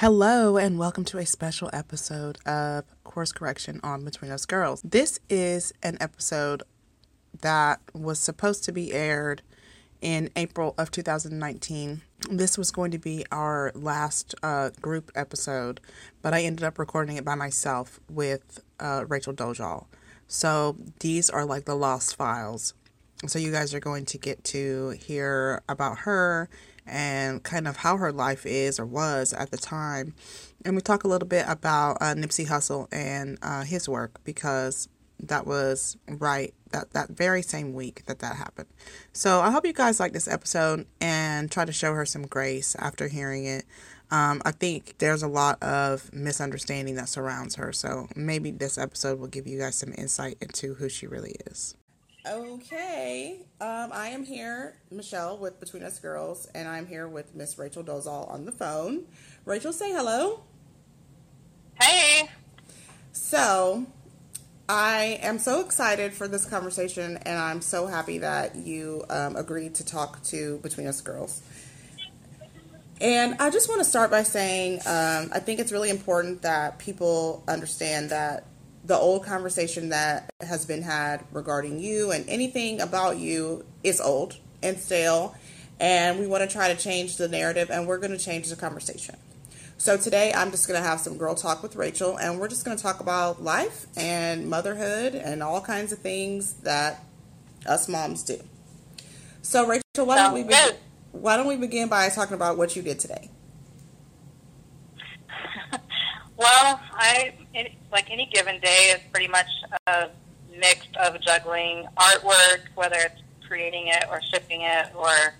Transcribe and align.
Hello, 0.00 0.58
and 0.58 0.78
welcome 0.78 1.06
to 1.06 1.16
a 1.16 1.24
special 1.24 1.70
episode 1.72 2.36
of 2.44 2.84
Course 3.02 3.32
Correction 3.32 3.80
on 3.82 4.04
Between 4.04 4.30
Us 4.30 4.44
Girls. 4.44 4.82
This 4.82 5.18
is 5.30 5.72
an 5.82 5.96
episode 6.02 6.64
that 7.40 7.80
was 7.94 8.18
supposed 8.18 8.62
to 8.64 8.72
be 8.72 8.92
aired 8.92 9.40
in 10.02 10.28
April 10.36 10.74
of 10.76 10.90
2019. 10.90 12.02
This 12.30 12.58
was 12.58 12.70
going 12.70 12.90
to 12.90 12.98
be 12.98 13.24
our 13.32 13.72
last 13.74 14.34
uh, 14.42 14.68
group 14.82 15.10
episode, 15.14 15.80
but 16.20 16.34
I 16.34 16.42
ended 16.42 16.64
up 16.64 16.78
recording 16.78 17.16
it 17.16 17.24
by 17.24 17.34
myself 17.34 17.98
with 18.10 18.60
uh, 18.78 19.06
Rachel 19.08 19.32
Dolezal. 19.32 19.86
So 20.26 20.76
these 21.00 21.30
are 21.30 21.46
like 21.46 21.64
the 21.64 21.74
lost 21.74 22.16
files. 22.16 22.74
So 23.26 23.38
you 23.38 23.50
guys 23.50 23.72
are 23.72 23.80
going 23.80 24.04
to 24.04 24.18
get 24.18 24.44
to 24.44 24.90
hear 24.90 25.62
about 25.70 26.00
her 26.00 26.50
and 26.86 27.42
kind 27.42 27.66
of 27.66 27.78
how 27.78 27.96
her 27.96 28.12
life 28.12 28.46
is 28.46 28.78
or 28.78 28.86
was 28.86 29.32
at 29.32 29.50
the 29.50 29.56
time. 29.56 30.14
And 30.64 30.74
we 30.74 30.82
talk 30.82 31.04
a 31.04 31.08
little 31.08 31.28
bit 31.28 31.44
about 31.48 31.98
uh, 32.00 32.14
Nipsey 32.14 32.46
Hussle 32.46 32.88
and 32.92 33.38
uh, 33.42 33.62
his 33.64 33.88
work 33.88 34.20
because 34.24 34.88
that 35.20 35.46
was 35.46 35.96
right 36.08 36.52
that 36.72 36.92
that 36.92 37.08
very 37.08 37.42
same 37.42 37.72
week 37.72 38.04
that 38.06 38.18
that 38.20 38.36
happened. 38.36 38.68
So 39.12 39.40
I 39.40 39.50
hope 39.50 39.66
you 39.66 39.72
guys 39.72 40.00
like 40.00 40.12
this 40.12 40.28
episode 40.28 40.86
and 41.00 41.50
try 41.50 41.64
to 41.64 41.72
show 41.72 41.94
her 41.94 42.04
some 42.04 42.26
grace 42.26 42.76
after 42.78 43.08
hearing 43.08 43.46
it. 43.46 43.64
Um, 44.10 44.40
I 44.44 44.52
think 44.52 44.98
there's 44.98 45.22
a 45.22 45.28
lot 45.28 45.60
of 45.62 46.12
misunderstanding 46.12 46.94
that 46.94 47.08
surrounds 47.08 47.56
her, 47.56 47.72
so 47.72 48.06
maybe 48.14 48.52
this 48.52 48.78
episode 48.78 49.18
will 49.18 49.26
give 49.26 49.48
you 49.48 49.58
guys 49.58 49.74
some 49.74 49.92
insight 49.98 50.36
into 50.40 50.74
who 50.74 50.88
she 50.88 51.08
really 51.08 51.34
is. 51.46 51.74
Okay, 52.28 53.36
um, 53.60 53.90
I 53.92 54.08
am 54.08 54.24
here, 54.24 54.74
Michelle, 54.90 55.38
with 55.38 55.60
Between 55.60 55.84
Us 55.84 56.00
Girls, 56.00 56.48
and 56.56 56.66
I'm 56.66 56.84
here 56.84 57.06
with 57.06 57.36
Miss 57.36 57.56
Rachel 57.56 57.84
Dolezal 57.84 58.28
on 58.28 58.44
the 58.44 58.50
phone. 58.50 59.04
Rachel, 59.44 59.72
say 59.72 59.92
hello. 59.92 60.40
Hey. 61.80 62.28
So, 63.12 63.86
I 64.68 65.20
am 65.22 65.38
so 65.38 65.60
excited 65.60 66.14
for 66.14 66.26
this 66.26 66.44
conversation, 66.46 67.16
and 67.18 67.38
I'm 67.38 67.60
so 67.60 67.86
happy 67.86 68.18
that 68.18 68.56
you 68.56 69.04
um, 69.08 69.36
agreed 69.36 69.76
to 69.76 69.84
talk 69.84 70.20
to 70.24 70.58
Between 70.64 70.88
Us 70.88 71.00
Girls. 71.00 71.42
And 73.00 73.36
I 73.38 73.50
just 73.50 73.68
want 73.68 73.82
to 73.82 73.84
start 73.84 74.10
by 74.10 74.24
saying 74.24 74.80
um, 74.80 75.30
I 75.32 75.38
think 75.38 75.60
it's 75.60 75.70
really 75.70 75.90
important 75.90 76.42
that 76.42 76.80
people 76.80 77.44
understand 77.46 78.10
that 78.10 78.46
the 78.86 78.96
old 78.96 79.24
conversation 79.24 79.88
that 79.88 80.30
has 80.40 80.64
been 80.64 80.82
had 80.82 81.24
regarding 81.32 81.80
you 81.80 82.12
and 82.12 82.28
anything 82.28 82.80
about 82.80 83.18
you 83.18 83.64
is 83.82 84.00
old 84.00 84.36
and 84.62 84.78
stale. 84.78 85.34
And 85.80 86.20
we 86.20 86.26
want 86.26 86.48
to 86.48 86.48
try 86.48 86.72
to 86.72 86.80
change 86.80 87.16
the 87.16 87.28
narrative, 87.28 87.70
and 87.70 87.86
we're 87.86 87.98
going 87.98 88.12
to 88.12 88.18
change 88.18 88.48
the 88.48 88.56
conversation. 88.56 89.16
So 89.76 89.98
today 89.98 90.32
I'm 90.34 90.50
just 90.50 90.66
going 90.66 90.80
to 90.80 90.88
have 90.88 91.00
some 91.00 91.18
girl 91.18 91.34
talk 91.34 91.62
with 91.62 91.76
Rachel, 91.76 92.16
and 92.16 92.38
we're 92.38 92.48
just 92.48 92.64
going 92.64 92.76
to 92.76 92.82
talk 92.82 93.00
about 93.00 93.42
life 93.42 93.86
and 93.96 94.48
motherhood 94.48 95.14
and 95.14 95.42
all 95.42 95.60
kinds 95.60 95.92
of 95.92 95.98
things 95.98 96.54
that 96.62 97.04
us 97.66 97.88
moms 97.88 98.22
do. 98.22 98.38
So 99.42 99.66
Rachel, 99.66 100.06
why 100.06 100.16
don't 100.16 100.32
we 100.32 100.44
begin, 100.44 100.70
why 101.12 101.36
don't 101.36 101.46
we 101.46 101.56
begin 101.56 101.88
by 101.88 102.08
talking 102.08 102.34
about 102.34 102.56
what 102.56 102.74
you 102.74 102.80
did 102.80 102.98
today? 103.00 103.30
well, 106.38 106.80
I 106.92 107.34
like 107.92 108.10
any 108.10 108.26
given 108.32 108.60
day 108.60 108.94
is 108.94 109.00
pretty 109.10 109.28
much 109.28 109.46
a 109.86 110.08
mix 110.58 110.86
of 111.00 111.20
juggling 111.20 111.86
artwork, 111.96 112.60
whether 112.74 112.96
it's 112.96 113.22
creating 113.46 113.88
it 113.88 114.04
or 114.10 114.20
shipping 114.22 114.62
it 114.62 114.88
or 114.94 115.34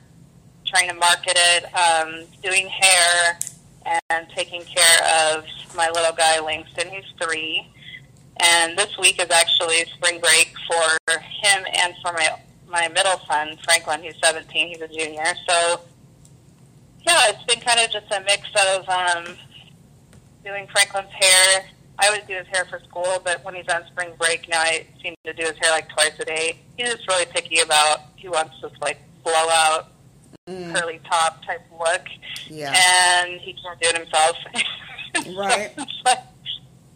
trying 0.67 0.89
to 0.89 0.95
market 0.95 1.37
it, 1.37 1.65
um, 1.75 2.25
doing 2.43 2.69
hair 2.69 3.39
and 4.11 4.27
taking 4.35 4.63
care 4.63 5.35
of 5.35 5.45
my 5.77 5.89
little 5.91 6.15
guy 6.15 6.41
Langston, 6.41 6.89
who's 6.89 7.13
three. 7.21 7.71
And 8.39 8.77
this 8.77 8.97
week 8.99 9.21
is 9.21 9.31
actually 9.31 9.85
spring 9.97 10.21
break 10.21 10.55
for 10.69 11.15
him 11.21 11.65
and 11.73 11.95
for 12.03 12.13
my 12.13 12.29
my 12.69 12.89
middle 12.89 13.19
son 13.29 13.57
Franklin, 13.65 14.03
who's 14.03 14.19
17. 14.23 14.69
He's 14.69 14.81
a 14.81 14.89
junior. 14.89 15.25
So 15.49 15.81
yeah, 17.07 17.29
it's 17.29 17.45
been 17.45 17.61
kind 17.61 17.81
of 17.81 17.91
just 17.91 18.13
a 18.13 18.21
mix 18.21 18.49
of 18.75 18.89
um, 18.89 19.37
doing 20.45 20.67
Franklin's 20.67 21.13
hair. 21.13 21.65
I 21.99 22.09
always 22.09 22.23
do 22.29 22.35
his 22.35 22.47
hair 22.49 22.65
for 22.67 22.79
school, 22.81 23.21
but 23.25 23.45
when 23.45 23.55
he's 23.55 23.69
on 23.69 23.87
spring 23.87 24.11
break 24.19 24.49
now, 24.49 24.61
I 24.61 24.87
seem 25.03 25.15
to 25.25 25.33
do 25.33 25.45
his 25.45 25.57
hair 25.61 25.71
like 25.71 25.89
twice 25.89 26.13
a 26.21 26.25
day. 26.25 26.59
He's 26.77 26.93
just 26.93 27.09
really 27.09 27.27
picky 27.27 27.61
about 27.61 28.01
he 28.17 28.29
wants 28.29 28.55
this 28.61 28.73
like 28.81 28.99
blowout 29.25 29.89
mm. 30.49 30.75
curly 30.75 31.01
top 31.11 31.45
type 31.45 31.63
look. 31.79 32.03
Yeah. 32.49 32.75
And 32.75 33.41
he 33.41 33.55
can't 33.55 33.81
do 33.81 33.89
it 33.89 33.99
himself. 33.99 34.37
right. 35.39 35.73
like, 36.05 36.19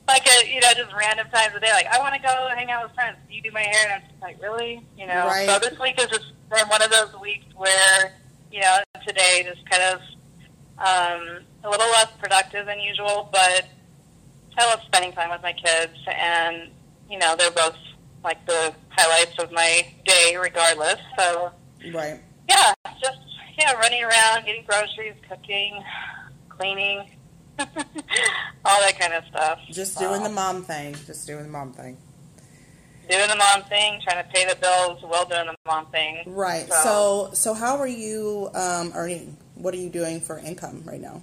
like 0.06 0.27
a, 0.27 0.53
you 0.53 0.61
know, 0.61 0.72
just 0.75 0.93
random 0.94 1.28
times 1.32 1.55
a 1.56 1.61
day. 1.61 1.72
Like, 1.72 1.87
I 1.87 1.99
want 1.99 2.15
to 2.15 2.21
go 2.21 2.49
hang 2.55 2.71
out 2.71 2.84
with 2.84 2.94
friends. 2.94 3.17
You 3.31 3.43
do 3.43 3.50
my 3.53 3.61
hair, 3.61 3.84
and 3.84 4.03
I'm 4.03 4.11
just 4.11 4.22
like, 4.22 4.43
really? 4.43 4.82
You 4.99 5.06
know. 5.06 5.27
Right. 5.27 5.49
So 5.49 5.59
this 5.59 5.78
week 5.78 5.99
has 6.00 6.09
just 6.09 6.32
been 6.50 6.69
one 6.69 6.82
of 6.82 6.91
those 6.91 7.19
weeks 7.21 7.47
where, 7.56 8.12
you 8.53 8.61
know, 8.61 8.78
today 9.06 9.47
just 9.49 9.69
kind 9.71 9.82
of 9.82 10.00
um, 10.78 11.44
a 11.65 11.71
little 11.71 11.88
less 11.91 12.09
productive 12.19 12.67
than 12.67 12.81
usual, 12.81 13.28
but 13.32 13.67
I 14.59 14.66
love 14.66 14.81
spending 14.87 15.12
time 15.12 15.31
with 15.31 15.43
my 15.43 15.53
kids, 15.53 15.94
and 16.06 16.71
you 17.09 17.19
know, 17.19 17.34
they're 17.37 17.50
both 17.50 17.77
like 18.22 18.44
the 18.47 18.75
highlights 18.91 19.38
of 19.38 19.50
my 19.53 19.87
day, 20.05 20.37
regardless. 20.37 21.00
So, 21.19 21.53
right. 21.93 22.21
Yeah, 22.49 22.72
just 23.00 23.19
yeah, 23.59 23.72
running 23.75 24.03
around, 24.03 24.44
getting 24.47 24.65
groceries, 24.65 25.15
cooking, 25.28 25.83
cleaning, 26.49 27.11
all 27.59 28.81
that 28.81 28.99
kind 28.99 29.12
of 29.12 29.25
stuff. 29.27 29.61
Just 29.71 29.99
doing 29.99 30.22
the 30.22 30.28
mom 30.28 30.62
thing. 30.62 30.94
Just 31.06 31.27
doing 31.27 31.44
the 31.44 31.50
mom 31.50 31.72
thing. 31.72 31.97
Doing 33.09 33.28
the 33.28 33.37
mom 33.37 33.65
thing, 33.65 34.00
trying 34.03 34.25
to 34.25 34.31
pay 34.31 34.47
the 34.47 34.55
bills 34.56 35.03
while 35.03 35.25
doing 35.25 35.47
the 35.47 35.56
mom 35.67 35.87
thing. 35.87 36.22
Right. 36.27 36.69
So, 36.69 36.75
so, 36.75 37.31
so 37.32 37.55
how 37.55 37.78
are 37.78 37.88
you 37.88 38.50
um, 38.55 38.93
earning? 38.94 39.37
What 39.56 39.75
are 39.75 39.78
you 39.78 39.91
doing 39.91 40.21
for 40.21 40.38
income 40.38 40.82
right 40.84 41.00
now? 41.00 41.22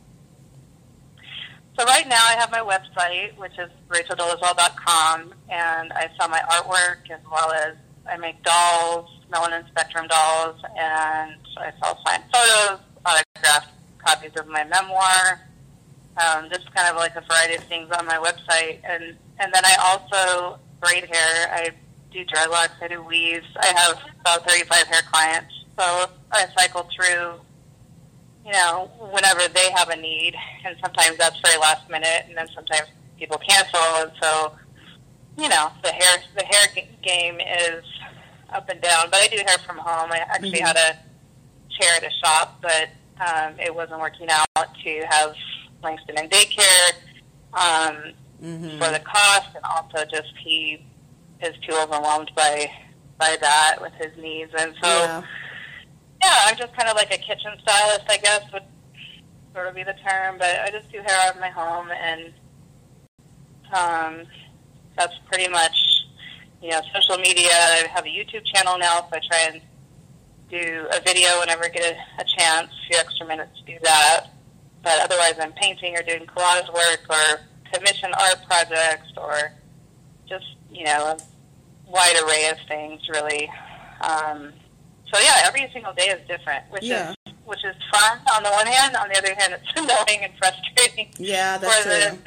So 1.77 1.85
right 1.85 2.07
now 2.07 2.23
I 2.27 2.33
have 2.39 2.51
my 2.51 2.61
website, 2.61 3.37
which 3.37 3.51
is 3.59 3.69
racheldolezal.com, 3.89 5.31
and 5.51 5.93
I 5.93 6.09
sell 6.19 6.27
my 6.27 6.41
artwork 6.49 7.11
as 7.11 7.19
well 7.31 7.51
as 7.51 7.75
I 8.09 8.17
make 8.17 8.41
dolls, 8.41 9.07
Melanin 9.31 9.67
Spectrum 9.67 10.07
dolls, 10.07 10.59
and 10.75 11.35
I 11.59 11.71
sell 11.79 11.99
signed 12.03 12.23
photos, 12.33 12.79
autographed 13.05 13.67
copies 14.03 14.31
of 14.39 14.47
my 14.47 14.63
memoir, 14.63 15.39
um, 16.17 16.49
just 16.49 16.73
kind 16.73 16.89
of 16.89 16.95
like 16.95 17.15
a 17.15 17.21
variety 17.21 17.55
of 17.55 17.63
things 17.65 17.91
on 17.91 18.07
my 18.07 18.17
website. 18.17 18.79
And, 18.83 19.15
and 19.39 19.53
then 19.53 19.63
I 19.63 19.75
also 19.79 20.59
braid 20.81 21.03
hair. 21.03 21.47
I 21.53 21.69
do 22.11 22.25
dreadlocks, 22.25 22.81
I 22.81 22.87
do 22.87 23.03
weaves. 23.03 23.45
I 23.59 23.67
have 23.67 23.99
about 24.21 24.49
35 24.49 24.87
hair 24.87 25.01
clients. 25.11 25.53
So 25.77 26.09
I 26.31 26.47
cycle 26.57 26.89
through, 26.95 27.33
you 28.47 28.53
know, 28.53 28.89
whenever 29.11 29.41
they 29.53 29.69
have 29.71 29.89
a 29.89 29.97
need. 29.97 30.33
And 30.65 30.77
sometimes 30.81 31.17
that's 31.17 31.39
very 31.41 31.57
last 31.57 31.89
minute, 31.89 32.23
and 32.27 32.37
then 32.37 32.47
sometimes 32.55 32.87
people 33.19 33.37
cancel. 33.37 33.79
And 33.97 34.11
so, 34.21 34.53
you 35.37 35.49
know, 35.49 35.69
the 35.83 35.91
hair, 35.91 36.17
the 36.37 36.45
hair 36.45 36.67
game 37.03 37.39
is 37.41 37.83
up 38.53 38.69
and 38.69 38.79
down. 38.81 39.09
But 39.11 39.19
I 39.19 39.27
do 39.27 39.37
hair 39.45 39.57
from 39.65 39.77
home. 39.77 40.11
I 40.11 40.19
actually 40.19 40.51
mm-hmm. 40.51 40.65
had 40.65 40.77
a 40.77 40.97
chair 41.69 41.91
at 41.97 42.03
a 42.03 42.11
shop, 42.23 42.61
but 42.61 42.89
um, 43.19 43.59
it 43.59 43.75
wasn't 43.75 43.99
working 43.99 44.27
out 44.29 44.47
to 44.55 45.05
have 45.09 45.35
Langston 45.83 46.17
in 46.17 46.29
daycare 46.29 46.91
um, 47.53 48.13
mm-hmm. 48.41 48.77
for 48.79 48.91
the 48.91 49.01
cost, 49.03 49.49
and 49.55 49.63
also 49.65 50.05
just 50.09 50.33
he 50.43 50.85
is 51.41 51.53
too 51.67 51.75
overwhelmed 51.75 52.31
by 52.35 52.71
by 53.19 53.35
that 53.41 53.77
with 53.81 53.93
his 53.93 54.15
needs, 54.17 54.51
and 54.57 54.73
so 54.81 54.87
yeah, 54.87 55.23
yeah 56.27 56.41
I'm 56.45 56.57
just 56.57 56.75
kind 56.75 56.89
of 56.89 56.95
like 56.95 57.13
a 57.13 57.17
kitchen 57.17 57.51
stylist, 57.61 58.05
I 58.09 58.17
guess 58.17 58.41
would 58.51 58.63
sort 59.53 59.67
of 59.67 59.75
be 59.75 59.83
the 59.83 59.95
term. 60.07 60.37
But 60.37 60.59
I 60.61 60.69
just 60.71 60.91
do 60.91 60.99
hair 60.99 61.17
out 61.23 61.35
of 61.35 61.41
my 61.41 61.49
home, 61.49 61.89
and 61.91 62.33
um, 63.73 64.27
that's 64.97 65.13
pretty 65.31 65.49
much 65.49 65.77
you 66.61 66.69
know 66.71 66.81
social 66.93 67.17
media. 67.17 67.51
I 67.51 67.87
have 67.93 68.05
a 68.05 68.09
YouTube 68.09 68.45
channel 68.45 68.77
now, 68.77 68.99
so 69.01 69.09
I 69.13 69.21
try 69.29 69.49
and 69.53 69.61
do 70.49 70.87
a 70.91 71.01
video 71.01 71.39
whenever 71.39 71.65
I 71.65 71.69
get 71.69 71.83
a, 71.83 72.21
a 72.21 72.25
chance, 72.25 72.71
a 72.71 72.87
few 72.87 72.99
extra 72.99 73.25
minutes 73.25 73.59
to 73.59 73.73
do 73.73 73.77
that. 73.83 74.27
But 74.83 75.01
otherwise, 75.01 75.35
I'm 75.39 75.53
painting 75.53 75.97
or 75.97 76.03
doing 76.03 76.25
collage 76.25 76.73
work 76.73 77.01
or 77.09 77.41
commission 77.73 78.11
art 78.17 78.37
projects 78.47 79.11
or 79.17 79.51
just, 80.29 80.45
you 80.71 80.85
know, 80.85 81.17
a 81.17 81.17
wide 81.85 82.15
array 82.23 82.49
of 82.49 82.57
things, 82.69 83.01
really. 83.09 83.49
Um, 83.99 84.53
so, 85.11 85.19
yeah, 85.21 85.41
every 85.45 85.69
single 85.73 85.93
day 85.93 86.07
is 86.07 86.27
different, 86.27 86.63
which 86.69 86.83
yeah. 86.83 87.11
is 87.11 87.33
which 87.45 87.63
is 87.63 87.75
fun 87.93 88.19
on 88.35 88.43
the 88.43 88.49
one 88.49 88.67
hand. 88.67 88.95
On 88.97 89.07
the 89.07 89.17
other 89.17 89.33
hand, 89.33 89.53
it's 89.53 89.71
annoying 89.75 90.23
and 90.23 90.33
frustrating. 90.37 91.09
Yeah, 91.17 91.57
that's 91.57 91.83
true. 91.83 92.19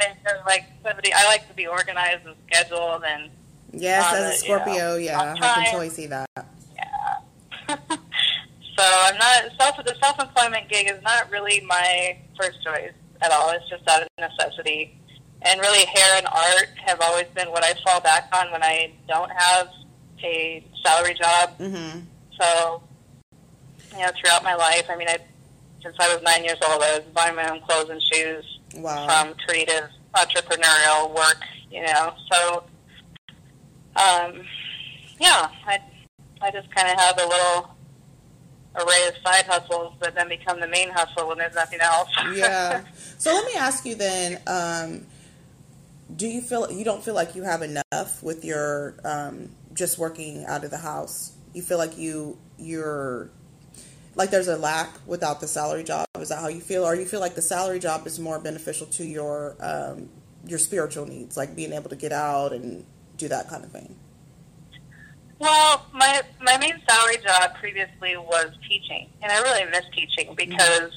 like 0.46 0.64
somebody, 0.82 1.12
I 1.12 1.24
like 1.26 1.46
to 1.48 1.54
be 1.54 1.66
organized 1.66 2.26
and 2.26 2.36
scheduled 2.46 3.04
and. 3.04 3.30
Yes, 3.72 4.12
as 4.12 4.34
a 4.34 4.38
Scorpio, 4.38 4.96
you 4.96 5.06
know, 5.10 5.12
yeah, 5.12 5.34
I 5.38 5.38
can 5.38 5.64
totally 5.66 5.90
see 5.90 6.06
that. 6.06 6.28
Yeah. 6.74 7.76
So 8.80 8.86
I'm 8.86 9.18
not 9.18 9.42
self 9.60 9.76
the 9.84 9.94
self 10.02 10.18
employment 10.18 10.70
gig 10.70 10.90
is 10.90 11.02
not 11.02 11.30
really 11.30 11.60
my 11.66 12.16
first 12.40 12.64
choice. 12.64 12.92
at 13.20 13.30
all. 13.30 13.50
It's 13.50 13.68
just 13.68 13.86
out 13.86 14.00
of 14.00 14.08
necessity. 14.18 14.96
And 15.42 15.60
really, 15.60 15.84
hair 15.84 16.16
and 16.16 16.26
art 16.26 16.70
have 16.86 16.98
always 17.02 17.26
been 17.34 17.50
what 17.50 17.62
I 17.62 17.74
fall 17.84 18.00
back 18.00 18.28
on 18.34 18.50
when 18.50 18.62
I 18.62 18.92
don't 19.06 19.30
have 19.30 19.68
a 20.24 20.64
salary 20.82 21.14
job. 21.14 21.58
Mm-hmm. 21.58 22.00
So, 22.40 22.82
you 23.92 23.98
know, 23.98 24.10
throughout 24.20 24.42
my 24.42 24.54
life, 24.54 24.86
I 24.88 24.96
mean, 24.96 25.08
I 25.08 25.18
since 25.82 25.96
I 25.98 26.12
was 26.14 26.22
nine 26.22 26.44
years 26.44 26.58
old, 26.68 26.82
I 26.82 26.98
was 26.98 27.06
buying 27.14 27.34
my 27.36 27.48
own 27.50 27.60
clothes 27.62 27.90
and 27.90 28.02
shoes 28.02 28.58
Wow. 28.76 29.06
from 29.06 29.34
creative 29.46 29.88
entrepreneurial 30.14 31.14
work. 31.14 31.38
You 31.70 31.82
know, 31.82 32.14
so 32.30 32.64
um, 33.96 34.42
yeah, 35.20 35.48
I 35.66 35.78
I 36.40 36.50
just 36.50 36.70
kind 36.74 36.88
of 36.90 36.98
have 36.98 37.18
a 37.18 37.26
little 37.26 37.74
array 38.76 39.08
of 39.08 39.14
side 39.24 39.44
hustles 39.46 39.94
that 40.00 40.14
then 40.14 40.28
become 40.28 40.60
the 40.60 40.68
main 40.68 40.90
hustle 40.90 41.28
when 41.28 41.38
there's 41.38 41.54
nothing 41.54 41.80
else. 41.80 42.08
yeah. 42.34 42.84
So 43.18 43.32
let 43.32 43.44
me 43.46 43.52
ask 43.58 43.84
you 43.84 43.94
then. 43.94 44.40
Um, 44.46 45.06
do 46.16 46.26
you 46.26 46.40
feel 46.40 46.70
you 46.72 46.84
don't 46.84 47.04
feel 47.04 47.14
like 47.14 47.34
you 47.36 47.42
have 47.44 47.62
enough 47.62 48.22
with 48.22 48.44
your 48.44 48.96
um, 49.04 49.50
just 49.74 49.98
working 49.98 50.44
out 50.46 50.64
of 50.64 50.70
the 50.70 50.78
house? 50.78 51.32
You 51.52 51.62
feel 51.62 51.78
like 51.78 51.98
you 51.98 52.38
you're 52.58 53.30
like 54.14 54.30
there's 54.30 54.48
a 54.48 54.56
lack 54.56 54.90
without 55.06 55.40
the 55.40 55.48
salary 55.48 55.84
job. 55.84 56.06
Is 56.18 56.28
that 56.28 56.40
how 56.40 56.48
you 56.48 56.60
feel, 56.60 56.84
or 56.84 56.94
you 56.94 57.06
feel 57.06 57.20
like 57.20 57.34
the 57.34 57.42
salary 57.42 57.78
job 57.78 58.06
is 58.06 58.18
more 58.18 58.38
beneficial 58.38 58.86
to 58.88 59.04
your 59.04 59.56
um, 59.60 60.08
your 60.46 60.58
spiritual 60.58 61.06
needs, 61.06 61.36
like 61.36 61.54
being 61.54 61.72
able 61.72 61.90
to 61.90 61.96
get 61.96 62.12
out 62.12 62.52
and 62.52 62.84
do 63.16 63.28
that 63.28 63.48
kind 63.48 63.64
of 63.64 63.70
thing? 63.70 63.96
Well, 65.38 65.86
my 65.92 66.22
my 66.42 66.58
main 66.58 66.80
salary 66.88 67.16
job 67.24 67.54
previously 67.58 68.16
was 68.16 68.50
teaching, 68.68 69.08
and 69.22 69.32
I 69.32 69.40
really 69.40 69.70
miss 69.70 69.84
teaching 69.94 70.34
because 70.34 70.92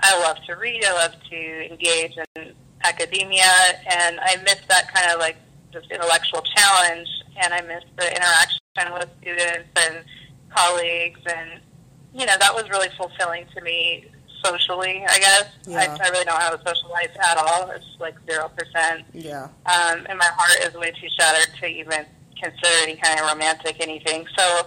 I 0.00 0.18
love 0.20 0.38
to 0.46 0.54
read, 0.54 0.84
I 0.84 0.92
love 0.92 1.12
to 1.30 1.70
engage 1.70 2.16
in 2.36 2.52
academia, 2.84 3.44
and 3.90 4.18
I 4.20 4.36
miss 4.44 4.60
that 4.68 4.94
kind 4.94 5.12
of 5.12 5.20
like 5.20 5.36
just 5.78 5.90
intellectual 5.90 6.42
challenge, 6.56 7.08
and 7.42 7.52
I 7.52 7.60
miss 7.62 7.84
the 7.98 8.06
interaction 8.08 8.94
with 8.94 9.08
students 9.20 9.68
and 9.76 10.04
colleagues, 10.54 11.20
and 11.26 11.60
you 12.14 12.24
know 12.26 12.34
that 12.40 12.54
was 12.54 12.68
really 12.70 12.88
fulfilling 12.96 13.44
to 13.54 13.60
me 13.62 14.06
socially. 14.44 15.04
I 15.08 15.18
guess 15.18 15.44
Yeah. 15.66 15.96
I, 16.00 16.06
I 16.06 16.08
really 16.10 16.24
don't 16.24 16.40
have 16.40 16.54
a 16.54 16.62
social 16.68 16.90
life 16.90 17.10
at 17.20 17.36
all. 17.38 17.70
It's 17.70 17.84
like 17.98 18.14
zero 18.30 18.48
percent 18.56 19.04
Yeah. 19.12 19.44
um, 19.66 20.06
and 20.08 20.18
my 20.18 20.30
heart 20.36 20.66
is 20.66 20.74
way 20.78 20.90
too 20.92 21.08
shattered 21.18 21.54
to 21.60 21.66
even 21.66 22.06
consider 22.40 22.76
any 22.82 22.96
kind 22.96 23.18
of 23.18 23.26
romantic 23.26 23.76
anything. 23.80 24.26
So, 24.36 24.66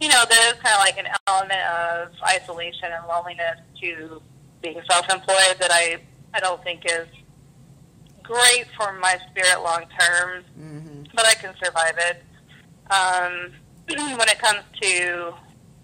you 0.00 0.08
know, 0.08 0.24
there 0.28 0.48
is 0.48 0.60
kind 0.60 0.74
of 0.74 0.80
like 0.80 0.98
an 0.98 1.06
element 1.28 1.62
of 1.80 2.08
isolation 2.28 2.90
and 2.92 3.06
loneliness 3.06 3.58
to 3.82 4.20
being 4.62 4.80
self-employed 4.90 5.56
that 5.60 5.70
I 5.72 5.98
I 6.34 6.40
don't 6.40 6.62
think 6.62 6.84
is 6.84 7.06
great 8.30 8.66
for 8.76 8.92
my 8.98 9.18
spirit 9.30 9.62
long 9.62 9.84
term, 9.98 10.44
hmm 10.56 11.02
but 11.14 11.26
I 11.26 11.34
can 11.34 11.52
survive 11.62 11.94
it. 11.98 12.22
Um, 12.90 13.52
when 14.18 14.28
it 14.28 14.38
comes 14.38 14.60
to 14.80 15.32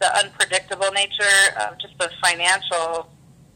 the 0.01 0.19
unpredictable 0.19 0.91
nature 0.93 1.25
of 1.61 1.79
just 1.81 1.99
the 1.99 2.11
financial 2.23 3.09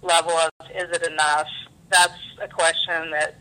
level 0.02 0.32
of 0.32 0.50
is 0.74 0.88
it 0.96 1.06
enough, 1.06 1.46
that's 1.90 2.18
a 2.42 2.48
question 2.48 3.10
that 3.12 3.36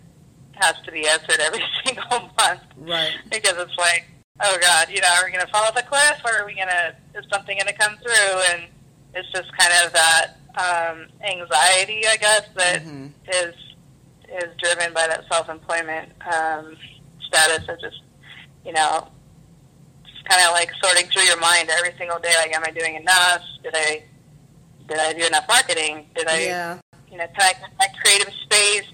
has 0.56 0.76
to 0.86 0.92
be 0.92 1.08
answered 1.08 1.40
every 1.40 1.62
single 1.86 2.30
month 2.38 2.62
Right. 2.78 3.14
because 3.32 3.54
it's 3.58 3.78
like, 3.78 4.06
oh 4.44 4.58
God, 4.62 4.90
you 4.90 5.02
know, 5.02 5.08
are 5.18 5.26
we 5.26 5.32
going 5.32 5.46
to 5.46 5.52
fall 5.52 5.64
off 5.64 5.76
a 5.78 5.84
cliff 5.84 6.22
or 6.26 6.42
are 6.42 6.46
we 6.46 6.54
going 6.56 6.68
to, 6.68 6.96
is 7.18 7.26
something 7.32 7.58
going 7.58 7.68
to 7.68 7.74
come 7.80 7.96
through? 7.98 8.42
And 8.52 8.64
it's 9.16 9.32
just 9.32 9.52
kind 9.58 9.72
of 9.86 9.94
that 9.94 10.28
um, 10.56 11.08
anxiety, 11.24 12.04
I 12.08 12.18
guess, 12.18 12.44
that 12.58 12.84
hmm 12.84 13.08
is 13.32 13.56
is 14.32 14.56
driven 14.58 14.94
by 14.94 15.08
that 15.08 15.24
self-employment 15.32 16.12
um, 16.34 16.76
status 17.22 17.68
of 17.68 17.80
just, 17.80 18.02
you 18.66 18.74
know, 18.74 19.08
just 20.06 20.26
kind 20.26 20.44
of 20.46 20.52
like 20.52 20.72
sorting 20.84 21.06
through 21.12 21.24
your 21.24 21.40
mind 21.40 21.70
every 21.70 21.94
single 21.98 22.20
day. 22.20 22.34
Like, 22.38 22.56
am 22.56 22.64
I 22.66 22.72
doing 22.72 22.96
enough? 22.96 23.42
Did 23.64 23.74
I 23.76 24.04
did 24.88 24.98
I 24.98 25.14
do 25.14 25.24
enough 25.26 25.46
marketing? 25.48 26.08
Did 26.16 26.28
I, 26.28 26.40
Yeah. 26.42 26.80
you 27.12 27.18
know, 27.18 27.28
can 27.28 27.42
I 27.42 27.54
can 27.54 27.70
I 27.80 27.88
creative 28.02 28.34
space 28.44 28.90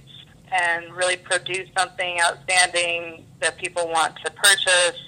and 0.52 0.94
really 0.94 1.16
produce 1.18 1.70
something 1.78 2.20
outstanding 2.22 3.26
that 3.40 3.58
people 3.58 3.88
want 3.90 4.16
to 4.26 4.32
purchase 4.32 5.00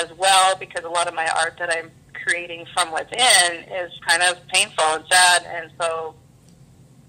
as 0.00 0.12
well? 0.16 0.56
Because 0.56 0.84
a 0.84 0.88
lot 0.88 1.08
of 1.08 1.14
my 1.14 1.28
art 1.28 1.56
that 1.58 1.70
I'm 1.72 1.90
creating 2.24 2.66
from 2.74 2.92
within 2.92 3.64
is 3.72 3.92
kind 4.06 4.22
of 4.22 4.36
painful 4.48 4.84
and 4.84 5.04
sad, 5.10 5.44
and 5.44 5.70
so 5.80 6.14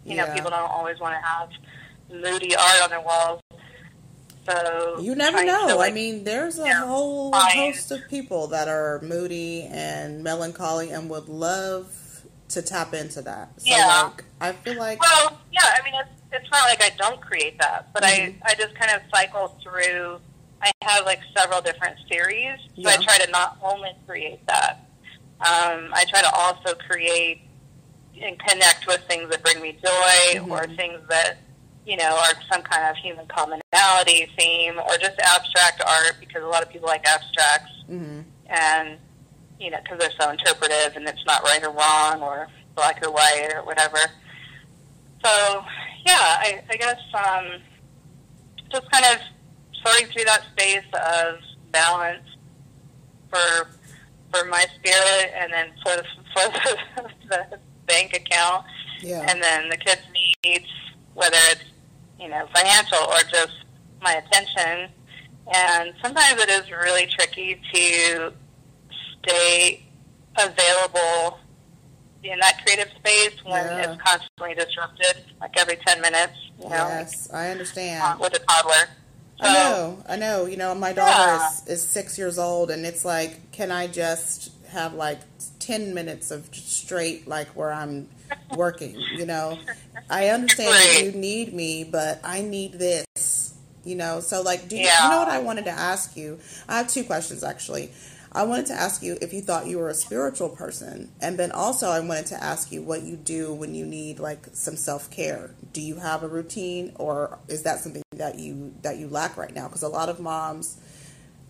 you 0.06 0.15
know, 0.15 0.25
Yeah. 0.25 0.35
people 0.35 0.50
don't 0.51 0.71
always 0.71 0.97
want 1.00 1.15
to 1.15 1.27
have 1.27 1.50
moody 2.12 2.56
art 2.56 2.81
on 2.83 2.89
their 2.89 3.01
walls. 3.01 3.42
So 4.50 5.00
You 5.01 5.15
never 5.15 5.44
know. 5.44 5.81
I 5.81 5.92
mean, 5.92 6.24
there's 6.24 6.57
a 6.57 6.65
yeah, 6.65 6.86
whole 6.86 7.33
host 7.33 7.92
of 7.92 8.07
people 8.07 8.48
that 8.48 8.68
are 8.69 9.01
moody 9.01 9.63
and 9.63 10.24
melancholy 10.24 10.92
and 10.92 11.09
would 11.09 11.27
love 11.27 11.94
to 12.50 12.62
tap 12.62 12.94
into 12.94 13.21
that. 13.24 13.50
So, 13.57 13.69
Yeah. 13.69 14.04
like, 14.04 14.24
I 14.39 14.54
feel 14.54 14.75
like, 14.75 15.01
Well, 15.01 15.38
yeah, 15.51 15.75
I 15.77 15.83
mean, 15.83 15.94
it's, 16.00 16.09
it's 16.31 16.50
not 16.51 16.63
like 16.63 16.81
I 16.81 16.92
don't 16.98 17.19
create 17.19 17.59
that, 17.59 17.92
but 17.94 18.04
Mhm. 18.04 18.36
I, 18.42 18.51
I 18.51 18.56
just 18.56 18.74
kind 18.75 18.92
of 18.92 19.01
cycle 19.13 19.50
through. 19.62 20.19
I 20.62 20.71
have 20.83 21.06
like 21.06 21.19
several 21.38 21.62
different 21.62 21.98
series, 22.09 22.57
so 22.81 22.89
I 22.89 22.95
try 22.98 23.18
to 23.19 23.30
not 23.30 23.57
only 23.62 23.92
create 24.07 24.39
that. 24.48 24.80
Um, 25.42 25.92
I 25.94 26.04
try 26.09 26.21
to 26.21 26.33
also 26.33 26.74
create 26.89 27.42
and 28.19 28.39
connect 28.39 28.88
with 28.88 29.01
things 29.07 29.30
that 29.30 29.44
bring 29.44 29.62
me 29.62 29.74
joy 29.74 30.39
Mhm. 30.39 30.50
or 30.50 30.65
things 30.75 31.00
that, 31.09 31.38
you 31.88 31.95
know, 31.95 32.16
or 32.16 32.42
some 32.51 32.62
kind 32.62 32.84
of 32.89 32.98
human 32.98 33.25
commonality 33.28 34.30
theme 34.38 34.78
or 34.78 34.98
just 34.98 35.18
abstract 35.19 35.81
art 35.88 36.18
because 36.19 36.44
a 36.44 36.48
lot 36.48 36.62
of 36.62 36.69
people 36.69 36.88
like 36.88 37.06
abstracts. 37.07 37.72
Hmm 37.88 38.22
and 38.50 38.98
you 39.60 39.69
know 39.69 39.78
because 39.84 40.00
they're 40.00 40.19
so 40.19 40.30
interpretive 40.31 40.95
and 40.95 41.07
it's 41.07 41.25
not 41.25 41.44
right 41.44 41.63
or 41.63 41.72
wrong 41.72 42.22
or 42.22 42.48
black 42.75 43.04
or 43.06 43.12
white 43.12 43.51
or 43.54 43.63
whatever. 43.63 43.98
So 45.24 45.63
yeah, 46.06 46.38
I, 46.39 46.62
I 46.69 46.75
guess 46.78 47.00
um, 47.13 47.62
just 48.72 48.90
kind 48.92 49.06
of 49.06 49.22
sorting 49.83 50.07
through 50.12 50.25
that 50.25 50.44
space 50.51 50.86
of 50.94 51.40
balance 51.72 52.24
for 53.30 53.69
for 54.31 54.45
my 54.45 54.66
spirit 54.75 55.31
and 55.36 55.51
then 55.51 55.69
for 55.81 55.95
the, 55.95 56.04
for 56.33 56.51
the, 56.51 57.07
the 57.30 57.60
bank 57.86 58.13
account. 58.13 58.66
Yeah, 59.01 59.25
and 59.28 59.42
then 59.42 59.69
the 59.69 59.78
kids' 59.78 60.01
needs, 60.44 60.68
whether 61.13 61.38
it's 61.51 61.63
you 62.19 62.28
know 62.30 62.48
financial 62.54 63.00
or 63.00 63.19
just 63.31 63.52
my 64.02 64.14
attention. 64.14 64.90
And 65.54 65.94
sometimes 66.02 66.42
it 66.42 66.50
is 66.50 66.69
really 66.71 67.07
tricky 67.07 67.59
to 67.74 68.33
stay 69.24 69.83
available 70.38 71.40
in 72.24 72.38
that 72.40 72.64
creative 72.66 72.92
space 72.97 73.33
when 73.45 73.66
Yeah. 73.66 73.92
it's 73.94 74.02
constantly 74.02 74.54
disrupted, 74.56 75.24
like 75.40 75.57
every 75.57 75.78
ten 75.78 76.02
minutes. 76.02 76.33
You 76.59 76.69
know, 76.69 76.88
yes, 76.90 77.30
I 77.33 77.50
understand. 77.50 78.04
uh, 78.04 78.18
with 78.19 78.33
a 78.36 78.40
toddler. 78.40 78.90
I 79.40 79.54
know, 79.54 80.04
I 80.09 80.16
know. 80.16 80.45
You 80.45 80.57
know, 80.57 80.74
my 80.74 80.94
daughter 80.94 81.14
Yeah. 81.14 81.47
is, 81.68 81.68
is 81.68 81.83
six 81.88 82.18
years 82.18 82.38
old, 82.40 82.71
and 82.71 82.86
it's 82.86 83.06
like, 83.06 83.52
can 83.52 83.71
I 83.71 83.88
just 83.88 84.52
have 84.69 84.94
like 84.94 85.19
10 85.59 85.94
minutes 85.94 86.31
of 86.31 86.50
straight, 86.54 87.28
like 87.28 87.47
where 87.50 87.71
I'm 87.71 88.07
working? 88.56 88.95
You 89.18 89.26
know, 89.26 89.59
I 90.09 90.30
understand 90.30 90.69
that 90.74 90.95
Right. 90.95 91.06
you 91.06 91.12
need 91.19 91.54
me, 91.54 91.83
but 91.83 92.19
I 92.24 92.42
need 92.42 92.74
this, 92.74 93.54
you 93.83 93.95
know? 93.95 94.19
So, 94.19 94.42
like, 94.42 94.68
do 94.68 94.76
you, 94.78 94.83
Yeah. 94.86 95.06
you 95.06 95.09
know 95.12 95.19
what 95.19 95.30
I 95.30 95.40
wanted 95.40 95.66
to 95.66 95.71
ask 95.71 96.16
you? 96.16 96.40
I 96.68 96.78
have 96.78 96.88
two 96.90 97.04
questions 97.04 97.44
actually. 97.44 97.92
I 98.33 98.44
wanted 98.44 98.68
to 98.68 98.74
ask 98.74 99.02
you 99.02 99.18
if 99.21 99.33
you 99.33 99.42
thought 99.42 99.66
you 99.68 99.80
were 99.80 99.90
a 99.90 99.95
spiritual 99.95 100.50
person, 100.50 101.09
and 101.21 101.40
then 101.40 101.52
also 101.52 101.90
I 101.90 102.02
wanted 102.02 102.28
to 102.28 102.44
ask 102.44 102.71
you 102.71 102.83
what 102.83 103.02
you 103.02 103.16
do 103.16 103.54
when 103.54 103.74
you 103.74 103.86
need 103.86 104.19
like 104.19 104.47
some 104.54 104.76
self 104.76 105.09
care. 105.09 105.52
Do 105.74 105.81
you 105.81 105.95
have 105.95 106.21
a 106.24 106.28
routine, 106.28 106.92
or 106.95 107.40
is 107.47 107.64
that 107.64 107.80
something 107.80 108.04
that 108.16 108.38
you 108.38 108.76
that 108.83 108.97
you 108.97 109.07
lack 109.07 109.38
right 109.38 109.56
now? 109.56 109.68
Because 109.68 109.81
a 109.81 109.88
lot 109.88 110.09
of 110.09 110.19
moms 110.19 110.78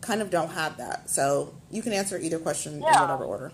kind 0.01 0.21
of 0.21 0.29
don't 0.29 0.49
have 0.51 0.77
that. 0.77 1.09
So 1.09 1.53
you 1.71 1.81
can 1.81 1.93
answer 1.93 2.17
either 2.17 2.39
question 2.39 2.73
in 2.75 2.79
whatever 2.81 3.23
order. 3.25 3.51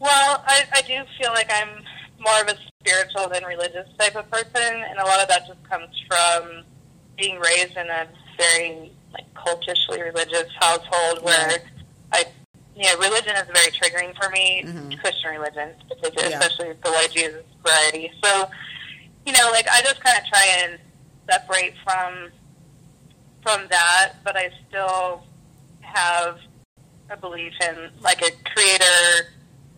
Well, 0.00 0.42
I, 0.46 0.64
I 0.72 0.82
do 0.82 1.02
feel 1.20 1.30
like 1.32 1.50
I'm 1.52 1.82
more 2.20 2.40
of 2.42 2.48
a 2.48 2.56
spiritual 2.80 3.28
than 3.32 3.44
religious 3.44 3.88
type 3.98 4.16
of 4.16 4.30
person, 4.30 4.62
and 4.62 4.98
a 4.98 5.04
lot 5.04 5.20
of 5.20 5.28
that 5.28 5.46
just 5.46 5.62
comes 5.68 5.88
from 6.08 6.62
being 7.16 7.38
raised 7.38 7.76
in 7.76 7.88
a 7.88 8.06
very 8.36 8.92
like 9.12 9.32
cultishly 9.34 10.02
religious 10.02 10.50
household 10.60 11.22
where. 11.22 11.58
I, 12.12 12.24
you 12.76 12.82
know, 12.84 12.96
religion 12.98 13.34
is 13.36 13.44
very 13.54 13.70
triggering 13.70 14.14
for 14.20 14.30
me. 14.30 14.62
Mhm. 14.66 14.98
Christian 15.00 15.30
religion, 15.30 15.70
particularly, 15.88 16.30
Yeah. 16.32 16.40
especially 16.40 16.72
the 16.84 16.90
white 16.90 17.10
Jesus 17.12 17.42
variety. 17.64 18.12
So, 18.22 18.48
you 19.26 19.32
know, 19.32 19.48
like 19.52 19.66
I 19.70 19.80
just 19.82 20.00
kind 20.00 20.18
of 20.18 20.24
try 20.26 20.44
and 20.58 20.78
separate 21.30 21.74
from 21.84 22.30
from 23.44 23.68
that, 23.70 24.14
but 24.24 24.36
I 24.36 24.50
still 24.68 25.22
have 25.82 26.38
a 27.10 27.16
belief 27.16 27.52
in 27.62 27.90
like 28.00 28.22
a 28.22 28.30
creator, 28.54 29.28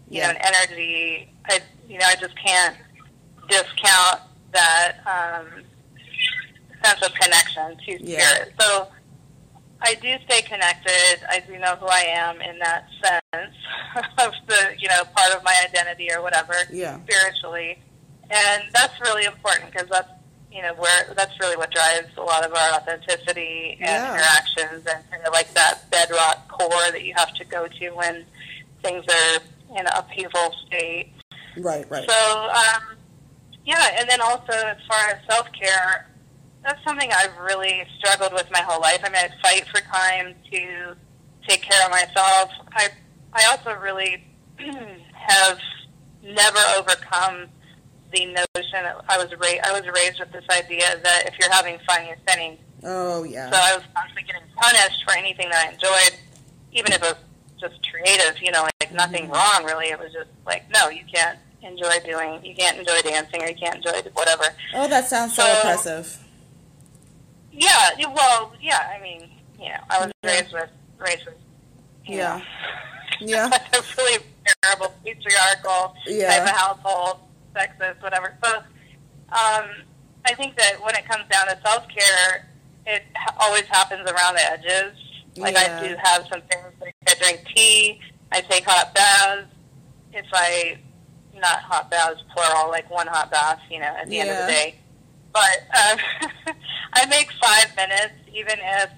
you 0.08 0.20
Yeah. 0.20 0.32
know, 0.32 0.38
an 0.38 0.54
energy. 0.54 1.30
I, 1.46 1.60
you 1.88 1.98
know, 1.98 2.06
I 2.06 2.14
just 2.14 2.34
can't 2.38 2.76
discount 3.48 4.20
that 4.52 4.96
um, 5.04 5.62
sense 6.82 7.02
of 7.04 7.12
connection 7.14 7.76
to 7.86 8.02
Yeah. 8.02 8.20
spirit. 8.34 8.54
So 8.60 8.88
I 9.82 9.94
do 9.94 10.14
stay 10.26 10.42
connected. 10.42 11.18
I 11.28 11.40
do 11.40 11.58
know 11.58 11.74
who 11.76 11.86
I 11.86 12.00
am 12.08 12.40
in 12.40 12.58
that 12.60 12.86
sense 13.02 13.54
of 14.18 14.32
the, 14.46 14.74
you 14.78 14.88
know, 14.88 15.02
part 15.16 15.34
of 15.34 15.42
my 15.42 15.54
identity 15.68 16.10
or 16.12 16.22
whatever 16.22 16.54
Yeah. 16.70 16.98
spiritually. 17.02 17.78
And 18.30 18.62
that's 18.72 18.98
really 19.00 19.24
important 19.24 19.70
because 19.72 19.88
that's, 19.88 20.08
you 20.52 20.62
know, 20.62 20.74
where 20.74 21.12
that's 21.16 21.38
really 21.40 21.56
what 21.56 21.70
drives 21.70 22.08
a 22.16 22.22
lot 22.22 22.44
of 22.44 22.52
our 22.54 22.72
authenticity 22.74 23.72
and 23.80 23.88
Yeah. 23.88 24.14
interactions 24.14 24.86
and 24.86 25.10
kind 25.10 25.22
of 25.26 25.32
like 25.32 25.52
that 25.54 25.90
bedrock 25.90 26.48
core 26.48 26.90
that 26.92 27.02
you 27.02 27.12
have 27.16 27.32
to 27.34 27.44
go 27.44 27.66
to 27.68 27.90
when 27.90 28.24
things 28.82 29.04
are 29.08 29.40
in 29.72 29.86
an 29.86 29.92
upheaval 29.94 30.54
state. 30.66 31.12
Right, 31.58 31.88
right. 31.90 32.08
So, 32.08 32.48
um, 32.50 32.96
yeah, 33.64 33.96
and 33.98 34.08
then 34.08 34.20
also 34.20 34.52
as 34.52 34.76
far 34.88 35.08
as 35.08 35.18
self 35.28 35.48
care, 35.52 36.08
that's 36.62 36.82
something 36.84 37.10
I've 37.12 37.36
really 37.38 37.84
struggled 37.98 38.32
with 38.32 38.50
my 38.50 38.60
whole 38.60 38.80
life. 38.80 39.00
I 39.04 39.08
mean, 39.10 39.22
I 39.24 39.30
fight 39.42 39.66
for 39.68 39.80
time 39.80 40.34
to 40.52 40.96
take 41.48 41.62
care 41.62 41.84
of 41.84 41.90
myself. 41.90 42.50
I 42.72 42.88
I 43.32 43.44
also 43.50 43.74
really 43.80 44.24
have 45.12 45.58
never 46.22 46.58
overcome 46.76 47.46
the 48.12 48.26
notion 48.26 48.82
that 48.84 49.04
I 49.08 49.18
was 49.18 49.30
ra- 49.32 49.62
I 49.64 49.72
was 49.72 49.82
raised 49.94 50.20
with 50.20 50.32
this 50.32 50.44
idea 50.50 50.98
that 51.02 51.24
if 51.26 51.34
you're 51.38 51.50
having 51.52 51.78
fun, 51.86 52.06
you're 52.06 52.16
sinning. 52.28 52.58
oh, 52.84 53.24
yeah. 53.24 53.50
So 53.50 53.56
I 53.56 53.76
was 53.76 53.84
constantly 53.94 54.22
getting 54.24 54.48
punished 54.56 55.04
for 55.04 55.16
anything 55.16 55.48
that 55.50 55.66
I 55.68 55.72
enjoyed, 55.72 56.18
even 56.72 56.92
if 56.92 57.02
it 57.02 57.16
was 57.16 57.16
just 57.60 57.74
creative. 57.90 58.40
You 58.40 58.52
know, 58.52 58.62
like 58.62 58.74
mm-hmm. 58.84 58.96
nothing 58.96 59.28
wrong 59.28 59.64
really. 59.64 59.86
It 59.86 59.98
was 59.98 60.12
just 60.12 60.30
like, 60.46 60.64
no, 60.70 60.88
you 60.88 61.02
can't 61.12 61.38
enjoy 61.62 61.98
doing, 62.04 62.44
you 62.44 62.54
can't 62.54 62.78
enjoy 62.78 63.00
dancing, 63.02 63.42
or 63.42 63.48
you 63.48 63.56
can't 63.56 63.76
enjoy 63.76 64.08
whatever. 64.14 64.44
oh, 64.74 64.88
that 64.88 65.06
sounds 65.08 65.34
so, 65.34 65.42
So- 65.42 65.58
oppressive. 65.58 66.22
Yeah, 67.52 67.90
well, 68.14 68.52
yeah. 68.60 68.92
I 68.94 69.00
mean, 69.02 69.30
you 69.58 69.68
know, 69.70 69.78
I 69.88 69.98
was 70.00 70.12
Yeah. 70.22 70.30
raised 70.30 70.52
with 70.52 70.70
raised 70.98 71.24
with, 71.24 71.34
Yeah. 72.04 72.36
know, 72.38 72.44
Yeah. 73.20 73.50
a 73.72 73.82
really 73.96 74.24
terrible 74.62 74.94
patriarchal 75.04 75.96
Yeah. 76.06 76.28
type 76.28 76.42
of 76.42 76.56
household, 76.56 77.18
sexist, 77.56 78.02
whatever. 78.02 78.36
So, 78.44 78.56
um, 78.56 79.70
I 80.26 80.34
think 80.34 80.56
that 80.58 80.82
when 80.82 80.94
it 80.94 81.08
comes 81.08 81.24
down 81.30 81.46
to 81.46 81.58
self 81.64 81.84
care, 81.88 82.48
it 82.86 83.02
always 83.38 83.64
happens 83.64 84.08
around 84.08 84.34
the 84.34 84.50
edges. 84.50 84.92
Like 85.36 85.54
Yeah. 85.54 85.80
I 85.80 85.88
do 85.88 85.96
have 86.02 86.26
some 86.30 86.42
things. 86.42 86.72
Like 86.80 86.96
I 87.08 87.14
drink 87.14 87.44
tea. 87.54 88.00
I 88.32 88.40
take 88.40 88.64
hot 88.64 88.94
baths. 88.94 89.48
If 90.12 90.26
I 90.32 90.78
not 91.34 91.60
hot 91.60 91.90
baths 91.90 92.22
plural, 92.34 92.70
like 92.70 92.90
one 92.90 93.06
hot 93.06 93.30
bath, 93.30 93.60
you 93.70 93.78
know, 93.78 93.86
at 93.86 94.08
the 94.08 94.20
end 94.20 94.30
of 94.30 94.36
the 94.38 94.46
day. 94.46 94.74
But 95.32 95.58
um, 95.76 95.98
I 96.94 97.06
make 97.06 97.30
five 97.42 97.76
minutes, 97.76 98.14
even 98.32 98.58
if 98.58 98.90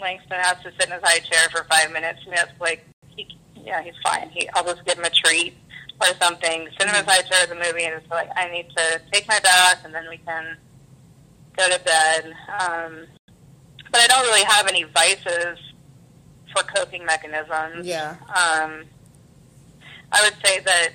Langston 0.00 0.38
has 0.40 0.56
to 0.64 0.72
sit 0.72 0.86
in 0.88 0.92
his 0.92 1.02
high 1.02 1.20
chair 1.20 1.48
for 1.50 1.64
five 1.70 1.92
minutes. 1.92 2.20
Know, 2.26 2.32
it's 2.34 2.60
like, 2.60 2.84
he, 3.16 3.28
yeah, 3.54 3.82
he's 3.82 3.94
fine. 4.02 4.30
He, 4.30 4.48
I'll 4.54 4.64
just 4.64 4.84
give 4.84 4.98
him 4.98 5.04
a 5.04 5.10
treat 5.10 5.56
or 6.00 6.06
something. 6.20 6.68
Sit 6.78 6.88
in 6.88 6.94
his 6.94 7.04
high 7.04 7.22
chair 7.22 7.42
at 7.42 7.48
the 7.48 7.54
movie, 7.54 7.84
and 7.84 7.94
it's 7.94 8.10
like 8.10 8.28
I 8.36 8.50
need 8.50 8.68
to 8.76 9.00
take 9.12 9.26
my 9.28 9.38
bath, 9.40 9.82
and 9.84 9.94
then 9.94 10.04
we 10.08 10.18
can 10.18 10.56
go 11.56 11.68
to 11.68 11.78
bed. 11.84 12.32
Um, 12.60 13.06
but 13.90 14.00
I 14.00 14.06
don't 14.06 14.24
really 14.26 14.44
have 14.44 14.66
any 14.68 14.84
vices 14.84 15.58
for 16.54 16.62
coping 16.64 17.04
mechanisms. 17.04 17.86
Yeah. 17.86 18.16
Um, 18.28 18.84
I 20.12 20.22
would 20.24 20.34
say 20.44 20.60
that 20.60 20.90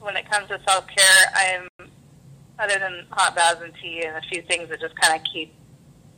when 0.00 0.16
it 0.16 0.30
comes 0.30 0.48
to 0.48 0.60
self 0.66 0.86
care, 0.86 1.32
I'm 1.34 1.88
other 2.58 2.78
than 2.78 3.06
hot 3.10 3.36
baths 3.36 3.60
and 3.62 3.72
tea 3.80 4.02
and 4.04 4.16
a 4.16 4.20
few 4.22 4.42
things 4.42 4.68
that 4.68 4.80
just 4.80 4.94
kind 4.96 5.14
of 5.18 5.24
keep 5.32 5.54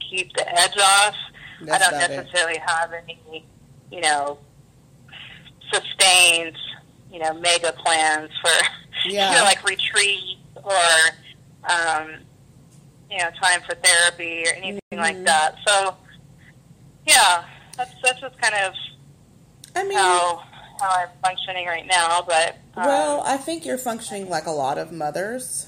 keep 0.00 0.32
the 0.34 0.48
edge 0.58 0.76
off. 0.78 1.14
That's 1.62 1.72
I 1.84 1.90
don't 1.90 1.98
about 1.98 2.10
it. 2.10 2.16
necessarily 2.16 2.58
have 2.66 2.90
any, 2.92 3.44
you 3.92 4.00
know, 4.00 4.38
sustained, 5.72 6.56
you 7.12 7.18
know, 7.18 7.32
mega 7.34 7.72
plans 7.72 8.30
for, 8.42 8.50
Yeah. 9.08 9.30
you 9.32 9.36
know, 9.38 9.44
like 9.44 9.62
retreat 9.64 10.38
or, 10.56 10.80
um, 11.68 12.10
you 13.10 13.18
know, 13.18 13.30
time 13.42 13.60
for 13.68 13.74
therapy 13.76 14.44
or 14.46 14.52
anything 14.54 14.80
Mhm. 14.92 14.98
like 14.98 15.24
that. 15.24 15.56
So, 15.66 15.96
yeah, 17.06 17.44
that's 17.76 17.92
that's 18.02 18.20
just 18.20 18.38
kind 18.40 18.54
of 18.54 18.74
I 19.74 19.84
mean, 19.84 19.98
how 19.98 20.42
how 20.80 20.88
I'm 20.90 21.08
functioning 21.24 21.66
right 21.66 21.86
now. 21.86 22.22
But 22.26 22.56
um, 22.76 22.86
Well, 22.86 23.22
I 23.24 23.36
think 23.36 23.64
you're 23.66 23.78
functioning 23.78 24.28
like 24.28 24.46
a 24.46 24.50
lot 24.52 24.78
of 24.78 24.92
mothers, 24.92 25.66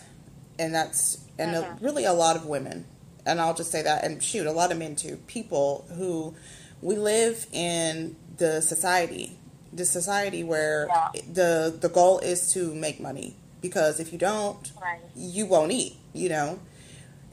and 0.59 0.75
that's 0.75 1.19
and 1.39 1.55
a, 1.57 1.63
Mhm. 1.63 1.83
really 1.83 2.05
a 2.05 2.13
lot 2.13 2.37
of 2.37 2.47
women. 2.47 2.87
And 3.25 3.41
I'll 3.41 3.55
just 3.55 3.71
say 3.71 3.83
that, 3.83 4.05
and 4.05 4.23
shoot, 4.23 4.47
a 4.47 4.53
lot 4.53 4.73
of 4.73 4.79
men 4.79 4.97
too. 4.97 5.17
People 5.27 5.85
who 5.97 6.35
we 6.81 6.97
live 6.97 7.47
in 7.53 8.17
the 8.39 8.61
society, 8.61 9.37
the 9.73 9.85
society 9.85 10.45
where 10.45 10.87
Yeah. 10.89 11.09
the 11.33 11.77
the 11.81 11.89
goal 11.89 12.19
is 12.19 12.53
to 12.53 12.75
make 12.75 13.01
money 13.01 13.37
because 13.61 14.01
if 14.01 14.13
you 14.13 14.19
don't, 14.19 14.73
right. 14.81 15.01
you 15.15 15.47
won't 15.47 15.73
eat. 15.73 15.97
You 16.13 16.29
know, 16.29 16.59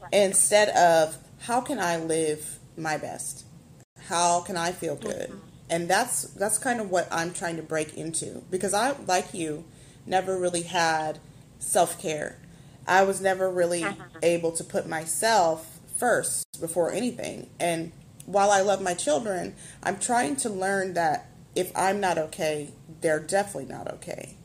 Right. 0.02 0.14
instead 0.14 0.70
of 0.70 1.18
how 1.40 1.62
can 1.62 1.80
I 1.80 1.98
live 1.98 2.60
my 2.78 2.98
best? 2.98 3.44
How 4.08 4.42
can 4.42 4.56
I 4.56 4.72
feel 4.72 4.96
good? 4.96 5.30
Mm-hmm. 5.30 5.48
And 5.70 5.88
that's 5.88 6.24
that's 6.24 6.58
kind 6.58 6.80
of 6.80 6.90
what 6.90 7.08
I'm 7.12 7.34
trying 7.34 7.58
to 7.58 7.62
break 7.62 7.96
into 7.96 8.44
because 8.50 8.74
I 8.74 8.96
like 9.06 9.34
you 9.34 9.66
never 10.06 10.40
really 10.40 10.64
had 10.64 11.20
self-care. 11.60 12.38
I 12.88 13.04
was 13.04 13.22
never 13.22 13.50
really 13.52 13.84
mm-hmm. 13.84 14.18
able 14.24 14.52
to 14.54 14.64
put 14.64 14.88
myself 14.88 15.80
first 15.98 16.60
before 16.60 16.92
anything. 16.92 17.50
And 17.60 17.92
while 18.26 18.52
I 18.52 18.62
love 18.62 18.82
my 18.82 18.94
children, 18.94 19.56
I'm 19.84 20.00
trying 20.00 20.36
to 20.38 20.50
learn 20.50 20.94
that 20.94 21.28
if 21.60 21.72
I'm 21.76 22.00
not 22.00 22.18
okay, 22.18 22.70
they're 23.02 23.20
definitely 23.20 23.72
not 23.74 23.92
okay. 23.96 24.36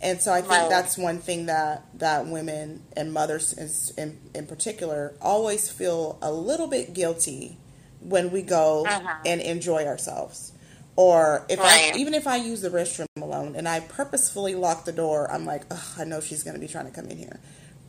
And 0.00 0.20
so 0.20 0.32
I 0.32 0.40
think 0.40 0.50
Right. 0.52 0.68
that's 0.68 0.98
one 0.98 1.18
thing 1.20 1.46
that, 1.46 1.84
that 1.98 2.26
women 2.26 2.82
and 2.96 3.12
mothers 3.12 3.52
in, 3.96 4.02
in, 4.02 4.18
in 4.34 4.46
particular 4.46 5.14
always 5.20 5.68
feel 5.70 6.18
a 6.20 6.32
little 6.32 6.66
bit 6.66 6.92
guilty 6.92 7.56
when 8.00 8.30
we 8.32 8.42
go 8.42 8.84
Uh-huh. 8.86 9.14
and 9.24 9.40
enjoy 9.40 9.86
ourselves. 9.86 10.52
Or 10.96 11.46
if 11.48 11.58
Right. 11.60 11.92
I, 11.94 11.96
even 11.96 12.14
if 12.14 12.26
I 12.26 12.36
use 12.36 12.60
the 12.62 12.68
restroom 12.70 13.06
alone 13.20 13.54
and 13.56 13.68
I 13.68 13.78
purposefully 13.80 14.54
lock 14.56 14.84
the 14.84 14.92
door, 14.92 15.30
I'm 15.30 15.46
like, 15.46 15.62
Ugh, 15.70 15.78
I 15.98 16.04
know 16.04 16.20
she's 16.20 16.42
going 16.42 16.54
to 16.54 16.60
be 16.60 16.68
trying 16.68 16.86
to 16.86 16.90
come 16.92 17.06
in 17.06 17.16
here. 17.18 17.38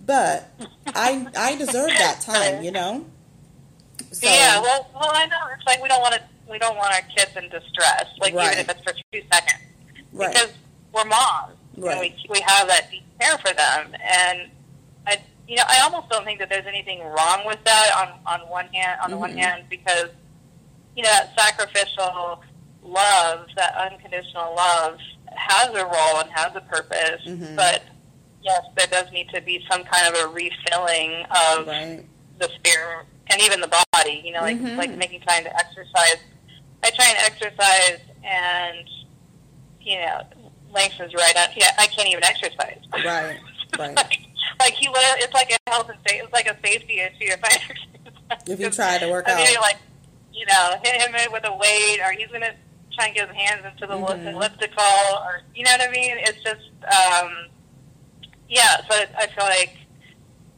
But 0.05 0.50
I 0.96 1.27
I 1.36 1.55
deserve 1.55 1.89
that 1.98 2.22
time, 2.32 2.63
you 2.63 2.72
know? 2.72 3.05
So, 4.12 4.27
yeah, 4.27 4.62
well, 4.62 4.88
well, 4.93 5.12
I 5.13 5.25
know 5.25 5.38
it's 5.58 5.65
like 5.65 5.82
we 5.82 5.89
don't 5.89 6.01
want 6.01 6.13
to 6.13 6.22
we 6.53 6.60
don't 6.60 6.77
want 6.77 6.93
our 6.93 7.01
kids 7.15 7.31
in 7.36 7.50
distress, 7.50 8.05
like 8.22 8.33
Right. 8.36 8.53
even 8.53 8.60
if 8.60 8.69
it's 8.69 8.81
for 8.83 8.93
two 9.12 9.22
seconds, 9.33 9.63
right. 10.13 10.31
because 10.31 10.53
we're 10.93 11.03
moms 11.05 11.55
Right. 11.75 11.91
and 11.93 12.00
we 12.00 12.15
we 12.29 12.39
have 12.41 12.67
that 12.67 12.91
deep 12.91 13.03
care 13.19 13.38
for 13.39 13.51
them, 13.53 13.95
and 14.00 14.51
I 15.07 15.17
you 15.48 15.55
know 15.55 15.63
I 15.67 15.79
almost 15.81 16.10
don't 16.10 16.24
think 16.24 16.38
that 16.39 16.50
there's 16.50 16.67
anything 16.67 17.00
wrong 17.03 17.43
with 17.48 17.57
that 17.63 17.89
on 17.98 18.41
on 18.41 18.48
one 18.48 18.67
hand 18.67 19.00
on 19.03 19.10
the 19.10 19.17
one 19.17 19.33
Mhm. 19.33 19.39
hand 19.39 19.63
because 19.69 20.10
you 20.95 21.01
know 21.03 21.10
that 21.10 21.33
sacrificial 21.36 22.43
love, 22.83 23.48
that 23.55 23.74
unconditional 23.75 24.53
love 24.55 25.00
has 25.36 25.69
a 25.69 25.83
role 25.86 26.19
and 26.19 26.29
has 26.31 26.51
a 26.55 26.62
purpose, 26.62 27.22
Mhm. 27.25 27.55
but 27.55 27.81
yes, 28.43 28.62
there 28.75 28.86
does 28.88 29.12
need 29.12 29.27
to 29.29 29.41
be 29.41 29.65
some 29.72 29.83
kind 29.86 30.05
of 30.13 30.22
a 30.24 30.27
refilling 30.27 31.25
of 31.31 31.65
right. 31.67 32.05
the 32.38 32.50
spirit 32.50 33.07
and 33.31 33.41
even 33.41 33.60
the 33.62 33.74
body. 33.93 34.22
You 34.24 34.33
know, 34.33 34.41
like 34.41 34.57
Mhm. 34.60 34.77
like 34.77 34.91
making 34.91 35.22
time 35.22 35.43
to 35.45 35.55
exercise. 35.57 36.17
I 36.84 36.90
try 36.92 37.08
and 37.10 37.18
exercise, 37.20 38.00
and 38.24 38.88
you 39.82 39.98
know, 39.98 40.22
Langston's 40.74 41.13
right. 41.13 41.36
On, 41.38 41.50
yeah, 41.56 41.72
I 41.78 41.88
can't 41.88 42.10
even 42.10 42.24
exercise. 42.24 42.80
Right. 42.94 43.38
Right. 43.78 43.96
like, 43.96 44.20
like 44.60 44.74
he, 44.74 44.88
it's 44.92 45.34
like 45.34 45.52
a 45.52 45.70
health 45.72 45.90
and 45.90 45.98
safety. 46.08 46.24
It's 46.24 46.34
like 46.34 46.48
a 46.48 46.58
safety 46.66 47.00
issue 47.00 47.32
if 47.34 47.44
I 47.44 47.48
exercise. 47.48 48.50
If 48.50 48.60
you 48.60 48.70
try 48.70 48.98
to 48.98 49.10
work 49.10 49.28
out. 49.28 49.40
I 49.40 49.44
mean, 49.46 49.58
out. 49.58 49.62
like 49.62 49.78
you 50.34 50.46
know, 50.48 50.75
hit 50.84 51.02
him 51.02 51.32
with 51.32 51.46
a 51.46 51.56
weight, 51.56 52.00
or 52.04 52.12
he's 52.12 52.28
gonna 52.28 52.54
try 52.94 53.08
and 53.08 53.16
get 53.16 53.28
his 53.28 53.38
hands 53.38 53.66
into 53.66 53.88
the 53.88 53.94
Mhm. 53.94 54.34
elliptical, 54.34 54.84
or 55.25 55.42
you 55.56 55.63
know 55.63 55.72
what 55.72 55.82
I 55.82 55.92
mean. 55.92 56.16
It's 56.20 56.42
just, 56.44 56.70
um, 56.84 57.50
yeah. 58.50 58.78
So 58.90 59.06
I 59.18 59.28
feel 59.28 59.46
like 59.46 59.78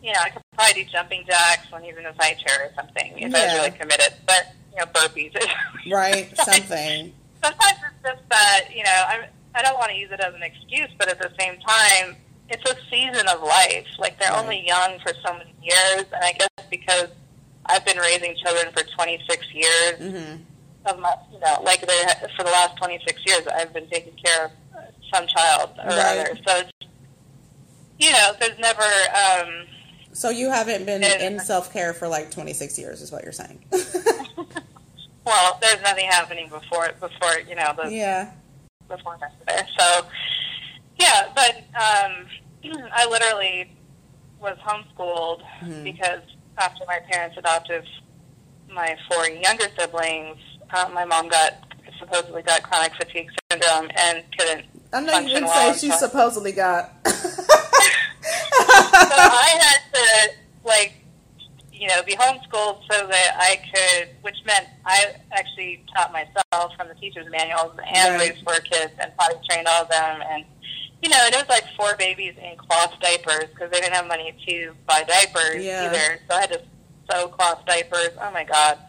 you 0.01 0.13
know, 0.13 0.19
I 0.21 0.29
could 0.29 0.41
probably 0.53 0.83
do 0.83 0.89
jumping 0.91 1.25
jacks 1.25 1.71
when 1.71 1.83
he's 1.83 1.97
in 1.97 2.05
his 2.05 2.15
high 2.19 2.35
chair 2.35 2.69
or 2.69 2.71
something 2.75 3.17
if 3.17 3.33
I 3.33 3.45
was 3.45 3.53
really 3.55 3.71
committed. 3.71 4.13
But 4.27 4.53
you 4.75 4.81
know, 4.81 4.91
burpees. 4.91 5.33
Right. 5.91 6.35
Something. 6.37 7.13
Sometimes 7.43 7.77
it's 7.85 8.01
just 8.03 8.29
that 8.29 8.61
you 8.75 8.83
know 8.83 9.03
I 9.07 9.27
I 9.53 9.61
don't 9.61 9.77
want 9.77 9.91
to 9.91 9.97
use 9.97 10.09
it 10.11 10.19
as 10.19 10.33
an 10.33 10.41
excuse, 10.41 10.89
but 10.97 11.07
at 11.07 11.19
the 11.19 11.29
same 11.39 11.59
time, 11.59 12.15
it's 12.49 12.69
a 12.69 12.75
season 12.89 13.27
of 13.27 13.41
life. 13.43 13.85
Like 13.99 14.19
they're 14.19 14.31
Right. 14.31 14.41
only 14.41 14.65
young 14.65 14.97
for 15.03 15.13
so 15.23 15.33
many 15.33 15.53
years, 15.61 16.05
and 16.11 16.23
I 16.23 16.31
guess 16.31 16.47
because 16.71 17.09
I've 17.67 17.85
been 17.85 17.97
raising 17.99 18.35
children 18.43 18.73
for 18.73 18.83
26 18.95 19.45
years 19.53 19.93
hmm 19.99 20.41
of 20.87 20.99
my, 20.99 21.15
you 21.31 21.39
know, 21.39 21.61
like 21.63 21.81
they 21.81 22.03
for 22.35 22.43
the 22.43 22.51
last 22.51 22.77
26 22.77 23.21
years, 23.27 23.41
I've 23.55 23.73
been 23.73 23.87
taking 23.89 24.13
care 24.23 24.45
of 24.45 24.51
some 25.13 25.27
child 25.27 25.69
or 25.83 25.89
Right. 25.91 25.99
other. 26.19 26.37
So 26.47 26.57
it's, 26.57 26.71
you 27.99 28.11
know, 28.11 28.33
there's 28.39 28.57
never. 28.59 28.81
um 28.81 29.67
So 30.13 30.29
you 30.31 30.49
haven't 30.49 30.85
been 30.85 31.03
in 31.03 31.39
self 31.39 31.71
care 31.71 31.93
for 31.93 32.07
like 32.07 32.31
26 32.31 32.77
years, 32.79 33.01
is 33.01 33.11
what 33.11 33.23
you're 33.23 33.31
saying? 33.33 33.63
Well, 35.25 35.57
there's 35.61 35.81
nothing 35.81 36.05
happening 36.07 36.49
before 36.49 36.89
before 36.99 37.39
you 37.47 37.55
know 37.55 37.73
the 37.81 37.91
yeah. 37.91 38.31
before 38.87 39.17
yesterday. 39.19 39.67
So, 39.77 40.05
yeah, 40.99 41.29
but 41.35 41.55
um, 41.75 42.27
I 42.93 43.07
literally 43.09 43.71
was 44.39 44.57
homeschooled 44.59 45.41
Mhm. 45.63 45.83
because 45.83 46.21
after 46.57 46.83
my 46.87 46.99
parents 47.11 47.37
adopted 47.37 47.85
my 48.69 48.95
four 49.09 49.27
younger 49.27 49.65
siblings, 49.77 50.37
uh, 50.71 50.89
my 50.93 51.05
mom 51.05 51.27
got 51.29 51.53
supposedly 51.99 52.41
got 52.43 52.61
chronic 52.63 52.93
fatigue 52.95 53.29
syndrome 53.51 53.89
and 53.97 54.23
couldn't. 54.37 54.65
I 54.93 54.99
know 55.01 55.19
you 55.19 55.27
didn't 55.29 55.45
well, 55.45 55.73
say 55.73 55.87
she 55.87 55.91
supposedly 55.93 56.51
got. 56.51 56.91
So 58.25 59.01
I 59.21 59.59
had 59.61 59.93
to 59.93 60.33
like, 60.63 60.93
you 61.85 61.91
know, 61.95 62.01
be 62.01 62.15
homeschooled 62.15 62.81
so 62.91 63.05
that 63.05 63.35
I 63.37 63.57
could, 63.71 64.09
which 64.23 64.37
meant 64.43 64.65
I 64.87 65.13
actually 65.33 65.85
taught 65.95 66.11
myself 66.11 66.73
from 66.75 66.87
the 66.87 66.95
teacher's 66.95 67.29
manuals 67.29 67.77
and 67.93 68.15
Right. 68.19 68.31
raised 68.31 68.43
four 68.43 68.55
kids 68.55 68.91
and 68.99 69.15
potty 69.17 69.35
trained 69.47 69.67
all 69.67 69.83
of 69.83 69.89
them 69.89 70.21
and. 70.31 70.45
You 71.03 71.09
know, 71.11 71.17
it 71.27 71.35
was 71.35 71.45
like 71.49 71.65
four 71.77 71.95
babies 71.97 72.33
in 72.41 72.57
cloth 72.57 72.93
diapers 72.99 73.49
because 73.53 73.69
they 73.69 73.79
didn't 73.79 73.93
have 73.93 74.07
money 74.07 74.33
to 74.47 74.73
buy 74.87 75.03
diapers 75.03 75.63
Yeah. 75.63 75.85
either. 75.85 76.19
So 76.27 76.35
I 76.35 76.39
had 76.41 76.51
to 76.53 76.61
sew 77.11 77.27
cloth 77.27 77.63
diapers. 77.67 78.09
Oh 78.19 78.31
my 78.31 78.43
god! 78.43 78.79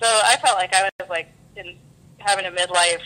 So 0.00 0.06
I 0.06 0.36
felt 0.36 0.56
like 0.56 0.72
I 0.72 0.88
was 1.00 1.08
like 1.08 1.32
in 1.56 1.76
having 2.18 2.46
a 2.46 2.50
midlife 2.52 3.00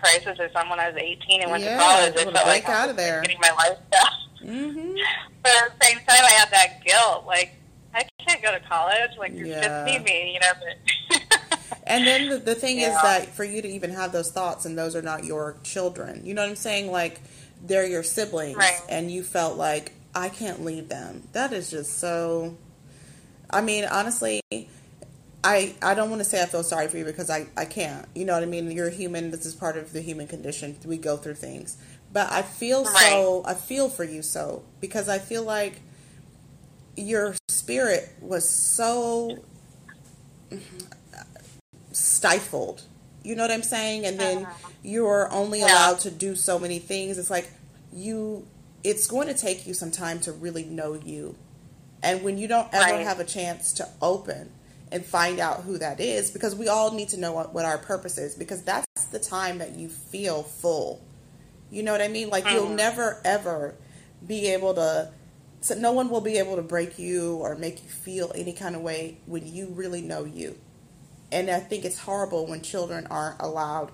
crisis 0.00 0.38
or 0.38 0.48
something 0.52 0.70
when 0.70 0.80
I 0.80 0.88
was 0.90 0.96
18 0.96 1.42
and 1.42 1.50
went 1.50 1.64
Yeah, 1.64 1.76
to 1.76 1.82
college. 1.84 2.12
I 2.16 2.22
felt 2.32 2.34
like 2.46 2.68
I 2.68 2.72
out 2.72 2.82
was 2.84 2.90
of 2.92 2.96
there. 2.96 3.20
getting 3.20 3.40
my 3.40 3.50
life 3.50 3.78
back. 3.90 4.12
hmm 4.40 4.94
But 5.42 5.52
at 5.62 5.78
the 5.78 5.84
same 5.84 5.98
time, 5.98 6.24
I 6.24 6.32
had 6.32 6.50
that 6.52 6.84
guilt. 6.86 7.24
Like, 7.26 7.54
I 7.96 8.06
can't 8.24 8.42
go 8.42 8.52
to 8.52 8.60
college. 8.60 9.10
Like, 9.18 9.32
your 9.34 9.46
Yeah. 9.46 9.84
kids 9.84 10.04
need 10.04 10.04
me, 10.04 10.34
you 10.34 10.40
know. 10.40 10.52
But 10.60 11.22
And 11.86 12.06
then 12.06 12.28
the, 12.28 12.38
the 12.38 12.54
thing 12.54 12.78
is 12.78 12.92
that 13.02 13.28
for 13.34 13.44
you 13.44 13.62
to 13.62 13.68
even 13.68 13.90
have 13.90 14.12
those 14.12 14.30
thoughts, 14.30 14.64
and 14.66 14.76
those 14.78 14.94
are 14.96 15.02
not 15.02 15.24
your 15.24 15.56
children, 15.62 16.24
you 16.26 16.34
know 16.34 16.42
what 16.42 16.50
I'm 16.50 16.56
saying? 16.56 16.90
Like, 16.90 17.20
they're 17.64 17.86
your 17.86 18.02
siblings, 18.02 18.56
Right. 18.56 18.80
and 18.88 19.10
you 19.10 19.22
felt 19.22 19.56
like, 19.56 19.92
I 20.14 20.28
can't 20.28 20.64
leave 20.64 20.88
them. 20.88 21.22
That 21.32 21.52
is 21.52 21.70
just 21.70 21.98
so. 21.98 22.56
I 23.50 23.60
mean, 23.60 23.84
honestly, 23.84 24.40
I, 25.44 25.74
I 25.82 25.94
don't 25.94 26.08
want 26.10 26.20
to 26.20 26.24
say 26.24 26.42
I 26.42 26.46
feel 26.46 26.64
sorry 26.64 26.88
for 26.88 26.96
you 26.98 27.04
because 27.04 27.30
I, 27.30 27.46
I 27.56 27.66
can't. 27.66 28.06
You 28.14 28.24
know 28.24 28.32
what 28.34 28.42
I 28.42 28.46
mean? 28.46 28.70
You're 28.70 28.90
human. 28.90 29.30
This 29.30 29.46
is 29.46 29.54
part 29.54 29.76
of 29.76 29.92
the 29.92 30.00
human 30.00 30.26
condition. 30.26 30.76
We 30.84 30.96
go 30.96 31.16
through 31.16 31.34
things. 31.34 31.76
But 32.12 32.32
I 32.32 32.42
feel 32.42 32.84
so, 32.86 33.42
I 33.46 33.54
feel 33.54 33.88
for 33.90 34.04
you 34.04 34.22
so 34.22 34.64
because 34.80 35.08
I 35.08 35.18
feel 35.18 35.42
like 35.44 35.80
your 36.96 37.34
spirit 37.48 38.08
was 38.20 38.48
so 38.48 39.44
stifled. 41.92 42.82
You 43.22 43.34
know 43.34 43.42
what 43.42 43.50
I'm 43.50 43.62
saying? 43.62 44.06
And 44.06 44.18
then 44.20 44.38
Uh-huh. 44.38 44.52
you're 44.82 45.32
only 45.32 45.60
allowed 45.62 46.00
to 46.00 46.10
do 46.10 46.36
so 46.36 46.58
many 46.58 46.78
things. 46.78 47.18
It's 47.18 47.30
like 47.30 47.50
you 47.92 48.46
it's 48.84 49.08
going 49.08 49.26
to 49.26 49.34
take 49.34 49.66
you 49.66 49.74
some 49.74 49.90
time 49.90 50.20
to 50.20 50.30
really 50.30 50.62
know 50.62 50.94
you. 50.94 51.34
And 52.04 52.22
when 52.22 52.38
you 52.38 52.46
don't 52.46 52.68
ever 52.72 52.92
Right. 52.92 53.04
have 53.04 53.18
a 53.18 53.24
chance 53.24 53.72
to 53.74 53.88
open 54.00 54.52
and 54.92 55.04
find 55.04 55.40
out 55.40 55.62
who 55.62 55.76
that 55.78 55.98
is 55.98 56.30
because 56.30 56.54
we 56.54 56.68
all 56.68 56.92
need 56.92 57.08
to 57.08 57.16
know 57.16 57.32
what, 57.32 57.52
what 57.52 57.64
our 57.64 57.78
purpose 57.78 58.16
is 58.16 58.36
because 58.36 58.62
that's 58.62 58.86
the 59.10 59.18
time 59.18 59.58
that 59.58 59.72
you 59.72 59.88
feel 59.88 60.44
full. 60.44 61.00
You 61.68 61.82
know 61.82 61.90
what 61.90 62.00
I 62.00 62.06
mean? 62.06 62.28
Like 62.30 62.44
you'll 62.52 62.68
Mhm. 62.68 62.76
never 62.76 63.20
ever 63.24 63.74
be 64.24 64.46
able 64.52 64.74
to 64.74 65.10
so 65.60 65.74
no 65.74 65.92
one 65.92 66.08
will 66.10 66.20
be 66.20 66.38
able 66.38 66.56
to 66.56 66.62
break 66.62 66.98
you 66.98 67.36
or 67.36 67.56
make 67.56 67.82
you 67.82 67.88
feel 67.88 68.32
any 68.34 68.52
kind 68.52 68.76
of 68.76 68.82
way 68.82 69.18
when 69.26 69.46
you 69.46 69.68
really 69.68 70.02
know 70.02 70.24
you. 70.24 70.58
And 71.32 71.50
I 71.50 71.60
think 71.60 71.84
it's 71.84 72.00
horrible 72.00 72.46
when 72.46 72.62
children 72.62 73.06
aren't 73.10 73.40
allowed 73.40 73.90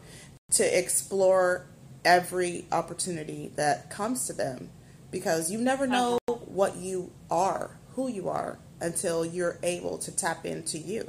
to 0.53 0.79
explore 0.79 1.67
every 2.05 2.67
opportunity 2.71 3.53
that 3.57 3.89
comes 3.91 4.27
to 4.27 4.33
them 4.33 4.71
because 5.11 5.51
you 5.51 5.59
never 5.59 5.85
uh-huh. 5.85 6.19
know 6.27 6.37
what 6.47 6.77
you 6.77 7.11
are, 7.31 7.79
who 7.95 8.09
you 8.09 8.29
are, 8.29 8.59
until 8.81 9.25
you're 9.25 9.59
able 9.63 9.97
to 9.99 10.11
tap 10.11 10.45
into 10.45 10.77
you. 10.77 11.09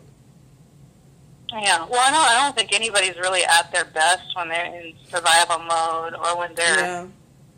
yeah, 1.51 1.85
well, 1.89 1.99
I 1.99 2.11
don't, 2.11 2.25
I 2.25 2.45
don't 2.45 2.55
think 2.55 2.71
anybody's 2.73 3.17
really 3.17 3.43
at 3.43 3.71
their 3.71 3.85
best 3.85 4.35
when 4.35 4.49
they're 4.49 4.65
in 4.65 4.93
survival 5.09 5.59
mode 5.59 6.13
or 6.13 6.37
when 6.37 6.53
they're, 6.55 6.77
Yeah. 6.77 7.07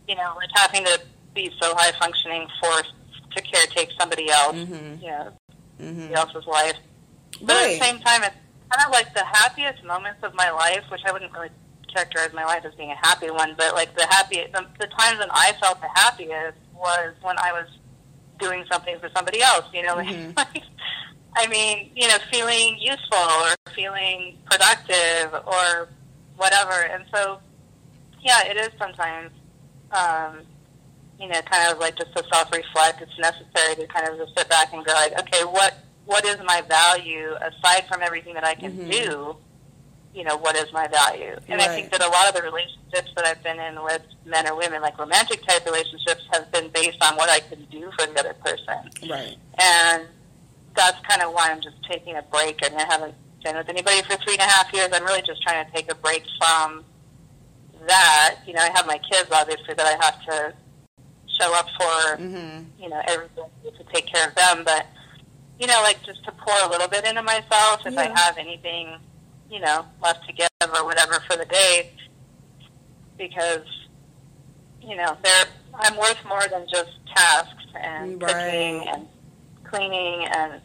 you 0.08 0.16
know, 0.16 0.34
like 0.38 0.50
having 0.54 0.86
to 0.86 1.02
be 1.36 1.52
so 1.62 1.74
high 1.76 1.92
functioning 2.00 2.48
for 2.60 2.82
to 3.36 3.42
caretake 3.44 3.90
somebody 4.00 4.30
else, 4.32 4.56
Mhm. 4.56 5.02
you 5.02 5.08
know, 5.10 5.32
hmm 5.78 6.00
somebody 6.00 6.14
else's 6.16 6.48
life. 6.48 6.78
But 7.42 7.58
at 7.58 7.64
the 7.72 7.80
same 7.86 8.00
time, 8.00 8.24
it's 8.24 8.36
kind 8.72 8.88
of 8.88 8.92
like 8.92 9.14
the 9.14 9.26
happiest 9.26 9.84
moments 9.84 10.24
of 10.24 10.34
my 10.34 10.50
life, 10.50 10.84
which 10.90 11.02
I 11.06 11.12
wouldn't 11.12 11.34
really 11.34 11.50
characterize 11.94 12.34
my 12.34 12.46
life 12.46 12.64
as 12.66 12.74
being 12.76 12.92
a 12.92 12.96
happy 13.08 13.30
one, 13.30 13.54
but 13.58 13.74
like 13.76 13.96
the 13.98 14.06
happy, 14.08 14.38
the, 14.54 14.66
the 14.80 14.88
times 14.88 15.20
when 15.20 15.30
I 15.32 15.54
felt 15.62 15.80
the 15.82 15.90
happiest 15.94 16.58
was 16.74 17.14
when 17.22 17.38
I 17.38 17.52
was 17.54 17.68
doing 18.40 18.66
something 18.72 18.98
for 19.00 19.10
somebody 19.16 19.42
else. 19.42 19.66
You 19.74 19.84
know, 19.84 19.96
Mhm. 19.98 20.36
like 20.38 20.64
I 21.38 21.48
mean, 21.48 21.92
you 21.96 22.08
know, 22.08 22.18
feeling 22.32 22.78
useful 22.80 23.18
or 23.18 23.54
feeling 23.76 24.38
productive 24.46 25.34
or 25.46 25.90
whatever. 26.38 26.72
And 26.72 27.04
so, 27.14 27.40
yeah, 28.22 28.44
it 28.46 28.56
is 28.56 28.70
sometimes, 28.80 29.32
um, 29.92 30.44
you 31.20 31.28
know, 31.28 31.42
kind 31.44 31.72
of 31.72 31.80
like 31.80 31.96
just 31.98 32.16
to 32.16 32.24
self-reflect. 32.32 33.02
It's 33.02 33.18
necessary 33.20 33.76
to 33.76 33.88
kind 33.88 34.08
of 34.08 34.18
just 34.18 34.38
sit 34.38 34.50
back 34.50 34.74
and 34.74 34.86
go 34.86 34.94
like, 34.94 35.18
okay, 35.20 35.44
what 35.44 35.74
what 36.06 36.24
is 36.26 36.38
my 36.46 36.62
value 36.62 37.34
aside 37.42 37.88
from 37.88 38.02
everything 38.04 38.36
that 38.36 38.44
I 38.44 38.54
can 38.54 38.72
Mhm. 38.78 38.92
do? 38.92 39.36
You 40.14 40.24
know, 40.24 40.38
what 40.38 40.56
is 40.56 40.72
my 40.72 40.88
value? 40.88 41.36
And 41.50 41.60
I 41.60 41.68
think 41.76 41.92
that 41.92 42.02
a 42.04 42.08
lot 42.08 42.28
of 42.30 42.36
the 42.36 42.42
relationships 42.44 43.12
that 43.16 43.26
I've 43.26 43.42
been 43.44 43.60
in 43.60 43.82
with 43.84 44.02
men 44.24 44.48
or 44.48 44.56
women, 44.56 44.82
like 44.82 44.98
romantic 45.00 45.46
type 45.48 45.66
relationships, 45.66 46.22
have 46.32 46.52
been 46.52 46.70
based 46.70 47.04
on 47.04 47.16
what 47.18 47.30
I 47.30 47.40
can 47.40 47.66
do 47.72 47.92
for 47.98 48.06
the 48.06 48.20
other 48.20 48.34
person 48.36 48.92
Right. 49.10 49.36
and 49.58 50.06
that's 50.76 51.00
kind 51.08 51.22
of 51.24 51.34
why 51.34 51.50
I'm 51.52 51.60
just 51.62 51.78
taking 51.90 52.16
a 52.18 52.22
break. 52.22 52.60
I 52.64 52.70
mean, 52.70 52.80
I 52.80 52.86
haven't 52.86 53.16
been 53.44 53.56
with 53.58 53.68
anybody 53.70 54.02
for 54.04 54.16
three 54.18 54.34
and 54.34 54.42
a 54.42 54.46
half 54.46 54.72
years. 54.74 54.90
I'm 54.94 55.04
really 55.06 55.22
just 55.24 55.42
trying 55.42 55.66
to 55.66 55.72
take 55.72 55.92
a 55.92 55.96
break 55.96 56.24
from 56.38 56.86
that. 57.88 58.36
You 58.46 58.54
know, 58.54 58.62
I 58.62 58.70
have 58.76 58.86
my 58.86 58.98
kids, 59.00 59.30
obviously, 59.32 59.74
that 59.74 59.86
I 59.86 60.06
have 60.06 60.24
to 60.26 60.54
show 61.40 61.54
up 61.54 61.68
for, 61.78 62.18
hmm 62.18 62.60
you 62.80 62.90
know, 62.90 63.02
everything 63.08 63.46
to 63.64 63.84
take 63.94 64.06
care 64.06 64.28
of 64.28 64.36
them. 64.36 64.64
But, 64.64 64.86
you 65.60 65.68
know, 65.68 65.80
like 65.84 66.04
just 66.06 66.24
to 66.26 66.32
pour 66.34 66.56
a 66.64 66.70
little 66.70 66.88
bit 66.88 67.06
into 67.06 67.22
myself 67.24 67.82
if 67.86 67.94
Yeah. 67.94 68.02
I 68.02 68.20
have 68.20 68.38
anything, 68.38 68.98
you 69.50 69.60
know, 69.60 69.86
left 70.04 70.26
to 70.28 70.34
give 70.34 70.50
or 70.74 70.86
whatever 70.86 71.20
for 71.30 71.36
the 71.38 71.46
day. 71.46 71.92
Because, 73.18 73.66
you 74.82 74.96
know, 74.96 75.18
they're, 75.24 75.46
I'm 75.76 75.98
worth 75.98 76.18
more 76.28 76.44
than 76.50 76.68
just 76.70 76.92
tasks 77.16 77.64
and 77.82 78.22
Right. 78.22 78.34
cooking 78.34 78.88
and 78.90 79.08
cleaning 79.64 80.26
and 80.28 80.62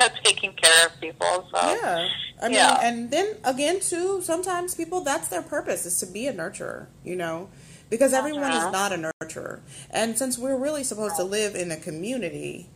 taking 0.24 0.52
care 0.54 0.86
of 0.86 1.00
people. 1.00 1.48
So, 1.54 1.76
Yeah. 1.82 2.08
I 2.42 2.48
mean, 2.48 2.56
Yeah. 2.56 2.80
and 2.82 3.10
then 3.10 3.36
again, 3.44 3.80
too, 3.80 4.20
sometimes 4.22 4.74
people, 4.74 5.00
that's 5.00 5.28
their 5.28 5.42
purpose, 5.42 5.86
is 5.86 5.98
to 6.00 6.06
be 6.06 6.26
a 6.26 6.32
nurturer, 6.32 6.86
you 7.04 7.16
know? 7.16 7.48
Because 7.94 8.12
everyone 8.12 8.50
is 8.50 8.56
Uh-huh. 8.64 8.70
not 8.72 8.90
a 8.92 8.96
nurturer. 8.96 9.60
And 9.92 10.18
since 10.18 10.36
we're 10.36 10.56
really 10.56 10.82
supposed 10.82 11.14
to 11.14 11.22
live 11.22 11.54
in 11.54 11.70
a 11.70 11.76
community, 11.76 12.68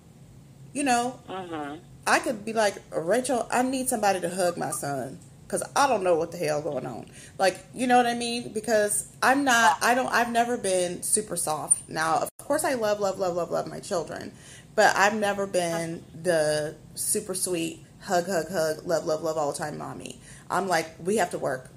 you 0.73 0.85
know, 0.85 1.19
hmm 1.29 1.79
I 2.07 2.21
could 2.21 2.45
be 2.45 2.53
like, 2.53 2.77
Rachel, 2.93 3.49
I 3.51 3.63
need 3.63 3.89
somebody 3.89 4.21
to 4.21 4.31
hug 4.31 4.57
my 4.57 4.71
son 4.71 5.19
because 5.45 5.65
I 5.75 5.89
don't 5.89 6.05
know 6.05 6.15
what 6.15 6.31
the 6.31 6.39
hell 6.39 6.63
going 6.63 6.87
on. 6.87 7.07
Like, 7.37 7.59
you 7.75 7.89
know 7.89 7.97
what 7.97 8.07
I 8.07 8.15
mean? 8.15 8.53
Because 8.53 9.09
I'm 9.21 9.43
not, 9.43 9.79
I 9.83 9.97
don't, 9.97 10.07
I've 10.07 10.31
never 10.31 10.57
been 10.57 11.03
super 11.03 11.37
soft. 11.37 11.89
Now, 11.89 12.19
of 12.19 12.31
course, 12.39 12.63
I 12.63 12.75
love, 12.75 13.01
love, 13.01 13.19
love, 13.19 13.35
love, 13.35 13.51
love 13.51 13.67
my 13.67 13.81
children, 13.81 14.31
but 14.77 14.95
I've 14.97 15.17
never 15.17 15.49
been 15.49 16.05
the 16.23 16.77
super 16.95 17.35
sweet 17.35 17.85
hug, 18.03 18.27
hug, 18.27 18.49
hug, 18.51 18.87
love, 18.87 19.05
love, 19.05 19.23
love 19.25 19.37
all 19.37 19.51
the 19.53 19.59
time, 19.59 19.77
mommy. 19.79 20.21
I'm 20.49 20.69
like, 20.69 20.87
we 21.05 21.17
have 21.17 21.31
to 21.33 21.39
work. 21.41 21.71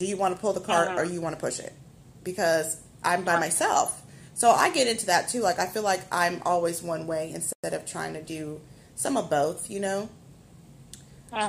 Do 0.00 0.06
you 0.06 0.16
want 0.16 0.34
to 0.34 0.40
pull 0.40 0.54
the 0.54 0.60
cart 0.60 0.88
Mhm. 0.88 0.98
or 0.98 1.04
you 1.04 1.20
want 1.20 1.36
to 1.36 1.40
push 1.40 1.60
it? 1.60 1.74
Because 2.26 2.82
I'm 3.04 3.22
by 3.22 3.38
myself. 3.38 4.02
So 4.34 4.50
I 4.50 4.70
get 4.70 4.88
into 4.88 5.06
that 5.06 5.28
too. 5.28 5.40
Like, 5.40 5.60
I 5.60 5.66
feel 5.66 5.84
like 5.84 6.00
I'm 6.10 6.42
always 6.44 6.82
one 6.82 7.06
way 7.06 7.30
instead 7.32 7.72
of 7.72 7.86
trying 7.86 8.14
to 8.14 8.22
do 8.22 8.60
some 8.96 9.16
of 9.16 9.30
both, 9.30 9.70
you 9.70 9.78
know? 9.80 10.08
hmm 11.32 11.46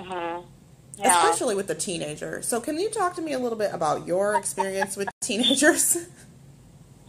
Yeah. 0.97 1.03
Especially 1.03 1.55
with 1.55 1.65
the 1.67 1.75
teenager. 1.75 2.41
So, 2.43 2.61
can 2.61 2.77
you 2.79 2.89
talk 2.91 3.15
to 3.15 3.21
me 3.21 3.33
a 3.33 3.39
little 3.39 3.57
bit 3.57 3.73
about 3.73 4.05
your 4.05 4.37
experience 4.37 4.95
with 4.95 5.09
teenagers? 5.21 5.97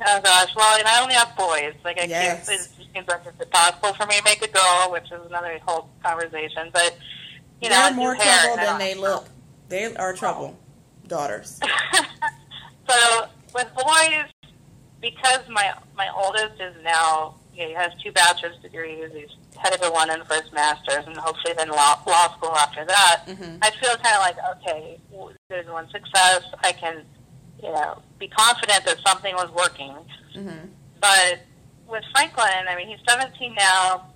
Oh 0.00 0.20
gosh, 0.22 0.54
well, 0.56 0.78
and 0.78 0.86
I 0.86 1.02
only 1.02 1.14
have 1.14 1.36
boys. 1.36 1.74
Like 1.84 1.98
I 2.00 2.04
Yes. 2.04 2.48
can't. 2.48 2.60
It 2.60 2.70
seems 2.94 3.08
like 3.08 3.20
it's 3.26 3.40
impossible 3.40 3.94
for 3.94 4.06
me 4.06 4.16
to 4.16 4.24
make 4.24 4.42
a 4.42 4.48
girl, 4.48 4.88
which 4.92 5.10
is 5.10 5.26
another 5.26 5.58
whole 5.66 5.90
conversation. 6.04 6.70
But 6.72 6.96
you 7.60 7.68
They're 7.68 7.90
do 7.90 7.96
more 7.96 8.14
trouble 8.14 8.56
than 8.56 8.78
they 8.78 8.94
look. 8.94 9.28
They 9.68 9.94
are 9.96 10.14
trouble. 10.14 10.56
Daughters. 11.08 11.58
so 12.88 13.26
with 13.54 13.68
boys, 13.74 14.26
because 15.00 15.40
my 15.48 15.72
my 15.96 16.08
oldest 16.16 16.60
is 16.60 16.74
now 16.84 17.34
he 17.52 17.72
has 17.74 17.90
two 18.02 18.12
bachelor's 18.12 18.56
degrees. 18.58 19.10
He's 19.12 19.30
headed 19.56 19.82
to 19.82 19.90
one 19.90 20.10
in 20.10 20.22
first 20.24 20.52
master's, 20.52 21.06
and 21.06 21.16
hopefully 21.16 21.54
then 21.56 21.68
law, 21.70 22.00
law 22.06 22.32
school 22.36 22.54
after 22.56 22.84
that. 22.84 23.24
Mm-hmm. 23.26 23.56
I 23.62 23.70
feel 23.70 23.96
kind 23.96 24.14
of 24.16 24.20
like, 24.20 24.36
okay, 24.56 25.00
there's 25.48 25.66
one 25.66 25.88
success. 25.90 26.42
I 26.62 26.70
can, 26.72 27.04
you 27.60 27.72
know, 27.72 28.00
be 28.20 28.28
confident 28.28 28.84
that 28.84 28.98
something 29.04 29.34
was 29.34 29.50
working. 29.50 29.92
Mm-hmm. 30.36 30.66
But 31.00 31.40
with 31.88 32.04
Franklin, 32.12 32.68
I 32.68 32.76
mean, 32.76 32.86
he's 32.88 33.00
17 33.08 33.54
now. 33.56 34.06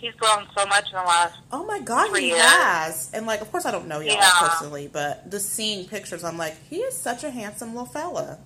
He's 0.00 0.14
grown 0.14 0.46
so 0.56 0.64
much 0.66 0.86
in 0.86 0.94
the 0.96 1.02
last. 1.02 1.38
Oh 1.52 1.64
my 1.64 1.78
god, 1.78 2.08
Three 2.10 2.22
he 2.22 2.26
years. 2.28 2.40
has. 2.40 3.10
And 3.12 3.26
like, 3.26 3.40
of 3.42 3.52
course, 3.52 3.66
I 3.66 3.70
don't 3.70 3.86
know 3.86 4.00
y'all 4.00 4.14
Yeah. 4.14 4.30
personally, 4.40 4.88
but 4.90 5.30
just 5.30 5.50
seeing 5.50 5.86
pictures, 5.86 6.24
I'm 6.24 6.38
like, 6.38 6.54
he 6.68 6.78
is 6.78 6.96
such 6.98 7.22
a 7.22 7.30
handsome 7.30 7.70
little 7.74 7.84
fella. 7.86 8.38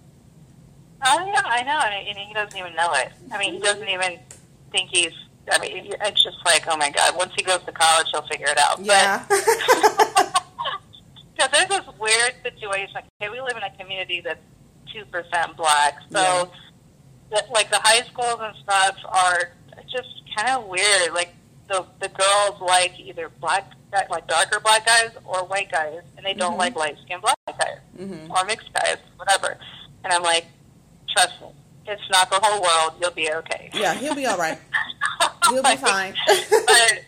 Oh 1.05 1.27
yeah, 1.27 1.43
I 1.45 1.63
know, 1.63 1.79
and 1.85 2.17
he- 2.19 2.33
doesn't 2.35 2.57
even 2.59 2.75
know 2.75 2.93
it. 2.95 3.13
I 3.33 3.39
mean, 3.39 3.55
he 3.55 3.61
doesn't 3.61 3.89
even 3.89 4.19
think 4.73 4.91
he's. 4.93 5.13
I 5.51 5.59
mean, 5.59 5.93
it's 6.03 6.23
just 6.25 6.39
like, 6.45 6.65
oh 6.69 6.77
my 6.77 6.91
god. 6.91 7.17
Once 7.17 7.33
he 7.37 7.43
goes 7.43 7.63
to 7.65 7.73
college, 7.73 8.09
he'll 8.13 8.27
figure 8.27 8.49
it 8.49 8.59
out. 8.59 8.79
But- 8.79 8.87
Yeah. 8.87 9.25
So 11.39 11.47
there's 11.53 11.69
this 11.69 11.85
weird 12.01 12.33
situation. 12.43 12.97
Okay, 13.21 13.31
we 13.31 13.41
live 13.43 13.59
in 13.59 13.63
a 13.63 13.71
community 13.79 14.23
that's 14.23 14.41
two 14.91 15.05
percent 15.07 15.55
black, 15.57 15.99
so 16.11 16.19
Yeah. 16.19 16.45
the, 17.31 17.45
like 17.53 17.71
the 17.71 17.79
high 17.79 18.01
schools 18.07 18.39
and 18.41 18.57
stuff 18.63 18.97
are 19.07 19.51
just 19.93 20.09
kind 20.35 20.49
of 20.49 20.67
weird. 20.67 21.13
Like 21.13 21.35
the 21.69 21.85
the 22.01 22.09
girls 22.09 22.59
like 22.63 22.99
either 22.99 23.29
black, 23.39 23.71
like 24.11 24.27
darker 24.27 24.61
black 24.61 24.87
guys 24.87 25.11
or 25.27 25.45
white 25.45 25.71
guys, 25.71 26.01
and 26.17 26.25
they 26.25 26.33
don't 26.33 26.55
Mhm. 26.55 26.59
like 26.59 26.75
light 26.75 26.97
skinned 27.05 27.21
black 27.21 27.37
guys 27.47 27.79
hmm 27.99 28.31
or 28.33 28.43
mixed 28.47 28.73
guys, 28.73 28.97
whatever. 29.17 29.59
And 30.05 30.13
I'm 30.15 30.23
like, 30.23 30.47
trust 31.17 31.41
me, 31.41 31.49
it's 31.89 32.03
not 32.11 32.31
the 32.31 32.39
whole 32.43 32.61
world. 32.63 32.93
You'll 33.01 33.11
be 33.13 33.31
okay. 33.33 33.71
Yeah, 33.75 33.95
he'll 33.95 34.15
be 34.15 34.27
all 34.27 34.37
right. 34.39 34.59
He'll 35.49 35.63
be 35.63 35.77
fine. 35.77 36.15
but 36.51 37.05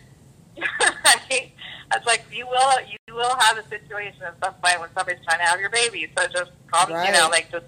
right? 0.79 1.51
It's 1.93 2.05
like 2.05 2.23
you 2.31 2.47
will 2.47 2.79
you 2.87 3.13
will 3.13 3.35
have 3.37 3.57
a 3.57 3.67
situation 3.67 4.21
at 4.23 4.35
some 4.43 4.53
point 4.63 4.79
when 4.79 4.89
somebody's 4.95 5.19
trying 5.25 5.39
to 5.39 5.45
have 5.45 5.59
your 5.59 5.69
baby. 5.69 6.07
So 6.17 6.25
just 6.27 6.51
calm, 6.71 6.89
you 6.89 7.11
know, 7.11 7.27
like 7.29 7.51
just 7.51 7.65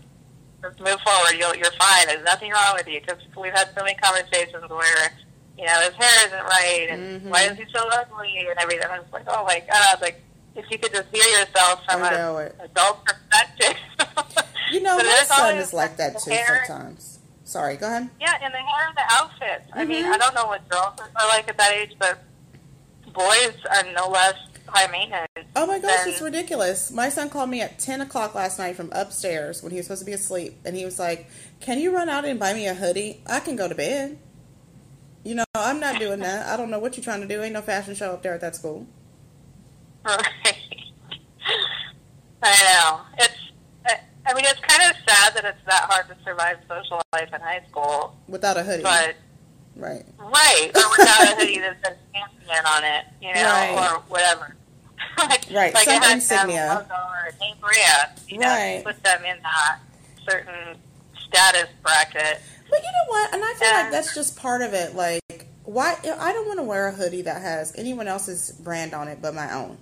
just 0.62 0.80
move 0.80 0.98
forward. 1.02 1.34
You'll 1.38 1.56
you're 1.56 1.72
fine. 1.78 2.08
There's 2.08 2.24
nothing 2.24 2.52
wrong 2.52 2.76
with 2.78 2.88
you 2.88 3.02
because 3.02 3.22
we've 3.36 3.52
had 3.52 3.70
so 3.78 3.84
many 3.84 3.96
conversations 3.96 4.64
where 4.70 5.12
you 5.58 5.66
know 5.66 5.80
his 5.82 5.94
hair 5.96 6.28
isn't 6.28 6.44
right 6.46 6.88
and 6.90 7.22
Mhm. 7.24 7.30
why 7.30 7.44
is 7.44 7.58
he 7.58 7.66
so 7.76 7.86
ugly 7.92 8.38
and 8.38 8.58
everything. 8.58 8.88
I'm 8.90 9.02
just 9.02 9.12
like, 9.12 9.26
oh 9.28 9.44
my 9.44 9.62
god, 9.70 10.02
like 10.02 10.22
if 10.56 10.64
you 10.72 10.78
could 10.80 10.94
just 10.94 11.10
hear 11.14 11.40
yourself 11.40 11.84
from 11.90 12.02
an 12.04 12.52
adult 12.64 13.04
perspective. 13.06 13.76
You 14.72 14.82
know, 14.82 14.98
my 14.98 15.24
son 15.26 15.58
is 15.58 15.74
like 15.74 15.98
that 15.98 16.20
too 16.20 16.32
hair. 16.32 16.64
sometimes. 16.66 17.20
Sorry, 17.44 17.76
go 17.76 17.88
ahead. 17.88 18.10
Yeah, 18.20 18.34
and 18.42 18.54
the 18.54 18.58
hair 18.58 18.88
and 18.88 18.96
the 18.98 19.04
outfits. 19.10 19.70
I 19.74 19.84
mean, 19.86 20.06
Mhm. 20.06 20.12
I 20.14 20.18
don't 20.18 20.34
know 20.34 20.46
what 20.46 20.68
girls 20.70 20.94
are 21.16 21.28
like 21.28 21.50
at 21.50 21.58
that 21.58 21.72
age, 21.74 21.96
but 22.00 22.20
boys 23.14 23.54
are 23.70 23.84
no 23.94 24.08
less 24.08 24.36
high 24.68 24.88
maintenance. 24.90 25.28
Oh 25.56 25.66
my 25.66 25.80
gosh, 25.80 25.92
than- 26.00 26.10
it's 26.10 26.22
ridiculous. 26.22 26.92
My 26.92 27.10
son 27.10 27.30
called 27.30 27.50
me 27.50 27.60
at 27.62 27.78
10 27.78 28.00
o'clock 28.00 28.34
last 28.36 28.58
night 28.58 28.78
from 28.78 28.90
upstairs 28.94 29.62
when 29.62 29.72
he 29.72 29.78
was 29.78 29.88
supposed 29.88 30.00
to 30.02 30.06
be 30.06 30.14
asleep. 30.14 30.60
And 30.64 30.76
he 30.78 30.86
was 30.86 30.98
like, 30.98 31.30
Can 31.60 31.78
you 31.80 31.94
run 31.94 32.08
out 32.10 32.24
and 32.26 32.40
buy 32.40 32.54
me 32.54 32.68
a 32.68 32.74
hoodie? 32.74 33.22
I 33.28 33.40
can 33.42 33.56
go 33.58 33.68
to 33.68 33.76
bed. 33.76 34.18
You 35.24 35.36
know, 35.36 35.44
I'm 35.54 35.80
not 35.82 36.00
doing 36.00 36.20
that. 36.22 36.48
I 36.48 36.56
don't 36.58 36.70
know 36.72 36.80
what 36.80 36.96
you're 36.96 37.04
trying 37.04 37.22
to 37.22 37.28
do. 37.28 37.44
Ain't 37.44 37.54
no 37.54 37.62
fashion 37.62 37.94
show 37.96 38.14
up 38.14 38.24
there 38.24 38.34
at 38.34 38.42
that 38.42 38.56
school. 38.56 38.88
Right. 40.06 40.26
I 42.44 42.64
know. 42.64 43.02
It's. 43.20 43.36
I- 44.26 44.34
mean, 44.34 44.46
it's 44.46 44.60
kind 44.62 44.90
of 44.90 44.96
sad 45.08 45.34
that 45.36 45.46
it's 45.46 45.66
that 45.66 45.84
hard 45.90 46.08
to 46.10 46.16
survive 46.24 46.58
social 46.68 47.02
life 47.14 47.30
in 47.34 47.42
high 47.42 47.64
school, 47.70 48.16
Without 48.28 48.58
a 48.58 48.64
hoodie. 48.64 48.84
but 48.84 49.16
right. 49.76 50.06
right, 50.20 50.72
or 50.76 50.90
without 50.98 51.24
a 51.24 51.36
hoodie 51.36 51.60
that 51.60 51.78
says 51.86 51.98
champion 52.14 52.66
on 52.66 52.84
it, 52.84 53.06
you 53.22 53.34
know, 53.34 53.42
Right. 53.44 53.96
or 53.96 54.00
whatever. 54.08 54.56
like, 55.18 55.46
Right, 55.52 55.74
like 55.74 55.86
some 55.86 55.96
it 55.96 56.04
has 56.04 56.28
to 56.28 56.36
have 56.36 56.50
a 56.50 56.52
insignia. 56.52 56.88
or 56.92 57.32
name 57.40 57.56
brand, 57.60 58.20
you 58.28 58.38
know, 58.38 58.48
Right. 58.48 58.84
put 58.86 59.02
them 59.04 59.26
in 59.26 59.38
that 59.42 59.80
certain 60.30 60.78
status 61.28 61.68
bracket. 61.82 62.42
But 62.70 62.80
you 62.80 62.90
know 62.92 63.06
what? 63.08 63.34
And 63.34 63.44
I 63.44 63.54
feel 63.56 63.68
Yeah. 63.70 63.82
like 63.84 63.92
that's 63.92 64.14
just 64.14 64.38
part 64.38 64.62
of 64.62 64.74
it. 64.74 64.96
Like, 64.96 65.48
why? 65.64 65.98
I 66.04 66.32
don't 66.32 66.48
want 66.48 66.60
to 66.60 66.64
wear 66.64 66.88
a 66.88 66.92
hoodie 66.92 67.24
that 67.24 67.42
has 67.42 67.74
anyone 67.76 68.08
else's 68.08 68.52
brand 68.52 68.94
on 68.94 69.08
it 69.08 69.22
but 69.22 69.34
my 69.34 69.52
own. 69.54 69.78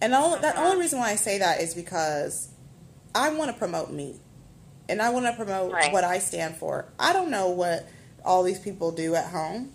And 0.00 0.12
the 0.12 0.16
only, 0.18 0.38
the 0.40 0.48
Uh-huh. 0.50 0.64
only 0.64 0.78
reason 0.78 0.98
why 1.00 1.10
I 1.10 1.16
say 1.16 1.38
that 1.38 1.60
is 1.60 1.74
because 1.74 2.48
I 3.18 3.30
want 3.30 3.50
to 3.50 3.56
promote 3.58 3.90
me, 3.90 4.14
and 4.88 5.02
I 5.02 5.10
want 5.10 5.26
to 5.26 5.32
promote 5.32 5.72
Right. 5.72 5.92
what 5.92 6.04
I 6.04 6.20
stand 6.20 6.56
for. 6.56 6.86
I 7.00 7.12
don't 7.12 7.30
know 7.30 7.48
what 7.48 7.88
all 8.24 8.44
these 8.44 8.60
people 8.60 8.92
do 8.92 9.16
at 9.16 9.26
home, 9.26 9.72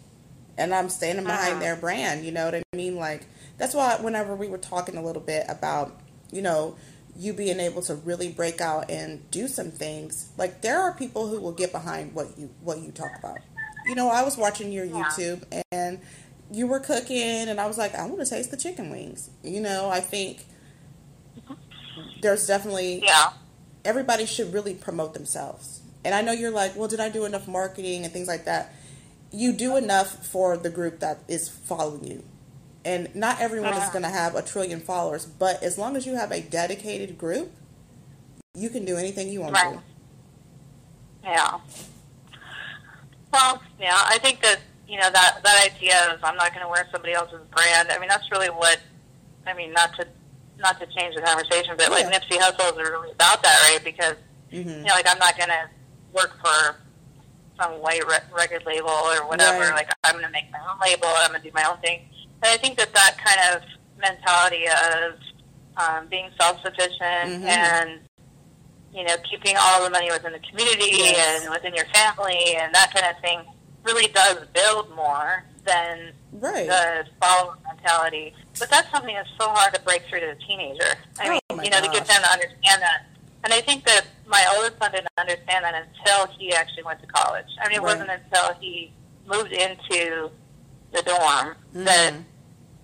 and 0.57 0.73
I'm 0.73 0.87
standing 0.89 1.25
behind 1.25 1.53
Uh-huh. 1.55 1.59
their 1.59 1.75
brand. 1.75 2.23
You 2.25 2.31
know 2.31 2.45
what 2.45 2.55
I 2.55 2.63
mean? 2.73 2.95
Like 2.95 3.25
that's 3.57 3.73
why 3.75 3.97
whenever 3.97 4.33
we 4.35 4.47
were 4.47 4.57
talking 4.57 4.95
a 4.95 5.03
little 5.03 5.21
bit 5.21 5.45
about, 5.49 5.99
you 6.31 6.41
know, 6.41 6.75
you 7.17 7.33
being 7.33 7.59
able 7.59 7.81
to 7.83 7.95
really 7.95 8.29
break 8.29 8.61
out 8.61 8.89
and 8.89 9.29
do 9.29 9.47
some 9.49 9.71
things, 9.71 10.29
like 10.37 10.61
there 10.61 10.79
are 10.81 10.93
people 10.93 11.27
who 11.27 11.39
will 11.41 11.51
get 11.51 11.71
behind 11.73 12.13
what 12.15 12.37
you 12.37 12.49
what 12.61 12.79
you 12.79 12.91
talk 12.91 13.17
about. 13.19 13.41
You 13.89 13.95
know, 13.95 14.07
I 14.09 14.23
was 14.23 14.37
watching 14.37 14.71
your 14.71 14.85
Yeah. 14.85 15.03
YouTube 15.03 15.43
and 15.73 15.99
you 16.49 16.65
were 16.67 16.79
cooking 16.79 17.49
and 17.49 17.59
I 17.59 17.65
was 17.67 17.77
like, 17.77 17.93
I 17.93 18.05
want 18.05 18.19
to 18.23 18.25
taste 18.29 18.51
the 18.51 18.57
chicken 18.57 18.89
wings. 18.89 19.29
You 19.43 19.59
know, 19.59 19.89
I 19.89 19.99
think 19.99 20.45
there's 22.21 22.47
definitely 22.47 23.03
Yeah. 23.05 23.31
everybody 23.85 24.25
should 24.25 24.53
really 24.53 24.73
promote 24.73 25.13
themselves. 25.13 25.81
And 26.05 26.13
I 26.13 26.21
know 26.21 26.31
you're 26.33 26.51
like, 26.51 26.75
well, 26.75 26.87
did 26.87 26.99
I 26.99 27.09
do 27.09 27.25
enough 27.25 27.47
marketing 27.47 28.03
and 28.03 28.11
things 28.13 28.27
like 28.27 28.45
that? 28.45 28.73
You 29.31 29.53
do 29.53 29.77
enough 29.77 30.25
for 30.27 30.57
the 30.57 30.69
group 30.69 30.99
that 30.99 31.19
is 31.27 31.49
following 31.49 32.03
you. 32.05 32.23
And 32.85 33.13
not 33.15 33.39
everyone 33.39 33.71
is 33.73 33.79
Uh-huh. 33.79 33.91
going 33.91 34.03
to 34.03 34.09
have 34.09 34.35
a 34.35 34.41
trillion 34.41 34.81
followers, 34.81 35.25
but 35.25 35.63
as 35.63 35.77
long 35.77 35.95
as 35.95 36.05
you 36.05 36.15
have 36.15 36.31
a 36.31 36.41
dedicated 36.41 37.17
group, 37.17 37.51
you 38.53 38.69
can 38.69 38.83
do 38.85 38.97
anything 38.97 39.29
you 39.29 39.39
want 39.41 39.53
Right. 39.55 39.73
to. 39.73 39.81
Yeah. 41.23 41.59
Well, 43.31 43.61
yeah, 43.79 43.95
I 43.97 44.17
think 44.19 44.41
that 44.41 44.59
you 44.87 44.99
know 44.99 45.09
that 45.09 45.39
that 45.43 45.71
idea 45.71 46.13
of 46.13 46.23
I'm 46.23 46.35
not 46.35 46.49
going 46.53 46.61
to 46.61 46.69
wear 46.69 46.87
somebody 46.91 47.13
else's 47.13 47.41
brand. 47.55 47.89
I 47.91 47.97
mean, 47.97 48.09
that's 48.09 48.29
really 48.31 48.49
what. 48.49 48.79
I 49.47 49.53
mean, 49.53 49.71
not 49.73 49.95
to 49.95 50.07
not 50.59 50.79
to 50.79 50.85
change 50.87 51.15
the 51.15 51.21
conversation, 51.21 51.75
but 51.77 51.89
like 51.91 52.05
Yeah. 52.05 52.19
Nipsey 52.19 52.37
Hussle 52.37 52.71
is 52.71 52.77
really 52.89 53.11
about 53.11 53.41
that, 53.43 53.59
right? 53.69 53.83
Because 53.83 54.15
hmm 54.51 54.57
you 54.69 54.83
know, 54.83 54.93
like 54.93 55.07
I'm 55.09 55.17
not 55.19 55.35
going 55.37 55.49
to 55.49 55.69
work 56.13 56.37
for 56.41 56.75
some 57.59 57.73
white 57.81 58.05
re- 58.07 58.17
record 58.35 58.63
label 58.65 58.89
or 58.89 59.27
whatever. 59.27 59.59
Right. 59.59 59.73
Like 59.75 59.89
I'm 60.03 60.13
going 60.13 60.25
to 60.25 60.31
make 60.31 60.51
my 60.51 60.59
own 60.59 60.77
label. 60.83 61.07
I'm 61.07 61.29
going 61.29 61.41
to 61.41 61.47
do 61.47 61.53
my 61.53 61.63
own 61.69 61.77
thing. 61.79 62.01
And 62.43 62.51
I 62.51 62.57
think 62.57 62.77
that 62.77 62.93
that 62.93 63.17
kind 63.17 63.55
of 63.55 63.63
mentality 63.99 64.65
of 64.67 65.13
um, 65.77 66.07
being 66.07 66.29
self-sufficient 66.39 66.99
Mhm. 67.01 67.45
and 67.45 67.99
you 68.93 69.03
know 69.03 69.15
keeping 69.29 69.55
all 69.59 69.83
the 69.83 69.89
money 69.89 70.11
within 70.11 70.33
the 70.33 70.39
community 70.39 70.89
Yes. 70.91 71.41
and 71.41 71.49
within 71.51 71.73
your 71.73 71.85
family 71.85 72.55
and 72.57 72.73
that 72.75 72.93
kind 72.93 73.07
of 73.15 73.19
thing 73.21 73.39
really 73.83 74.07
does 74.09 74.45
build 74.53 74.93
more 74.95 75.43
than 75.65 76.13
Right. 76.33 76.67
the 76.67 77.05
follower 77.21 77.55
mentality. 77.65 78.35
But 78.59 78.69
that's 78.69 78.89
something 78.91 79.13
that's 79.15 79.29
so 79.39 79.49
hard 79.49 79.73
to 79.73 79.81
break 79.81 80.03
through 80.09 80.21
to 80.21 80.31
a 80.31 80.35
teenager. 80.35 80.95
I 81.19 81.27
Oh, 81.49 81.55
mean, 81.55 81.65
you 81.65 81.69
know, 81.69 81.81
to 81.81 81.87
get 81.89 82.05
them 82.05 82.21
to 82.21 82.29
understand 82.29 82.81
that. 82.81 83.05
And 83.43 83.53
I 83.53 83.61
think 83.61 83.85
that 83.85 84.05
my 84.25 84.45
oldest 84.55 84.77
son 84.81 84.91
didn't 84.91 85.07
understand 85.17 85.65
that 85.65 85.75
until 85.75 86.27
he 86.37 86.53
actually 86.53 86.83
went 86.83 87.01
to 87.01 87.07
college. 87.07 87.45
I 87.61 87.67
mean, 87.67 87.77
it 87.77 87.81
Right. 87.81 87.93
wasn't 87.97 88.09
until 88.11 88.53
he 88.59 88.93
moved 89.25 89.51
into 89.51 90.31
the 90.91 91.01
dorm 91.03 91.57
that 91.73 92.13
Mhm. 92.13 92.23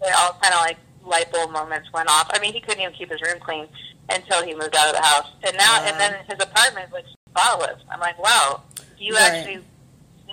they 0.02 0.10
all 0.12 0.34
kind 0.42 0.54
of 0.54 0.62
like 0.62 0.78
light 1.06 1.32
bulb 1.32 1.52
moments 1.52 1.92
went 1.94 2.10
off. 2.10 2.30
I 2.34 2.40
mean, 2.40 2.54
he 2.54 2.60
couldn't 2.62 2.82
even 2.82 2.94
keep 2.94 3.10
his 3.12 3.22
room 3.22 3.40
clean 3.40 3.68
until 4.10 4.44
he 4.44 4.54
moved 4.56 4.76
out 4.76 4.90
of 4.90 4.96
the 4.96 5.02
house. 5.08 5.28
And 5.44 5.56
now, 5.58 5.80
Wow. 5.80 5.86
and 5.86 6.00
then 6.00 6.14
his 6.26 6.40
apartment 6.42 6.92
was 6.92 7.04
spotless. 7.30 7.82
I'm 7.90 8.00
like, 8.00 8.18
wow, 8.20 8.64
you 8.98 9.14
Right. 9.16 9.24
actually 9.32 9.64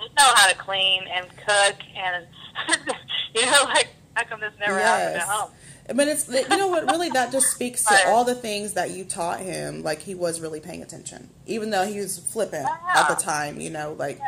know 0.01 0.33
how 0.35 0.49
to 0.49 0.55
clean 0.55 1.03
and 1.07 1.27
cook 1.29 1.75
and 1.95 2.25
you 3.35 3.45
know 3.45 3.63
like 3.65 3.89
how 4.13 4.23
come 4.23 4.39
this 4.39 4.53
never 4.59 4.79
happened 4.79 5.21
at 5.21 5.27
home? 5.27 5.51
But 5.95 6.07
it's 6.07 6.27
you 6.27 6.57
know 6.57 6.67
what 6.67 6.85
really 6.89 7.09
that 7.09 7.31
just 7.31 7.51
speaks 7.51 7.85
to 7.85 7.95
all 8.07 8.25
the 8.25 8.35
things 8.35 8.73
that 8.73 8.91
you 8.91 9.05
taught 9.05 9.39
him. 9.39 9.83
Like 9.83 9.99
he 10.01 10.15
was 10.15 10.41
really 10.41 10.59
paying 10.59 10.81
attention, 10.81 11.29
even 11.45 11.69
though 11.69 11.85
he 11.85 11.99
was 11.99 12.19
flippant 12.19 12.67
at 12.93 13.07
the 13.07 13.15
time. 13.15 13.61
You 13.61 13.69
know, 13.69 13.95
like 13.97 14.19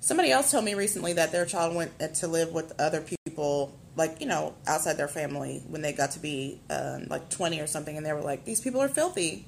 somebody 0.00 0.32
else 0.32 0.50
told 0.50 0.64
me 0.64 0.74
recently 0.74 1.12
that 1.12 1.32
their 1.32 1.44
child 1.44 1.76
went 1.76 2.14
to 2.14 2.26
live 2.26 2.52
with 2.52 2.72
other 2.80 3.04
people, 3.26 3.72
like 3.94 4.20
you 4.20 4.26
know, 4.26 4.54
outside 4.66 4.96
their 4.96 5.08
family 5.08 5.62
when 5.68 5.82
they 5.82 5.92
got 5.92 6.12
to 6.12 6.18
be 6.18 6.60
um, 6.70 7.06
like 7.08 7.28
twenty 7.28 7.60
or 7.60 7.68
something, 7.68 7.96
and 7.96 8.04
they 8.04 8.12
were 8.12 8.22
like, 8.22 8.44
"These 8.44 8.60
people 8.60 8.80
are 8.80 8.88
filthy." 8.88 9.46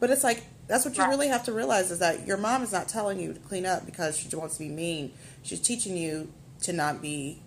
But 0.00 0.10
it's 0.10 0.24
like 0.24 0.42
that's 0.68 0.84
what 0.84 0.96
you 0.96 1.02
Right. 1.02 1.10
really 1.10 1.28
have 1.28 1.44
to 1.44 1.52
realize 1.52 1.90
is 1.90 1.98
that 1.98 2.26
your 2.26 2.36
mom 2.36 2.62
is 2.62 2.70
not 2.72 2.88
telling 2.88 3.18
you 3.18 3.32
to 3.32 3.40
clean 3.40 3.66
up 3.66 3.84
because 3.86 4.16
she 4.16 4.28
wants 4.36 4.54
to 4.58 4.60
be 4.64 4.68
mean. 4.68 5.12
She's 5.42 5.60
teaching 5.60 5.96
you 5.96 6.32
to 6.62 6.72
not 6.72 7.00
be 7.02 7.42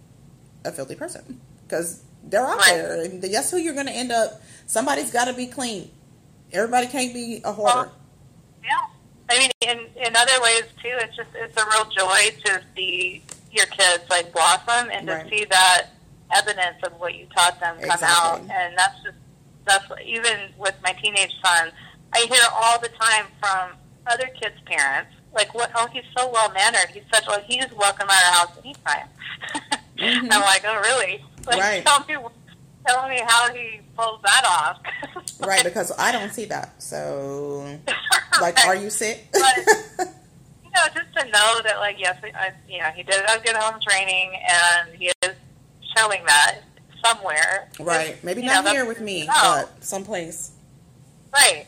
a 0.66 0.72
filthy 0.72 0.96
person 0.96 1.40
because 1.68 2.02
they're 2.24 2.46
out 2.46 2.58
Right. 2.58 2.74
there, 2.76 3.02
and 3.04 3.22
guess 3.22 3.50
who 3.52 3.58
you're 3.58 3.74
going 3.74 3.88
to 3.88 3.92
end 3.94 4.12
up. 4.12 4.42
Somebody's 4.68 5.12
got 5.12 5.26
to 5.26 5.34
be 5.34 5.48
clean. 5.48 5.92
Everybody 6.52 6.88
can't 6.88 7.14
be 7.14 7.42
a 7.44 7.52
hoarder. 7.54 7.74
Well, 7.90 7.92
yeah. 8.64 8.88
I 9.30 9.38
mean, 9.40 9.52
in 9.62 9.80
in 9.96 10.16
other 10.16 10.42
ways 10.42 10.64
too, 10.82 10.92
it's 11.00 11.16
just 11.16 11.30
it's 11.36 11.56
a 11.62 11.66
real 11.66 11.86
joy 11.86 12.36
to 12.46 12.62
see 12.76 13.24
your 13.52 13.66
kids 13.68 14.04
like 14.10 14.32
blossom 14.34 14.90
and 14.92 15.08
to 15.08 15.14
Right. 15.14 15.30
see 15.30 15.46
that 15.46 15.88
evidence 16.34 16.78
of 16.84 16.94
what 17.00 17.16
you 17.16 17.26
taught 17.36 17.60
them 17.60 17.78
come 17.82 18.00
out. 18.04 18.40
And 18.42 18.78
that's 18.78 19.02
just 19.04 19.18
that's 19.66 19.88
what- 19.90 20.02
even 20.02 20.54
with 20.58 20.76
my 20.84 20.92
teenage 20.94 21.34
son, 21.44 21.72
I 22.14 22.26
hear 22.30 22.44
all 22.54 22.80
the 22.80 22.90
time 22.90 23.26
from 23.40 23.72
other 24.08 24.28
kids' 24.40 24.56
parents 24.66 25.12
like, 25.34 25.54
"What? 25.54 25.72
Oh, 25.76 25.88
he's 25.94 26.04
so 26.18 26.30
well 26.30 26.52
mannered. 26.52 26.90
He's 26.94 27.04
such 27.14 27.28
like 27.28 27.44
he's 27.46 27.66
welcome 27.76 28.10
at 28.10 28.24
our 28.26 28.32
house 28.34 28.58
anytime." 28.64 29.08
Mhm. 29.98 30.32
I'm 30.32 30.42
like, 30.42 30.64
"Oh, 30.66 30.80
really? 30.82 31.24
Like, 31.46 31.60
Right. 31.60 31.86
tell 31.86 32.00
me, 32.06 32.16
tell 32.88 33.08
me 33.08 33.22
how 33.28 33.54
he 33.54 33.82
pulls 33.96 34.20
that 34.24 34.44
off." 34.48 34.80
Right, 35.42 35.64
because 35.64 35.92
I 35.98 36.12
don't 36.12 36.32
see 36.32 36.46
that. 36.46 36.80
So, 36.82 37.80
like, 38.42 38.64
are 38.66 38.76
you 38.76 38.90
sick? 38.92 39.28
But- 39.34 39.58
you 40.64 40.70
know, 40.76 40.86
just 40.94 41.12
to 41.18 41.26
know 41.32 41.62
that, 41.64 41.78
like, 41.80 42.00
yes, 42.00 42.16
I, 42.24 42.52
you 42.70 42.78
know, 42.80 42.90
he 42.96 43.02
did 43.04 43.24
have 43.28 43.44
good 43.44 43.56
home 43.56 43.80
training, 43.82 44.34
and 44.48 44.96
he 44.96 45.12
is 45.24 45.32
showing 45.98 46.24
that 46.26 46.60
somewhere. 47.04 47.70
right. 47.80 48.24
Maybe 48.24 48.44
not 48.44 48.66
know, 48.66 48.72
here 48.72 48.86
with 48.86 49.02
me, 49.02 49.26
no. 49.26 49.34
but 49.42 49.84
someplace. 49.84 50.52
Right. 51.34 51.66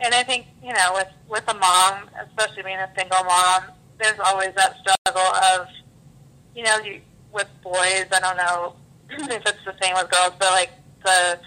And 0.00 0.14
I 0.14 0.22
think, 0.22 0.46
you 0.62 0.72
know, 0.72 0.92
with, 0.94 1.08
with 1.28 1.44
a 1.48 1.54
mom, 1.54 2.08
especially 2.26 2.62
being 2.62 2.78
a 2.78 2.90
single 2.96 3.22
mom, 3.24 3.64
there's 4.00 4.18
always 4.24 4.50
that 4.56 4.76
struggle 4.80 5.22
of, 5.52 5.66
you 6.56 6.62
know, 6.64 6.78
you, 6.78 7.00
with 7.32 7.48
boys, 7.62 8.06
I 8.12 8.18
don't 8.20 8.36
know 8.36 8.76
if 9.10 9.42
it's 9.46 9.64
the 9.64 9.74
same 9.82 9.94
with 9.94 10.10
girls, 10.10 10.32
but 10.38 10.50
like 10.52 10.70
the 11.04 11.38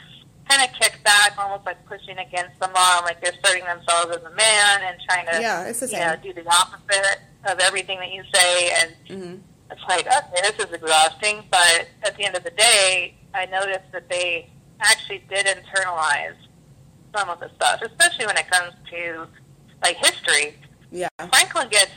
kind 0.49 0.61
of 0.61 0.69
kickback, 0.77 1.37
almost 1.37 1.65
like 1.65 1.83
pushing 1.87 2.17
against 2.19 2.59
the 2.59 2.67
mom, 2.69 3.03
like 3.05 3.21
they're 3.21 3.33
asserting 3.43 3.65
themselves 3.65 4.15
as 4.15 4.23
a 4.23 4.35
man 4.35 4.81
and 4.83 4.97
trying 5.09 5.25
to, 5.27 5.41
Yeah, 5.41 5.65
it's 5.65 5.79
the 5.79 5.87
you 5.87 5.93
know, 5.99 6.15
same. 6.21 6.33
do 6.33 6.43
the 6.43 6.47
opposite 6.49 7.19
of 7.45 7.59
everything 7.59 7.99
that 7.99 8.11
you 8.11 8.23
say. 8.33 8.71
And 8.71 8.91
hmm 9.19 9.35
it's 9.71 9.81
like, 9.89 10.05
okay, 10.05 10.41
this 10.51 10.67
is 10.67 10.71
exhausting, 10.71 11.43
but 11.49 11.87
at 12.03 12.15
the 12.15 12.25
end 12.25 12.35
of 12.35 12.43
the 12.43 12.51
day, 12.51 13.15
I 13.33 13.47
noticed 13.47 13.91
that 13.91 14.07
they 14.07 14.47
actually 14.81 15.23
did 15.29 15.47
internalize 15.47 16.35
some 17.15 17.29
of 17.29 17.39
the 17.39 17.49
stuff, 17.55 17.81
especially 17.81 18.25
when 18.25 18.37
it 18.37 18.49
comes 18.49 18.73
to 18.91 19.27
like 19.83 19.97
history. 19.97 20.55
Yeah. 20.91 21.07
Franklin 21.29 21.67
gets, 21.69 21.91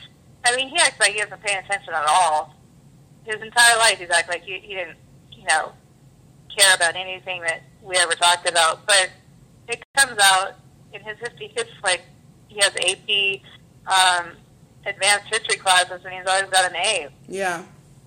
I 0.44 0.54
mean, 0.56 0.68
he 0.68 0.76
acts 0.78 0.98
like 1.00 1.12
he 1.12 1.20
doesn't 1.20 1.42
pay 1.42 1.56
attention 1.56 1.92
at 1.94 2.04
all. 2.08 2.54
His 3.24 3.40
entire 3.42 3.76
life, 3.78 3.98
he's 3.98 4.10
acting 4.10 4.32
like 4.34 4.44
he, 4.44 4.58
he 4.58 4.74
didn't, 4.74 4.96
you 5.32 5.44
know, 5.48 5.72
care 6.56 6.74
about 6.74 6.96
anything 6.96 7.40
that 7.42 7.62
we 7.82 7.96
ever 7.96 8.14
talked 8.14 8.48
about. 8.48 8.86
But 8.86 9.10
it 9.68 9.82
comes 9.96 10.18
out 10.22 10.54
in 10.92 11.02
his 11.02 11.18
history. 11.18 11.52
He's 11.54 11.64
like, 11.82 12.02
he 12.48 12.56
has 12.60 12.72
AP 12.76 13.40
um, 13.86 14.32
advanced 14.86 15.26
history 15.30 15.56
classes, 15.56 16.00
and 16.04 16.14
he's 16.14 16.26
always 16.26 16.48
got 16.50 16.70
an 16.70 16.76
A. 16.76 17.08
Yeah. 17.28 17.64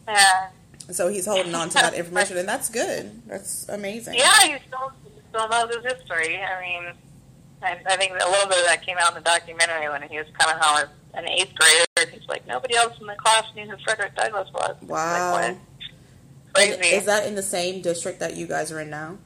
And 0.07 0.95
So 0.95 1.07
he's 1.09 1.25
holding 1.25 1.53
on 1.53 1.67
to 1.69 1.73
that 1.75 1.93
information, 1.95 2.37
and 2.37 2.47
that's 2.47 2.69
good. 2.69 3.11
That's 3.27 3.67
amazing. 3.69 4.15
yeah, 4.15 4.41
he 4.43 4.55
still 4.67 4.91
still 5.29 5.47
knows 5.49 5.73
his 5.75 5.83
history. 5.93 6.37
I 6.37 6.61
mean, 6.61 6.93
I, 7.61 7.77
I 7.85 7.95
think 7.97 8.11
a 8.11 8.29
little 8.29 8.47
bit 8.47 8.59
of 8.59 8.65
that 8.65 8.85
came 8.85 8.97
out 8.99 9.09
in 9.15 9.23
the 9.23 9.29
documentary 9.29 9.89
when 9.89 10.01
he 10.03 10.17
was 10.17 10.27
coming 10.37 10.55
home 10.59 10.77
as 10.83 10.89
an 11.23 11.27
eighth 11.29 11.53
grader. 11.55 11.85
and 11.97 12.09
He's 12.09 12.27
like, 12.27 12.45
nobody 12.47 12.75
else 12.75 12.93
in 12.99 13.07
the 13.07 13.15
class 13.15 13.45
knew 13.55 13.69
who 13.69 13.77
Frederick 13.83 14.15
Douglass 14.15 14.49
was. 14.53 14.75
Wow. 14.83 15.33
Like? 15.33 15.57
Crazy. 16.53 16.95
Is 16.95 17.05
that 17.05 17.27
in 17.27 17.35
the 17.35 17.43
same 17.43 17.81
district 17.81 18.19
that 18.19 18.35
you 18.35 18.47
guys 18.47 18.71
are 18.71 18.79
in 18.79 18.89
now? 18.89 19.17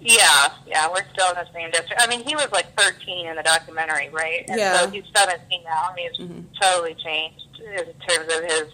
Yeah, 0.00 0.52
yeah, 0.66 0.88
we're 0.88 1.02
still 1.12 1.28
in 1.30 1.34
the 1.34 1.48
same 1.52 1.70
district. 1.72 2.00
I 2.00 2.06
mean, 2.06 2.24
he 2.24 2.36
was 2.36 2.48
like 2.52 2.66
13 2.80 3.26
in 3.26 3.34
the 3.36 3.42
documentary, 3.42 4.08
right? 4.10 4.44
And 4.48 4.58
Yeah. 4.60 4.78
so 4.80 4.90
he's 4.90 5.02
17 5.14 5.64
now. 5.64 5.88
I 5.90 5.94
mean, 5.94 6.10
he's 6.14 6.20
Mhm. 6.28 6.44
totally 6.60 6.94
changed 6.94 7.42
in 7.58 7.92
terms 8.06 8.32
of 8.32 8.44
his 8.44 8.68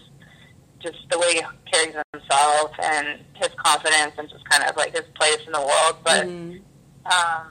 just 0.85 1.09
the 1.09 1.17
way 1.19 1.33
he 1.35 1.41
carries 1.71 1.95
himself 2.13 2.71
and 2.81 3.19
his 3.35 3.49
confidence 3.57 4.13
and 4.17 4.29
just 4.29 4.47
kind 4.49 4.63
of 4.69 4.75
like 4.77 4.91
his 4.91 5.05
place 5.15 5.39
in 5.45 5.51
the 5.51 5.59
world. 5.59 5.97
But 6.03 6.27
Mhm. 6.27 6.61
um, 7.05 7.47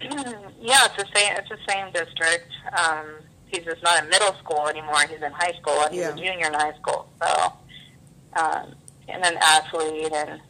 yeah, 0.60 0.84
it's 0.86 0.96
the 0.96 1.06
same. 1.14 1.36
It's 1.36 1.48
the 1.48 1.58
same 1.68 1.92
district. 1.92 2.50
Um, 2.78 3.06
he's 3.46 3.64
just 3.64 3.82
not 3.82 4.02
in 4.02 4.10
middle 4.10 4.34
school 4.34 4.66
anymore. 4.68 5.00
He's 5.08 5.22
in 5.22 5.32
high 5.32 5.52
school, 5.60 5.80
and 5.82 5.92
he's 5.94 6.02
Yeah. 6.02 6.10
a 6.10 6.16
junior 6.16 6.46
in 6.48 6.54
high 6.54 6.74
school. 6.80 7.08
So, 7.22 7.52
um, 8.36 8.74
and 9.08 9.24
an 9.24 9.36
athlete, 9.40 10.12
and 10.12 10.40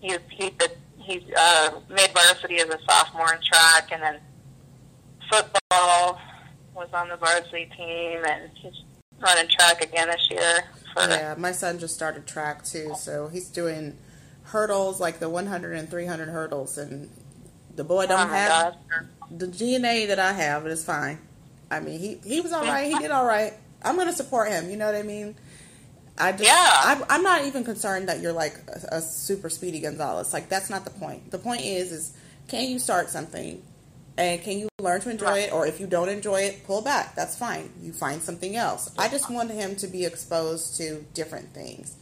he 0.00 0.16
he 0.30 0.52
he 0.98 1.26
uh, 1.36 1.70
made 1.88 2.10
varsity 2.12 2.56
as 2.60 2.68
a 2.68 2.78
sophomore 2.88 3.32
in 3.34 3.40
track, 3.42 3.90
and 3.92 4.02
then 4.02 4.20
football 5.30 6.20
was 6.74 6.88
on 6.92 7.08
the 7.08 7.16
varsity 7.16 7.66
team, 7.76 8.24
and 8.24 8.50
he's 8.54 8.82
running 9.22 9.48
track 9.48 9.82
again 9.82 10.08
this 10.08 10.28
year. 10.30 10.64
For, 10.94 11.02
Yeah, 11.08 11.34
my 11.38 11.52
son 11.52 11.78
just 11.78 11.94
started 11.94 12.26
track 12.26 12.64
too, 12.64 12.94
so 12.96 13.28
he's 13.28 13.48
doing 13.48 13.96
hurdles 14.44 15.00
like 15.00 15.18
the 15.18 15.28
100 15.28 15.74
and 15.76 15.88
300 15.88 16.28
hurdles, 16.28 16.76
and 16.78 17.08
the 17.74 17.84
boy 17.84 18.04
oh 18.04 18.06
don't 18.08 18.28
my 18.28 18.36
have 18.36 18.74
gosh. 18.90 19.04
the 19.30 19.46
DNA 19.46 20.06
that 20.08 20.18
I 20.18 20.32
have. 20.32 20.62
but 20.62 20.70
It 20.70 20.74
is 20.74 20.84
fine. 20.84 21.18
I 21.70 21.80
mean, 21.80 21.98
he 21.98 22.18
he 22.24 22.40
was 22.40 22.52
all 22.52 22.64
right. 22.64 22.92
He 22.92 22.98
did 22.98 23.10
all 23.10 23.24
right. 23.24 23.54
I'm 23.82 23.96
gonna 23.96 24.12
support 24.12 24.50
him. 24.50 24.70
You 24.70 24.76
know 24.76 24.86
what 24.86 24.94
I 24.94 25.02
mean? 25.02 25.34
I 26.18 26.32
just, 26.32 26.44
Yeah. 26.44 26.52
I, 26.54 27.02
I'm 27.08 27.22
not 27.22 27.46
even 27.46 27.64
concerned 27.64 28.08
that 28.08 28.20
you're 28.20 28.34
like 28.34 28.54
a, 28.68 28.96
a 28.96 29.00
super 29.00 29.48
speedy 29.48 29.80
Gonzales. 29.80 30.32
Like 30.34 30.48
that's 30.50 30.68
not 30.68 30.84
the 30.84 30.90
point. 30.90 31.30
The 31.30 31.38
point 31.38 31.62
is, 31.62 31.90
is 31.90 32.12
can 32.48 32.68
you 32.68 32.78
start 32.78 33.08
something, 33.08 33.62
and 34.18 34.42
can 34.42 34.58
you 34.58 34.68
learn 34.80 35.00
to 35.00 35.10
enjoy 35.10 35.26
Right. 35.26 35.42
it, 35.48 35.52
or 35.52 35.66
if 35.66 35.80
you 35.80 35.86
don't 35.86 36.08
enjoy 36.08 36.42
it, 36.42 36.66
pull 36.66 36.82
back. 36.82 37.14
That's 37.14 37.36
fine. 37.36 37.72
You 37.80 37.92
find 37.92 38.22
something 38.22 38.56
else. 38.56 38.90
I 38.98 39.08
just 39.08 39.30
want 39.30 39.50
him 39.50 39.76
to 39.76 39.86
be 39.86 40.04
exposed 40.04 40.76
to 40.76 41.04
different 41.14 41.54
things, 41.54 41.94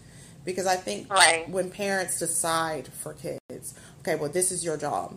because 0.45 0.67
I 0.67 0.77
think 0.77 1.11
Right. 1.13 1.49
when 1.49 1.71
parents 1.71 2.19
decide 2.19 2.89
for 2.93 3.15
kids, 3.15 3.75
okay, 4.01 4.15
well, 4.17 4.31
this 4.31 4.51
is 4.51 4.65
your 4.65 4.77
job. 4.77 5.17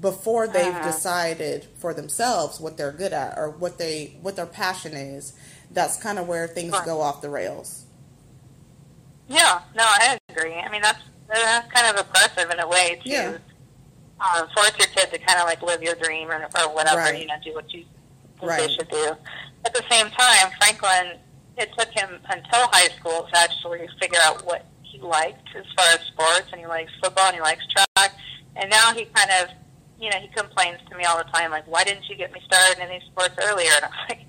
Before 0.00 0.46
they've 0.46 0.74
Uh-huh. 0.74 0.92
decided 0.92 1.68
for 1.78 1.94
themselves 1.94 2.60
what 2.60 2.76
they're 2.76 2.92
good 2.92 3.14
at 3.14 3.38
or 3.38 3.48
what 3.50 3.78
they 3.78 4.18
what 4.20 4.36
their 4.36 4.44
passion 4.46 4.92
is, 4.94 5.32
that's 5.70 5.96
kind 5.96 6.18
of 6.18 6.28
where 6.28 6.46
things 6.46 6.72
Right. 6.72 6.84
go 6.84 7.00
off 7.00 7.22
the 7.22 7.30
rails. 7.30 7.84
Yeah, 9.28 9.60
no, 9.74 9.82
I 9.84 10.18
agree. 10.28 10.54
I 10.54 10.68
mean, 10.68 10.82
that's 10.82 11.00
that's 11.28 11.72
kind 11.72 11.86
of 11.88 12.06
oppressive 12.06 12.50
in 12.50 12.60
a 12.60 12.68
way 12.68 13.00
too 13.02 13.10
Yeah. 13.10 13.38
Um, 14.20 14.48
force 14.54 14.72
your 14.78 14.88
kid 14.88 15.12
to 15.12 15.18
kind 15.18 15.38
of 15.38 15.44
like 15.46 15.62
live 15.62 15.82
your 15.82 15.94
dream 15.96 16.30
or, 16.30 16.42
or 16.44 16.74
whatever, 16.74 16.98
Right. 16.98 17.20
you 17.20 17.26
know, 17.26 17.34
do 17.44 17.52
what 17.54 17.72
you 17.72 17.84
think 18.40 18.50
Right. 18.50 18.60
they 18.66 18.72
should 18.74 18.88
do. 18.88 19.16
At 19.64 19.74
the 19.74 19.82
same 19.90 20.08
time, 20.10 20.50
Franklin, 20.58 21.18
it 21.58 21.70
took 21.78 21.90
him 21.90 22.18
until 22.30 22.66
high 22.68 22.88
school 22.98 23.28
to 23.32 23.38
actually 23.38 23.88
figure 24.00 24.18
out 24.22 24.44
what 24.46 24.66
he 24.82 25.00
liked 25.00 25.48
as 25.56 25.64
far 25.76 25.86
as 25.94 26.00
sports, 26.06 26.48
and 26.52 26.60
he 26.60 26.66
likes 26.66 26.92
football 27.02 27.26
and 27.26 27.34
he 27.36 27.40
likes 27.42 27.64
track, 27.68 28.12
and 28.56 28.70
now 28.70 28.92
he 28.94 29.04
kind 29.06 29.30
of, 29.42 29.48
you 30.00 30.10
know, 30.10 30.18
he 30.18 30.28
complains 30.28 30.78
to 30.90 30.96
me 30.96 31.04
all 31.04 31.16
the 31.18 31.24
time, 31.24 31.50
like, 31.50 31.66
why 31.66 31.84
didn't 31.84 32.08
you 32.08 32.16
get 32.16 32.32
me 32.32 32.40
started 32.46 32.82
in 32.82 32.88
these 32.90 33.02
sports 33.10 33.34
earlier? 33.42 33.70
And 33.76 33.84
I'm 33.86 33.90
like, 34.08 34.20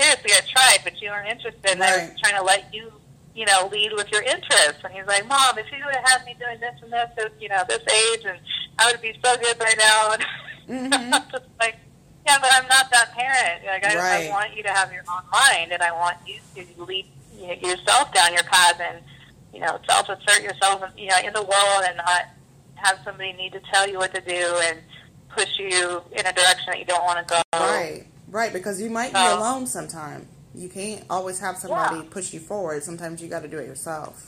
seriously, 0.00 0.30
I 0.32 0.40
tried, 0.50 0.78
but 0.84 1.00
you 1.00 1.10
weren't 1.10 1.28
interested, 1.28 1.70
and 1.70 1.82
I 1.82 2.08
was 2.08 2.20
trying 2.22 2.36
to 2.36 2.42
let 2.42 2.72
you 2.74 2.92
you 3.34 3.46
know, 3.46 3.68
lead 3.72 3.92
with 3.94 4.10
your 4.12 4.22
interests. 4.22 4.80
And 4.84 4.92
he's 4.92 5.06
like, 5.06 5.26
Mom, 5.26 5.56
if 5.58 5.66
you 5.72 5.78
would 5.84 5.94
have 5.96 6.08
had 6.08 6.24
me 6.26 6.34
doing 6.38 6.60
this 6.60 6.74
and 6.82 6.92
this 6.92 7.08
at, 7.18 7.32
you 7.40 7.48
know, 7.48 7.62
this 7.68 7.82
age, 7.86 8.24
and 8.26 8.38
I 8.78 8.90
would 8.90 9.00
be 9.00 9.14
so 9.24 9.36
good 9.36 9.58
by 9.58 9.72
now. 9.78 10.14
And 10.68 10.92
Mhm. 10.92 11.12
I'm 11.12 11.30
just 11.32 11.44
like, 11.60 11.76
yeah, 12.24 12.38
but 12.40 12.50
I'm 12.52 12.68
not 12.68 12.88
that 12.92 13.12
parent. 13.12 13.64
Like, 13.66 13.84
I, 13.84 13.96
Right. 13.96 14.26
I 14.28 14.30
want 14.30 14.54
you 14.56 14.62
to 14.62 14.68
have 14.70 14.92
your 14.92 15.02
own 15.12 15.22
mind, 15.32 15.72
and 15.72 15.82
I 15.82 15.90
want 15.92 16.18
you 16.24 16.38
to 16.54 16.84
lead 16.84 17.06
you 17.36 17.48
know, 17.48 17.52
yourself 17.54 18.12
down 18.14 18.32
your 18.32 18.44
path 18.44 18.78
and, 18.80 19.02
you 19.52 19.58
know, 19.60 19.78
self-assert 19.88 20.42
yourself, 20.42 20.82
you 20.96 21.08
know, 21.08 21.18
in 21.24 21.32
the 21.32 21.42
world 21.42 21.82
and 21.86 21.96
not 21.96 22.26
have 22.76 23.00
somebody 23.04 23.32
need 23.32 23.52
to 23.54 23.60
tell 23.72 23.88
you 23.88 23.98
what 23.98 24.14
to 24.14 24.20
do 24.20 24.56
and 24.64 24.78
push 25.30 25.58
you 25.58 26.00
in 26.12 26.26
a 26.26 26.32
direction 26.32 26.66
that 26.68 26.78
you 26.78 26.84
don't 26.84 27.04
want 27.04 27.26
to 27.26 27.34
go. 27.34 27.58
Right, 27.58 28.06
right, 28.28 28.52
because 28.52 28.80
you 28.80 28.88
might 28.90 29.12
be 29.12 29.18
alone 29.18 29.66
sometime. 29.66 30.28
You 30.54 30.68
can't 30.68 31.04
always 31.08 31.38
have 31.40 31.56
somebody 31.56 31.96
Yeah. 31.98 32.10
push 32.10 32.32
you 32.32 32.40
forward. 32.40 32.82
Sometimes 32.82 33.22
you 33.22 33.28
got 33.28 33.42
to 33.42 33.48
do 33.48 33.58
it 33.58 33.66
yourself. 33.66 34.22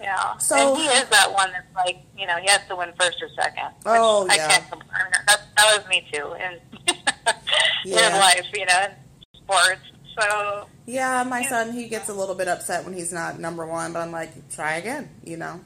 Yeah. 0.00 0.36
So- 0.38 0.74
and 0.74 0.82
he 0.82 0.88
is 0.88 1.08
that 1.08 1.32
one 1.32 1.50
that's 1.52 1.74
like, 1.74 2.02
you 2.16 2.26
know, 2.26 2.36
he 2.36 2.48
has 2.50 2.60
to 2.68 2.76
win 2.76 2.92
first 3.00 3.22
or 3.22 3.28
second. 3.40 3.70
Oh, 3.86 4.26
I 4.28 4.34
yeah. 4.36 4.48
can't 4.48 4.70
complain. 4.70 4.90
That, 5.26 5.40
that 5.56 5.78
was 5.78 5.88
me 5.88 6.06
too 6.12 6.34
in, 6.34 6.60
Yeah. 7.84 8.12
in 8.14 8.18
life, 8.20 8.46
you 8.52 8.66
know, 8.66 8.86
in 8.88 9.38
sports. 9.42 9.80
So, 10.20 10.68
Yeah, 10.86 11.22
my 11.24 11.40
Yeah. 11.40 11.48
son, 11.48 11.72
he 11.72 11.88
gets 11.88 12.08
a 12.08 12.14
little 12.14 12.34
bit 12.34 12.46
upset 12.48 12.84
when 12.84 12.92
he's 12.94 13.12
not 13.12 13.38
number 13.40 13.66
one, 13.66 13.92
but 13.92 14.00
I'm 14.00 14.12
like, 14.12 14.48
try 14.50 14.74
again, 14.76 15.08
you 15.24 15.36
know. 15.36 15.60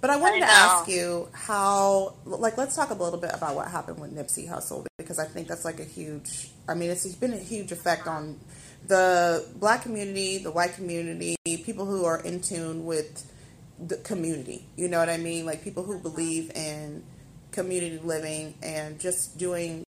But 0.00 0.10
I 0.10 0.16
wanted 0.16 0.42
I 0.42 0.46
to 0.46 0.52
ask 0.52 0.88
you 0.88 1.28
how, 1.32 2.14
like, 2.24 2.58
let's 2.58 2.76
talk 2.76 2.90
a 2.90 2.94
little 2.94 3.18
bit 3.18 3.30
about 3.32 3.54
what 3.54 3.68
happened 3.68 3.98
with 3.98 4.14
Nipsey 4.14 4.48
Hussle 4.48 4.84
because 4.98 5.18
I 5.18 5.24
think 5.24 5.48
that's 5.48 5.64
like 5.64 5.80
a 5.80 5.84
huge. 5.84 6.50
I 6.68 6.74
mean, 6.74 6.90
it's 6.90 7.06
been 7.14 7.32
a 7.32 7.38
huge 7.38 7.72
effect 7.72 8.06
on 8.06 8.38
the 8.86 9.46
black 9.56 9.82
community, 9.82 10.38
the 10.38 10.50
white 10.50 10.74
community, 10.74 11.36
people 11.44 11.86
who 11.86 12.04
are 12.04 12.20
in 12.20 12.40
tune 12.40 12.84
with 12.84 13.30
the 13.78 13.96
community. 13.98 14.66
You 14.76 14.88
know 14.88 14.98
what 14.98 15.08
I 15.08 15.16
mean? 15.16 15.46
Like 15.46 15.62
people 15.62 15.82
who 15.82 15.98
believe 15.98 16.50
in 16.54 17.02
community 17.50 17.98
living 18.02 18.54
and 18.62 19.00
just 19.00 19.38
doing 19.38 19.84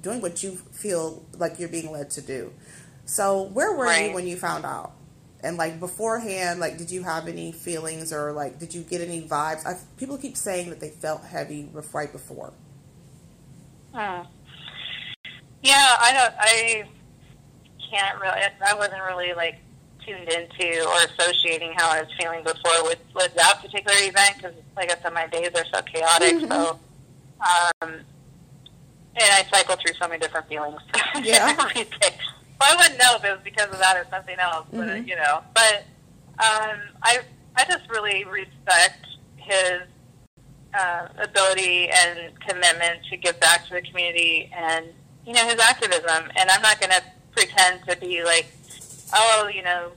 doing 0.00 0.20
what 0.20 0.42
you 0.42 0.52
feel 0.52 1.24
like 1.36 1.58
you're 1.58 1.68
being 1.68 1.90
led 1.90 2.10
to 2.10 2.20
do. 2.20 2.52
So 3.04 3.42
where 3.42 3.72
were 3.72 3.92
you 3.92 4.14
when 4.14 4.26
you 4.26 4.36
found 4.36 4.64
out? 4.64 4.92
And 5.40 5.56
like 5.56 5.78
beforehand, 5.78 6.60
like 6.60 6.78
did 6.78 6.90
you 6.90 7.02
have 7.02 7.28
any 7.28 7.52
feelings 7.52 8.12
or 8.12 8.32
like 8.32 8.58
did 8.58 8.74
you 8.74 8.82
get 8.82 9.00
any 9.00 9.22
vibes? 9.22 9.66
I, 9.66 9.76
people 9.96 10.18
keep 10.18 10.36
saying 10.36 10.70
that 10.70 10.80
they 10.80 10.90
felt 10.90 11.24
heavy 11.24 11.68
right 11.92 12.10
before. 12.10 12.52
Hmm. 13.92 14.22
Yeah, 15.62 15.96
I 15.98 16.12
don't. 16.12 16.34
I 16.38 16.88
can't 17.90 18.20
really. 18.20 18.40
I 18.64 18.74
wasn't 18.74 19.02
really 19.02 19.32
like 19.34 19.56
tuned 20.04 20.28
into 20.28 20.86
or 20.86 20.96
associating 21.04 21.72
how 21.76 21.90
I 21.90 22.02
was 22.02 22.10
feeling 22.18 22.44
before 22.44 22.84
with 22.84 22.98
with 23.14 23.34
that 23.34 23.60
particular 23.60 23.96
event 24.00 24.34
because, 24.36 24.54
like 24.76 24.90
I 24.90 25.00
said, 25.02 25.12
my 25.12 25.26
days 25.26 25.50
are 25.54 25.64
so 25.72 25.82
chaotic. 25.82 26.34
Mm-hmm. 26.34 26.52
So, 26.52 26.78
um, 27.40 27.90
and 29.18 29.32
I 29.32 29.44
cycle 29.52 29.76
through 29.76 29.94
so 30.00 30.08
many 30.08 30.20
different 30.20 30.48
feelings 30.48 30.80
yeah. 31.22 31.56
every 31.58 31.84
day. 31.84 32.16
Well, 32.60 32.72
I 32.72 32.76
wouldn't 32.76 32.98
know 32.98 33.16
if 33.16 33.24
it 33.24 33.30
was 33.30 33.40
because 33.44 33.66
of 33.66 33.78
that 33.78 33.96
or 33.96 34.06
something 34.10 34.38
else, 34.38 34.66
but 34.72 34.88
mm-hmm. 34.88 35.08
you 35.08 35.16
know. 35.16 35.42
But 35.54 35.84
um, 36.38 36.78
I 37.02 37.20
I 37.56 37.64
just 37.64 37.88
really 37.90 38.24
respect 38.24 39.06
his 39.36 39.82
uh, 40.74 41.08
ability 41.18 41.88
and 41.88 42.38
commitment 42.40 43.04
to 43.10 43.16
give 43.16 43.38
back 43.40 43.66
to 43.68 43.74
the 43.74 43.82
community 43.82 44.50
and 44.54 44.86
you 45.26 45.32
know 45.32 45.46
his 45.46 45.58
activism. 45.58 46.30
And 46.36 46.50
I'm 46.50 46.62
not 46.62 46.80
going 46.80 46.92
to 46.92 47.02
pretend 47.36 47.86
to 47.88 47.96
be 47.96 48.24
like, 48.24 48.46
oh, 49.14 49.50
you 49.54 49.62
know, 49.62 49.92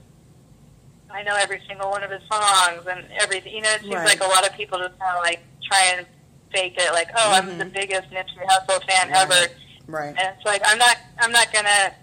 I 1.10 1.22
know 1.22 1.34
every 1.36 1.60
single 1.66 1.90
one 1.90 2.04
of 2.04 2.10
his 2.10 2.22
songs 2.30 2.86
and 2.88 3.04
everything. 3.18 3.54
You 3.54 3.62
know, 3.62 3.70
it 3.70 3.80
seems 3.80 3.94
right. 3.94 4.06
like 4.06 4.20
a 4.20 4.28
lot 4.28 4.46
of 4.46 4.54
people 4.56 4.78
just 4.78 4.98
kind 4.98 5.16
of 5.16 5.22
like 5.22 5.40
try 5.64 5.94
and 5.96 6.06
fake 6.54 6.74
it, 6.76 6.92
like, 6.92 7.08
oh, 7.16 7.18
mm-hmm. 7.18 7.50
I'm 7.50 7.58
the 7.58 7.64
biggest 7.64 8.10
Nipsey 8.10 8.44
Hussle 8.46 8.84
fan 8.88 9.10
right. 9.10 9.22
ever. 9.22 9.52
Right. 9.86 10.08
And 10.08 10.36
it's 10.36 10.44
like 10.44 10.62
I'm 10.64 10.78
not, 10.78 10.96
I'm 11.18 11.32
not 11.32 11.52
gonna, 11.52 11.94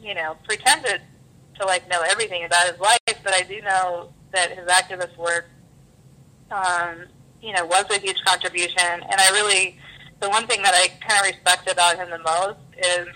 you 0.00 0.14
know, 0.14 0.36
pretend 0.44 0.84
to, 0.86 1.00
to 1.60 1.66
like 1.66 1.88
know 1.90 2.02
everything 2.02 2.44
about 2.44 2.70
his 2.70 2.78
life, 2.80 3.18
but 3.22 3.34
I 3.34 3.42
do 3.42 3.60
know 3.62 4.10
that 4.32 4.50
his 4.56 4.66
activist 4.68 5.16
work, 5.16 5.48
um, 6.50 7.06
you 7.42 7.52
know, 7.52 7.66
was 7.66 7.84
a 7.90 7.98
huge 7.98 8.20
contribution. 8.24 8.76
And 8.80 9.14
I 9.18 9.30
really, 9.30 9.78
the 10.20 10.28
one 10.28 10.46
thing 10.46 10.62
that 10.62 10.74
I 10.74 10.88
kind 11.06 11.20
of 11.20 11.34
respect 11.34 11.70
about 11.70 11.96
him 11.96 12.10
the 12.10 12.18
most 12.18 12.58
is 12.78 13.08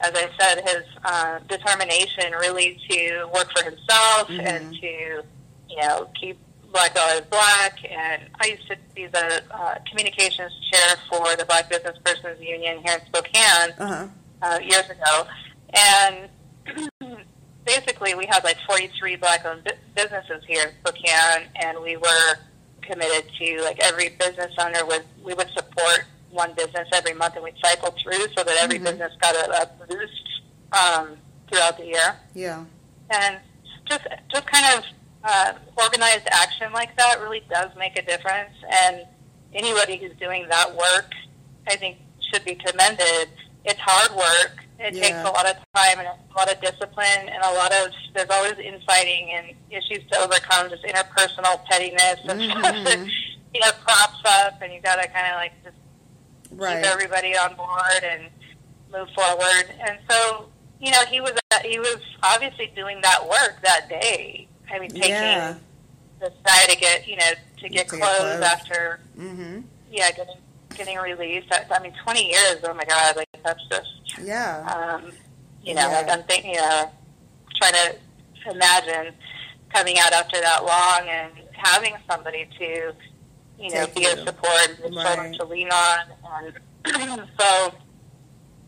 as 0.00 0.12
I 0.14 0.30
said, 0.38 0.62
his 0.64 0.84
uh, 1.04 1.38
determination 1.48 2.32
really 2.32 2.80
to 2.88 3.28
work 3.34 3.50
for 3.56 3.64
himself 3.64 4.28
mm-hmm. 4.28 4.40
and 4.40 4.74
to, 4.74 5.22
you 5.68 5.76
know, 5.76 6.08
keep 6.20 6.38
Black 6.72 6.94
Dollars 6.94 7.22
Black. 7.30 7.78
And 7.90 8.22
I 8.40 8.46
used 8.46 8.68
to 8.68 8.76
be 8.94 9.06
the 9.06 9.42
uh, 9.50 9.74
communications 9.88 10.52
chair 10.70 10.96
for 11.10 11.36
the 11.36 11.44
Black 11.44 11.68
Business 11.68 11.98
Persons 12.04 12.40
Union 12.40 12.82
here 12.84 12.98
in 12.98 13.06
Spokane 13.06 13.72
uh-huh. 13.78 14.06
uh, 14.42 14.58
years 14.62 14.88
ago. 14.88 15.26
And 15.74 16.28
basically, 17.64 18.14
we 18.14 18.26
had 18.26 18.44
like 18.44 18.58
43 18.66 19.16
black-owned 19.16 19.72
businesses 19.96 20.44
here 20.46 20.62
in 20.62 20.70
Spokane, 20.80 21.48
and 21.56 21.80
we 21.82 21.96
were 21.96 22.36
committed 22.82 23.30
to 23.38 23.62
like 23.62 23.78
every 23.80 24.10
business 24.10 24.52
owner 24.58 24.84
would 24.86 25.04
we 25.22 25.34
would 25.34 25.50
support 25.50 26.04
one 26.30 26.54
business 26.54 26.88
every 26.92 27.14
month, 27.14 27.34
and 27.34 27.44
we'd 27.44 27.54
cycle 27.62 27.94
through 28.02 28.26
so 28.36 28.44
that 28.44 28.56
every 28.58 28.76
mm-hmm. 28.76 28.84
business 28.84 29.12
got 29.20 29.34
a, 29.34 29.62
a 29.62 29.86
boost 29.86 30.28
um, 30.72 31.16
throughout 31.50 31.78
the 31.78 31.86
year. 31.86 32.16
Yeah, 32.34 32.64
and 33.10 33.38
just 33.88 34.06
just 34.30 34.46
kind 34.46 34.78
of 34.78 34.84
uh, 35.24 35.52
organized 35.76 36.28
action 36.30 36.72
like 36.72 36.96
that 36.96 37.20
really 37.20 37.42
does 37.50 37.70
make 37.76 37.98
a 37.98 38.02
difference. 38.02 38.52
And 38.70 39.02
anybody 39.54 39.96
who's 39.96 40.16
doing 40.18 40.46
that 40.50 40.74
work, 40.76 41.12
I 41.68 41.76
think, 41.76 41.98
should 42.32 42.44
be 42.44 42.54
commended. 42.54 43.28
It's 43.64 43.80
hard 43.80 44.16
work. 44.16 44.64
It 44.78 44.94
yeah. 44.94 45.02
takes 45.02 45.18
a 45.18 45.32
lot 45.32 45.46
of 45.46 45.56
time 45.74 45.98
and 45.98 46.06
a 46.06 46.38
lot 46.38 46.50
of 46.50 46.60
discipline 46.60 47.26
and 47.26 47.42
a 47.42 47.52
lot 47.54 47.72
of 47.72 47.90
there's 48.14 48.30
always 48.30 48.58
infighting 48.58 49.32
and 49.34 49.46
issues 49.70 50.06
to 50.12 50.18
overcome, 50.20 50.70
just 50.70 50.84
interpersonal 50.84 51.64
pettiness 51.64 52.20
and 52.28 52.40
mm-hmm. 52.40 52.60
stuff 52.60 52.62
that 52.84 52.98
you 53.54 53.60
know 53.60 53.72
crops 53.84 54.22
up, 54.24 54.62
and 54.62 54.72
you 54.72 54.80
got 54.80 55.02
to 55.02 55.08
kind 55.08 55.26
of 55.26 55.34
like 55.34 55.52
just 55.64 55.76
right. 56.52 56.82
keep 56.82 56.92
everybody 56.92 57.36
on 57.36 57.54
board 57.56 58.02
and 58.02 58.28
move 58.92 59.08
forward. 59.14 59.64
And 59.86 59.98
so, 60.08 60.48
you 60.80 60.90
know, 60.90 61.04
he 61.10 61.20
was 61.20 61.32
he 61.64 61.78
was 61.78 61.98
obviously 62.22 62.72
doing 62.74 63.00
that 63.02 63.26
work 63.28 63.60
that 63.62 63.88
day. 63.88 64.48
I 64.70 64.78
mean, 64.78 64.90
taking 64.90 65.10
yeah. 65.10 65.54
the 66.20 66.32
side 66.46 66.68
to 66.68 66.76
get 66.76 67.06
you 67.06 67.16
know 67.16 67.32
to 67.58 67.68
get 67.68 67.88
clothes, 67.88 68.00
clothes, 68.00 68.42
after 68.42 69.00
mm-hmm. 69.18 69.60
yeah 69.90 70.10
getting 70.10 70.36
getting 70.76 70.98
released. 70.98 71.48
I 71.52 71.80
mean, 71.80 71.92
twenty 72.04 72.30
years. 72.30 72.58
Oh 72.64 72.74
my 72.74 72.84
God, 72.84 73.16
like 73.16 73.28
that's 73.44 73.66
just 73.68 73.88
yeah. 74.22 74.98
Um, 75.00 75.12
you 75.62 75.74
know, 75.74 75.88
yeah. 75.88 76.00
like 76.00 76.10
I'm 76.10 76.22
thinking, 76.24 76.52
you 76.52 76.60
know, 76.60 76.90
trying 77.56 77.72
to 77.72 78.50
imagine 78.50 79.14
coming 79.72 79.98
out 79.98 80.12
after 80.12 80.40
that 80.40 80.64
long 80.64 81.08
and 81.08 81.32
having 81.52 81.94
somebody 82.10 82.48
to 82.58 82.92
you 83.58 83.70
know, 83.70 83.86
be 83.94 84.04
a 84.04 84.16
support 84.24 84.78
and 84.84 84.94
right. 84.94 85.06
someone 85.06 85.32
to 85.34 85.44
lean 85.44 85.68
on. 85.70 85.98
And 86.84 87.28
so, 87.38 87.74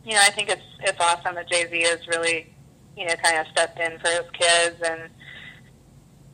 you 0.04 0.12
know, 0.12 0.20
I 0.20 0.30
think 0.30 0.48
it's 0.48 0.62
it's 0.80 0.98
awesome 1.00 1.34
that 1.36 1.48
Jay 1.48 1.66
Z 1.70 1.82
has 1.82 2.06
really, 2.08 2.52
you 2.96 3.06
know, 3.06 3.14
kind 3.22 3.38
of 3.38 3.46
stepped 3.52 3.78
in 3.78 3.98
for 3.98 4.08
his 4.08 4.30
kids 4.32 4.76
and, 4.84 5.10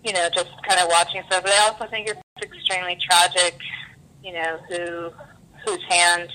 you 0.04 0.12
know, 0.12 0.28
just 0.34 0.50
kind 0.66 0.80
of 0.80 0.88
watching 0.88 1.22
stuff. 1.26 1.42
But 1.42 1.52
I 1.52 1.68
also 1.68 1.86
think 1.90 2.08
it's 2.08 2.20
extremely 2.42 2.96
tragic, 3.00 3.58
you 4.24 4.32
know, 4.32 4.58
who 4.68 5.10
whose 5.64 5.82
hand 5.88 6.30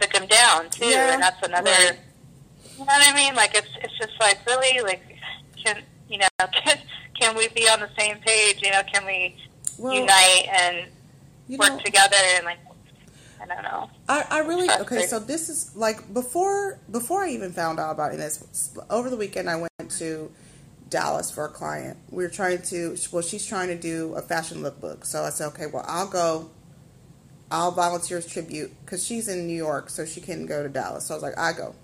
took 0.00 0.14
him 0.14 0.26
down 0.26 0.70
too, 0.70 0.86
yeah. 0.86 1.14
and 1.14 1.22
that's 1.22 1.46
another. 1.46 1.70
Right. 1.70 1.98
You 2.72 2.86
know 2.86 2.92
what 2.92 3.14
I 3.14 3.14
mean? 3.14 3.34
Like 3.34 3.54
it's 3.54 3.70
it's 3.82 3.96
just 3.98 4.18
like 4.20 4.38
really 4.46 4.80
like 4.82 5.02
can 5.62 5.82
you 6.08 6.18
know 6.18 6.26
can 6.52 6.78
can 7.18 7.36
we 7.36 7.48
be 7.48 7.68
on 7.68 7.80
the 7.80 7.90
same 7.98 8.16
page? 8.18 8.60
You 8.62 8.72
know, 8.72 8.82
can 8.92 9.04
we 9.06 9.36
well, 9.78 9.92
unite 9.92 10.48
and 10.48 10.86
you 11.50 11.58
work 11.58 11.70
know, 11.70 11.78
together 11.78 12.16
and 12.36 12.44
like 12.44 12.58
I 13.42 13.46
don't 13.46 13.62
know. 13.62 13.90
I, 14.08 14.24
I 14.30 14.38
really 14.40 14.70
okay. 14.70 15.06
So 15.06 15.18
this 15.18 15.48
is 15.48 15.74
like 15.74 16.12
before 16.12 16.78
before 16.90 17.24
I 17.24 17.30
even 17.30 17.52
found 17.52 17.80
out 17.80 17.90
about 17.90 18.12
this. 18.12 18.72
Over 18.90 19.10
the 19.10 19.16
weekend, 19.16 19.48
I 19.48 19.56
went 19.56 19.90
to 19.98 20.30
Dallas 20.90 21.30
for 21.30 21.46
a 21.46 21.48
client. 21.48 21.96
We 22.10 22.22
were 22.22 22.28
trying 22.28 22.62
to 22.62 22.96
well, 23.10 23.22
she's 23.22 23.46
trying 23.46 23.68
to 23.68 23.76
do 23.76 24.14
a 24.14 24.22
fashion 24.22 24.58
lookbook. 24.62 25.04
So 25.06 25.22
I 25.22 25.30
said, 25.30 25.48
okay, 25.48 25.66
well, 25.66 25.84
I'll 25.88 26.08
go. 26.08 26.50
I'll 27.50 27.72
volunteer 27.72 28.18
as 28.18 28.26
tribute 28.26 28.72
because 28.84 29.04
she's 29.04 29.26
in 29.26 29.48
New 29.48 29.56
York, 29.56 29.90
so 29.90 30.04
she 30.04 30.20
can 30.20 30.46
go 30.46 30.62
to 30.62 30.68
Dallas. 30.68 31.06
So 31.06 31.14
I 31.14 31.16
was 31.16 31.22
like, 31.22 31.38
I 31.38 31.52
go. 31.52 31.74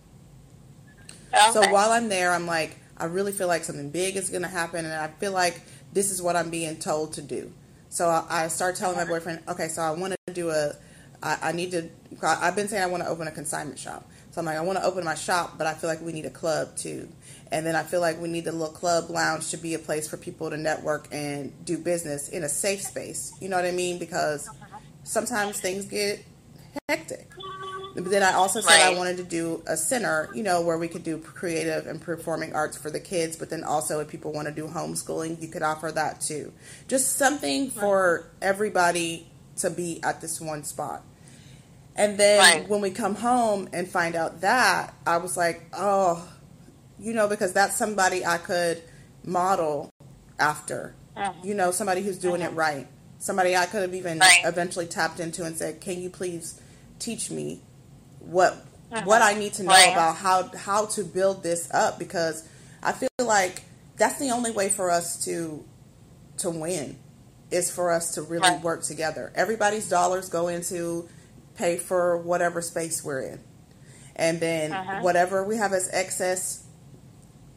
Okay. 1.35 1.53
So 1.53 1.73
while 1.73 1.91
I'm 1.91 2.09
there, 2.09 2.31
I'm 2.31 2.47
like, 2.47 2.77
I 2.97 3.07
really 3.07 3.33
feel 3.33 3.49
like 3.49 3.65
something 3.65 3.91
big 3.91 4.17
is 4.17 4.31
going 4.31 4.43
to 4.43 4.49
happen, 4.49 4.85
and 4.85 4.95
I 4.95 5.09
feel 5.09 5.33
like 5.33 5.61
this 5.93 6.13
is 6.13 6.23
what 6.23 6.37
I'm 6.37 6.51
being 6.51 6.77
told 6.77 7.15
to 7.15 7.23
do. 7.23 7.53
So 7.97 8.11
I, 8.11 8.27
I 8.29 8.49
started 8.49 8.79
telling 8.79 8.99
my 8.99 9.07
boyfriend, 9.07 9.41
okay, 9.49 9.69
so 9.69 9.81
I 9.81 9.91
want 9.93 10.15
to 10.27 10.35
do 10.35 10.51
a, 10.51 10.75
I, 11.23 11.39
I 11.45 11.53
need 11.53 11.71
to, 11.71 11.89
I've 12.23 12.55
been 12.55 12.69
saying 12.69 12.83
I 12.83 12.89
want 12.89 13.03
to 13.03 13.09
open 13.09 13.27
a 13.27 13.31
consignment 13.31 13.79
shop. 13.79 14.07
So 14.33 14.41
I'm 14.41 14.45
like, 14.45 14.59
I 14.59 14.61
want 14.61 14.79
to 14.79 14.85
open 14.85 15.03
my 15.03 15.15
shop, 15.15 15.57
but 15.57 15.67
I 15.67 15.73
feel 15.73 15.89
like 15.89 16.03
we 16.03 16.13
need 16.13 16.27
a 16.27 16.31
club 16.31 16.77
too. 16.77 17.09
And 17.51 17.65
then 17.65 17.75
I 17.75 17.83
feel 17.85 18.03
like 18.03 18.21
we 18.21 18.29
need 18.29 18.47
a 18.49 18.53
little 18.53 18.69
club 18.69 19.09
lounge 19.09 19.51
to 19.53 19.57
be 19.57 19.73
a 19.73 19.79
place 19.79 20.07
for 20.07 20.19
people 20.19 20.51
to 20.51 20.59
network 20.59 21.09
and 21.11 21.55
do 21.65 21.79
business 21.79 22.29
in 22.29 22.45
a 22.45 22.51
safe 22.51 22.83
space. 22.83 23.35
You 23.41 23.49
know 23.49 23.57
what 23.57 23.65
I 23.65 23.71
mean? 23.71 23.99
Because 23.99 24.51
sometimes 25.05 25.59
things 25.59 25.87
get 25.87 26.23
hectic. 26.91 27.31
But 27.97 28.11
then 28.11 28.23
I 28.23 28.35
also 28.35 28.61
said 28.61 28.69
right. 28.69 28.95
I 28.95 28.99
wanted 28.99 29.17
to 29.17 29.25
do 29.25 29.63
a 29.67 29.77
center, 29.77 30.29
you 30.35 30.43
know, 30.43 30.61
where 30.61 30.77
we 30.77 30.87
could 30.87 31.03
do 31.03 31.17
creative 31.19 31.87
and 31.87 32.01
performing 32.01 32.53
arts 32.55 32.77
for 32.77 32.91
the 32.91 33.01
kids, 33.01 33.37
but 33.37 33.49
then 33.49 33.65
also 33.65 34.01
if 34.01 34.09
people 34.09 34.33
want 34.33 34.49
to 34.49 34.55
do 34.55 34.67
homeschooling, 34.67 35.41
you 35.41 35.49
could 35.49 35.63
offer 35.63 35.91
that 35.91 36.21
too. 36.21 36.53
Just 36.89 37.17
something 37.17 37.71
for 37.71 38.31
everybody 38.43 39.29
to 39.57 39.71
be 39.71 40.03
at 40.03 40.21
this 40.21 40.41
one 40.43 40.63
spot. 40.63 41.03
And 41.95 42.19
then 42.19 42.39
right. 42.39 42.69
when 42.69 42.83
we 42.83 42.91
come 42.91 43.15
home 43.15 43.71
and 43.73 43.89
find 43.89 44.15
out 44.15 44.43
that, 44.43 44.95
I 45.07 45.17
was 45.17 45.39
like, 45.39 45.63
oh, 45.73 46.29
you 46.99 47.15
know, 47.15 47.27
because 47.29 47.55
that's 47.55 47.77
somebody 47.77 48.27
I 48.27 48.37
could 48.37 48.83
model 49.25 49.91
after. 50.39 50.95
Mm-hmm. 51.17 51.47
You 51.47 51.55
know, 51.55 51.71
somebody 51.71 52.03
who's 52.03 52.19
doing 52.19 52.43
mm-hmm. 52.43 52.53
it 52.53 52.57
right. 52.57 52.87
Somebody 53.19 53.57
I 53.57 53.65
could 53.65 53.81
have 53.81 53.95
even 53.95 54.19
right. 54.19 54.41
eventually 54.45 54.87
tapped 54.87 55.19
into 55.19 55.45
and 55.45 55.57
said, 55.57 55.81
can 55.81 55.99
you 55.99 56.11
please 56.11 56.61
teach 56.99 57.31
me 57.31 57.63
what 58.27 58.53
uh-huh. 58.93 59.03
what 59.05 59.23
I 59.23 59.35
need 59.35 59.55
to 59.55 59.63
know 59.63 59.71
right. 59.71 59.93
about 59.93 60.17
how 60.17 60.51
how 60.57 60.87
to 60.87 61.05
build 61.05 61.43
this 61.43 61.73
up 61.73 61.99
because 61.99 62.49
I 62.83 62.93
feel 62.93 63.09
like 63.19 63.63
that's 63.97 64.19
the 64.19 64.31
only 64.31 64.51
way 64.51 64.69
for 64.69 64.91
us 64.91 65.25
to 65.25 65.65
to 66.39 66.51
win 66.51 66.99
is 67.51 67.71
for 67.71 67.91
us 67.93 68.15
to 68.15 68.23
really 68.23 68.49
right. 68.49 68.63
work 68.63 68.83
together. 68.83 69.33
Everybody's 69.35 69.89
dollars 69.89 70.29
go 70.29 70.49
into 70.49 71.09
pay 71.57 71.77
for 71.77 72.19
whatever 72.19 72.61
space 72.61 73.03
we're 73.03 73.23
in. 73.23 73.41
And 74.15 74.41
then 74.41 74.73
uh-huh. 74.73 75.01
whatever 75.01 75.45
we 75.45 75.57
have 75.57 75.73
as 75.73 75.89
excess 75.93 76.65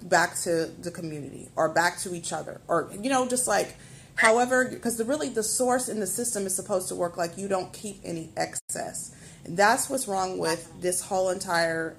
back 0.01 0.35
to 0.39 0.65
the 0.79 0.91
community 0.91 1.49
or 1.55 1.69
back 1.69 1.99
to 1.99 2.15
each 2.15 2.31
other 2.31 2.61
or 2.67 2.89
you 3.01 3.09
know 3.09 3.27
just 3.27 3.47
like 3.47 3.75
however 4.15 4.69
because 4.69 4.97
the 4.97 5.03
really 5.03 5.27
the 5.27 5.43
source 5.43 5.89
in 5.89 5.99
the 5.99 6.07
system 6.07 6.45
is 6.45 6.55
supposed 6.55 6.87
to 6.87 6.95
work 6.95 7.17
like 7.17 7.37
you 7.37 7.49
don't 7.49 7.73
keep 7.73 7.99
any 8.05 8.31
excess 8.37 9.13
that's 9.49 9.89
what's 9.89 10.07
wrong 10.07 10.37
with 10.37 10.71
this 10.81 11.01
whole 11.01 11.29
entire 11.29 11.95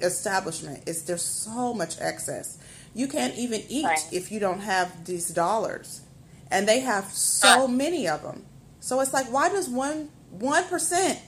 establishment. 0.00 0.82
Is 0.88 1.04
there's 1.04 1.22
so 1.24 1.72
much 1.74 1.96
excess. 2.00 2.58
You 2.94 3.08
can't 3.08 3.34
even 3.36 3.62
eat 3.68 3.84
Right. 3.86 4.08
if 4.12 4.30
you 4.30 4.38
don't 4.40 4.60
have 4.60 5.04
these 5.06 5.28
dollars, 5.28 6.02
and 6.50 6.68
they 6.68 6.80
have 6.80 7.06
so 7.12 7.66
many 7.66 8.06
of 8.08 8.22
them. 8.22 8.44
So 8.80 9.00
it's 9.00 9.12
like, 9.12 9.26
why 9.32 9.48
does 9.48 9.68
one 9.68 10.10
one 10.30 10.64
percent 10.64 11.18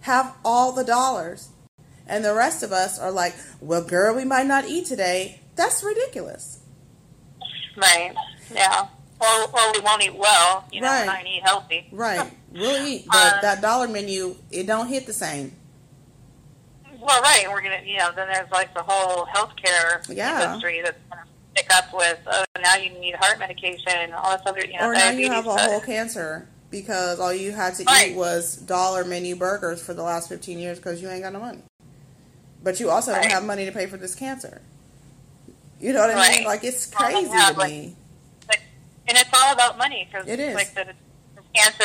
have 0.00 0.34
all 0.44 0.72
the 0.72 0.84
dollars, 0.84 1.48
and 2.06 2.24
the 2.24 2.34
rest 2.34 2.62
of 2.62 2.72
us 2.72 2.98
are 2.98 3.10
like, 3.10 3.34
well, 3.60 3.82
girl, 3.84 4.14
we 4.16 4.24
might 4.24 4.46
not 4.46 4.66
eat 4.66 4.86
today. 4.86 5.40
That's 5.56 5.82
ridiculous. 5.84 6.60
Right. 7.76 8.14
Yeah. 8.52 8.88
Or, 9.20 9.44
or 9.44 9.72
we 9.72 9.80
won't 9.80 10.02
eat 10.02 10.14
well. 10.14 10.64
You 10.72 10.80
know, 10.82 10.88
Right. 10.88 11.00
we're 11.00 11.12
not 11.12 11.26
eat 11.26 11.42
healthy. 11.44 11.88
Right? 11.92 12.30
We'll 12.52 12.86
eat, 12.86 13.06
but 13.06 13.16
Uh, 13.34 13.40
that 13.42 13.60
dollar 13.60 13.88
menu 13.88 14.36
it 14.50 14.66
don't 14.66 14.88
hit 14.88 15.06
the 15.06 15.12
same. 15.12 15.54
Well, 17.00 17.20
right. 17.22 17.46
We're 17.50 17.60
gonna, 17.60 17.82
you 17.84 17.98
know, 17.98 18.10
then 18.12 18.28
there's 18.28 18.50
like 18.50 18.72
the 18.74 18.82
whole 18.82 19.26
healthcare 19.26 20.02
Yeah. 20.08 20.44
industry 20.46 20.80
that's 20.82 20.98
gonna 21.10 21.24
pick 21.54 21.72
up 21.74 21.92
with, 21.92 22.18
oh, 22.26 22.44
now 22.60 22.76
you 22.76 22.90
need 22.98 23.14
heart 23.16 23.38
medication 23.38 23.92
and 23.92 24.14
all 24.14 24.36
this 24.36 24.42
other, 24.46 24.60
you 24.64 24.78
know, 24.78 24.88
or 24.88 24.94
now 24.94 25.10
you 25.10 25.30
have 25.30 25.46
a 25.46 25.56
whole 25.56 25.80
cancer 25.80 26.48
because 26.70 27.20
all 27.20 27.32
you 27.32 27.52
had 27.52 27.74
to 27.76 27.84
Right. 27.84 28.10
eat 28.10 28.16
was 28.16 28.56
dollar 28.56 29.04
menu 29.04 29.36
burgers 29.36 29.80
for 29.82 29.94
the 29.94 30.02
last 30.02 30.28
15 30.28 30.58
years 30.58 30.78
because 30.78 31.00
you 31.02 31.08
ain't 31.10 31.22
got 31.22 31.32
no 31.32 31.40
money. 31.40 31.62
But 32.62 32.80
you 32.80 32.90
also 32.90 33.12
don't 33.12 33.30
have 33.30 33.44
money 33.44 33.64
to 33.66 33.72
pay 33.72 33.86
for 33.86 33.96
this 33.98 34.14
cancer. 34.14 34.62
You 35.78 35.92
know 35.92 36.00
what 36.00 36.16
I 36.16 36.30
mean? 36.36 36.44
Like 36.44 36.64
it's 36.64 36.90
Well, 36.98 37.10
crazy 37.10 37.28
yeah, 37.30 37.50
to 37.50 37.58
like- 37.58 37.70
me. 37.70 37.96
like, 38.48 38.60
and 39.06 39.16
it's 39.18 39.30
all 39.32 39.52
about 39.52 39.76
money 39.78 40.08
because 40.10 40.26
It 40.26 40.40
is. 40.40 40.54
like 40.54 40.74
the 40.74 40.86
cancer 41.54 41.84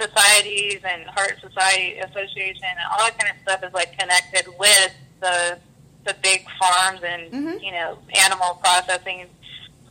societies 0.00 0.80
and 0.84 1.04
heart 1.06 1.34
society 1.40 1.98
association 1.98 2.64
and 2.64 2.78
all 2.92 2.98
that 3.06 3.18
kind 3.18 3.34
of 3.34 3.42
stuff 3.42 3.62
is 3.64 3.72
like 3.74 3.96
connected 3.98 4.46
with 4.58 4.92
the 5.20 5.58
the 6.06 6.14
big 6.22 6.46
farms 6.58 7.00
and 7.04 7.30
Mhm. 7.32 7.62
you 7.62 7.72
know 7.72 7.98
animal 8.24 8.54
processing 8.62 9.26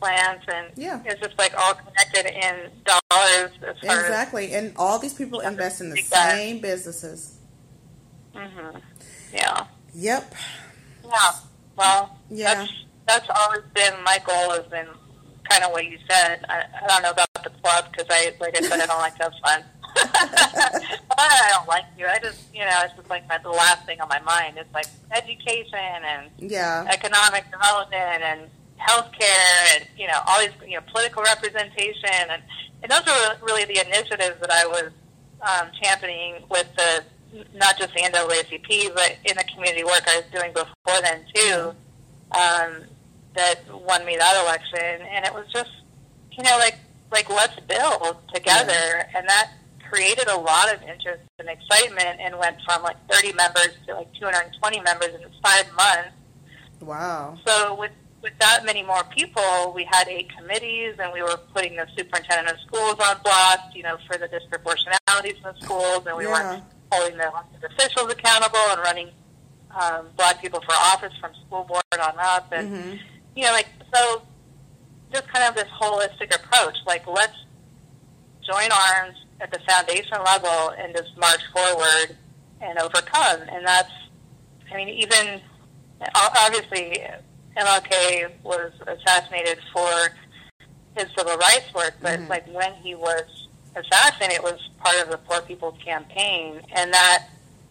plants 0.00 0.44
and 0.52 0.66
Yeah. 0.76 1.00
it's 1.04 1.20
just 1.20 1.38
like 1.38 1.52
all 1.56 1.74
connected 1.74 2.26
in 2.26 2.70
dollars 2.84 3.50
as 3.68 3.76
far 3.86 4.00
Exactly. 4.00 4.54
And 4.54 4.72
all 4.76 4.98
these 4.98 5.12
people 5.14 5.40
invest 5.40 5.80
in 5.82 5.90
the 5.90 6.00
same 6.02 6.58
businesses. 6.60 7.36
as 8.34 8.50
hmm 8.50 8.76
yeah 9.32 9.66
Yep. 9.94 10.34
yeah 11.04 11.32
well 11.76 12.18
Yeah. 12.30 12.54
that's 12.54 12.72
that's 13.06 13.26
always 13.34 13.62
been 13.74 13.94
my 14.04 14.18
goal 14.24 14.50
has 14.52 14.64
been 14.66 14.88
kind 15.48 15.64
of 15.64 15.70
what 15.72 15.84
you 15.84 15.98
said 16.08 16.44
I, 16.48 16.64
I 16.82 16.86
don't 16.88 17.02
know 17.02 17.10
about 17.10 17.28
the 17.44 17.50
club 17.62 17.86
because 17.90 18.06
I 18.10 18.34
like 18.40 18.56
I 18.56 18.62
said 18.62 18.80
I 18.80 18.86
don't 18.86 18.98
like 18.98 19.16
to 19.16 19.24
have 19.24 19.32
fun 19.44 19.64
I 19.96 21.50
don't 21.52 21.68
like 21.68 21.84
you. 21.98 22.06
I 22.06 22.18
just 22.18 22.40
you 22.54 22.60
know 22.60 22.80
it's 22.84 22.94
just 22.94 23.08
like 23.10 23.28
my, 23.28 23.38
the 23.38 23.50
last 23.50 23.84
thing 23.86 24.00
on 24.00 24.08
my 24.08 24.20
mind 24.20 24.58
it's 24.58 24.72
like 24.74 24.86
education 25.12 25.78
and 26.04 26.30
Yeah. 26.38 26.86
economic 26.90 27.44
development 27.50 28.22
and 28.22 28.40
healthcare 28.78 29.76
and 29.76 29.86
you 29.98 30.06
know 30.06 30.18
all 30.26 30.40
these 30.40 30.50
you 30.66 30.74
know 30.76 30.82
political 30.92 31.22
representation. 31.22 32.30
And 32.30 32.42
and 32.82 32.90
those 32.90 33.06
are 33.06 33.36
really 33.42 33.64
the 33.64 33.80
initiatives 33.86 34.40
that 34.40 34.50
I 34.50 34.66
was 34.66 34.90
um, 35.42 35.68
championing 35.82 36.42
with 36.50 36.66
the 36.76 37.04
not 37.54 37.78
just 37.78 37.92
the 37.94 38.00
NAACP 38.00 38.94
but 38.94 39.16
in 39.24 39.36
the 39.36 39.44
community 39.54 39.84
work 39.84 40.02
I 40.08 40.16
was 40.16 40.24
doing 40.32 40.52
before 40.52 41.00
then 41.02 41.24
too 41.34 41.72
um, 42.32 42.84
that 43.34 43.60
won 43.72 44.04
me 44.04 44.16
that 44.16 44.42
election. 44.44 45.06
And 45.12 45.24
it 45.24 45.32
was 45.34 45.46
just 45.52 45.70
you 46.32 46.42
know 46.44 46.56
like 46.58 46.76
like 47.12 47.28
let's 47.28 47.58
build 47.60 48.16
together. 48.32 49.06
And 49.14 49.28
that 49.28 49.50
created 49.90 50.28
a 50.28 50.36
lot 50.36 50.72
of 50.72 50.80
interest 50.82 51.22
and 51.38 51.48
excitement 51.48 52.20
and 52.20 52.38
went 52.38 52.56
from 52.64 52.82
like 52.82 52.96
30 53.10 53.32
members 53.32 53.70
to 53.86 53.94
like 53.94 54.12
220 54.14 54.80
members 54.80 55.08
in 55.14 55.20
five 55.42 55.66
months 55.74 56.14
Wow. 56.80 57.38
so 57.46 57.74
with 57.74 57.90
with 58.22 58.32
that 58.38 58.66
many 58.66 58.82
more 58.82 59.02
people, 59.16 59.72
we 59.74 59.84
had 59.90 60.06
eight 60.08 60.28
committees, 60.36 60.94
and 60.98 61.10
we 61.10 61.22
were 61.22 61.38
putting 61.54 61.74
the 61.76 61.86
superintendent 61.96 62.50
of 62.54 62.60
schools 62.66 62.96
on 63.00 63.16
blast, 63.24 63.74
you 63.74 63.82
know, 63.82 63.96
for 64.06 64.18
the 64.18 64.28
disproportionalities 64.28 65.36
in 65.38 65.42
the 65.42 65.54
schools, 65.62 66.04
and 66.06 66.14
we 66.18 66.24
Yeah. 66.24 66.56
were 66.56 66.62
holding 66.92 67.16
the 67.16 67.32
officials 67.64 68.12
accountable 68.12 68.58
and 68.72 68.80
running 68.82 69.10
um, 69.74 70.08
black 70.18 70.42
people 70.42 70.60
for 70.60 70.72
office 70.74 71.14
from 71.18 71.30
school 71.46 71.64
board 71.64 71.82
on 71.94 72.12
up, 72.18 72.52
and 72.52 72.68
hmm 72.68 72.96
you 73.36 73.44
know, 73.46 73.52
like 73.52 73.68
so, 73.94 74.20
just 75.10 75.26
kind 75.28 75.46
of 75.48 75.54
this 75.54 75.68
holistic 75.80 76.34
approach. 76.34 76.76
Like, 76.86 77.06
let's 77.06 77.38
join 78.46 78.68
arms 78.70 79.16
at 79.40 79.50
the 79.50 79.58
foundation 79.60 80.18
level 80.24 80.70
and 80.78 80.94
just 80.94 81.16
march 81.16 81.40
forward 81.52 82.16
and 82.60 82.78
overcome. 82.78 83.40
And 83.50 83.66
that's, 83.66 83.90
I 84.70 84.76
mean, 84.76 84.88
even 84.88 85.40
obviously, 86.14 87.02
MLK 87.56 88.30
was 88.42 88.72
assassinated 88.86 89.58
for 89.72 90.10
his 90.96 91.06
civil 91.16 91.36
rights 91.36 91.72
work, 91.74 91.94
but 92.00 92.18
Mhm. 92.20 92.28
like 92.28 92.46
when 92.48 92.74
he 92.74 92.94
was 92.94 93.48
assassinated, 93.74 94.36
it 94.36 94.42
was 94.42 94.60
part 94.78 94.96
of 94.96 95.10
the 95.10 95.18
Poor 95.18 95.40
People's 95.42 95.80
Campaign, 95.82 96.64
and 96.72 96.92
that 96.92 97.28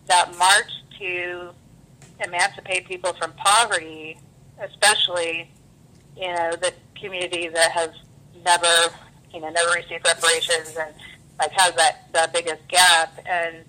that 0.07 0.35
march 0.37 0.71
to 0.97 1.53
emancipate 2.23 2.87
people 2.87 3.13
from 3.13 3.31
poverty, 3.33 4.19
especially 4.61 5.51
you 6.17 6.27
know 6.33 6.51
the 6.55 6.73
community 6.99 7.47
that 7.47 7.71
has 7.71 7.91
never 8.43 8.93
you 9.31 9.39
know 9.39 9.49
never 9.49 9.71
received 9.71 10.05
reparations 10.05 10.75
and 10.75 10.93
like 11.39 11.51
has 11.51 11.73
that 11.75 12.11
that 12.13 12.33
biggest 12.33 12.67
gap 12.67 13.13
and 13.25 13.63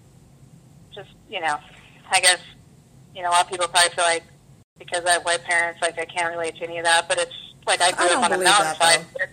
just 0.95 1.11
you 1.31 1.41
know 1.41 1.57
I 2.11 2.21
guess 2.21 2.39
you 3.15 3.23
know 3.23 3.31
a 3.31 3.33
lot 3.33 3.45
of 3.45 3.51
people 3.51 3.69
probably 3.69 3.91
feel 3.95 4.05
like 4.05 4.25
because 4.79 5.05
I 5.05 5.13
have 5.13 5.25
white 5.25 5.43
parents 5.45 5.81
like 5.83 5.99
I 5.99 6.05
can't 6.05 6.31
relate 6.35 6.57
to 6.57 6.65
any 6.65 6.79
of 6.79 6.85
that 6.85 7.09
but 7.09 7.19
it's 7.19 7.35
like 7.67 7.81
I 7.81 7.93
grew 7.93 8.09
I 8.09 8.15
up 8.15 8.25
on 8.25 8.33
a 8.33 8.43
mountainside 8.43 9.05
with 9.15 9.31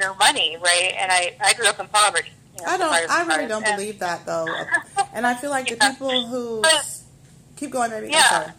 no 0.00 0.14
money 0.16 0.56
right 0.62 0.94
and 0.98 1.10
I 1.10 1.36
I 1.40 1.54
grew 1.54 1.66
up 1.66 1.80
in 1.80 1.86
poverty 1.88 2.30
you 2.58 2.66
know, 2.66 2.72
I 2.72 2.76
don't. 2.76 3.10
I 3.10 3.36
really 3.36 3.48
don't 3.48 3.64
and- 3.66 3.76
believe 3.76 3.98
that 4.00 4.26
though, 4.26 4.46
and 5.14 5.26
I 5.26 5.34
feel 5.34 5.50
like 5.50 5.68
the 5.68 5.76
people 5.76 6.26
who 6.26 6.60
But- 6.60 6.84
keep 7.56 7.70
going, 7.70 7.90
maybe. 7.90 8.08
Yeah. 8.10 8.52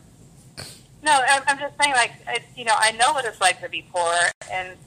No, 1.03 1.19
I'm, 1.27 1.41
I'm 1.47 1.59
just 1.59 1.73
saying, 1.81 1.93
like, 1.93 2.11
I, 2.27 2.39
you 2.55 2.63
know, 2.63 2.75
I 2.77 2.91
know 2.91 3.11
what 3.13 3.25
it's 3.25 3.41
like 3.41 3.59
to 3.61 3.69
be 3.69 3.85
poor, 3.91 4.13
and 4.51 4.77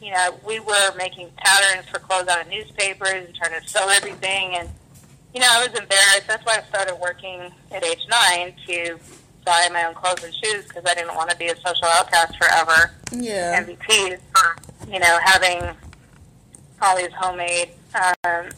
you 0.00 0.10
know, 0.12 0.38
we 0.46 0.60
were 0.60 0.94
making 0.96 1.30
patterns 1.36 1.88
for 1.88 1.98
clothes 1.98 2.28
out 2.28 2.40
of 2.42 2.48
newspapers 2.48 3.24
and 3.26 3.34
trying 3.34 3.60
to 3.60 3.66
sew 3.68 3.88
everything, 3.88 4.54
and 4.56 4.68
you 5.34 5.40
know, 5.40 5.46
I 5.50 5.66
was 5.66 5.78
embarrassed. 5.78 6.24
That's 6.28 6.44
why 6.46 6.58
I 6.58 6.68
started 6.68 6.96
working 7.00 7.50
at 7.72 7.84
age 7.84 8.04
nine 8.08 8.54
to 8.66 8.98
buy 9.44 9.68
my 9.72 9.84
own 9.84 9.94
clothes 9.94 10.22
and 10.24 10.32
shoes 10.34 10.64
because 10.68 10.84
I 10.86 10.94
didn't 10.94 11.14
want 11.14 11.28
to 11.30 11.36
be 11.36 11.46
a 11.48 11.56
social 11.56 11.86
outcast 11.86 12.36
forever 12.38 12.92
Yeah. 13.12 13.56
and 13.58 13.66
be 13.66 13.76
teased 13.88 14.22
for, 14.34 14.56
you 14.90 14.98
know, 15.00 15.18
having 15.22 15.62
all 16.80 16.96
these 16.96 17.12
homemade, 17.18 17.70
um, 18.14 18.48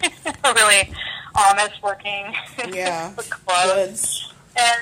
really 0.44 0.92
honest 1.36 1.74
looking 1.84 2.32
Yeah. 2.72 3.12
clothes 3.14 3.74
Goods. 3.74 4.32
and 4.56 4.76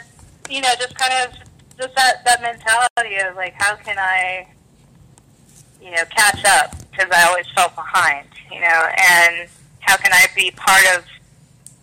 you 0.48 0.60
know 0.60 0.68
just 0.78 0.94
kind 0.96 1.12
of 1.28 1.34
just 1.78 1.94
that 1.96 2.24
that 2.24 2.40
mentality 2.40 3.16
of 3.16 3.34
like 3.36 3.52
how 3.58 3.74
can 3.74 3.96
i 3.98 4.46
you 5.80 5.90
know 5.90 6.02
catch 6.10 6.44
up 6.44 6.74
because 6.90 7.10
i 7.12 7.22
always 7.28 7.46
felt 7.54 7.74
behind 7.74 8.26
you 8.52 8.60
know 8.60 8.88
and 8.98 9.48
how 9.80 9.96
can 9.96 10.12
i 10.12 10.26
be 10.34 10.50
part 10.52 10.84
of 10.96 11.04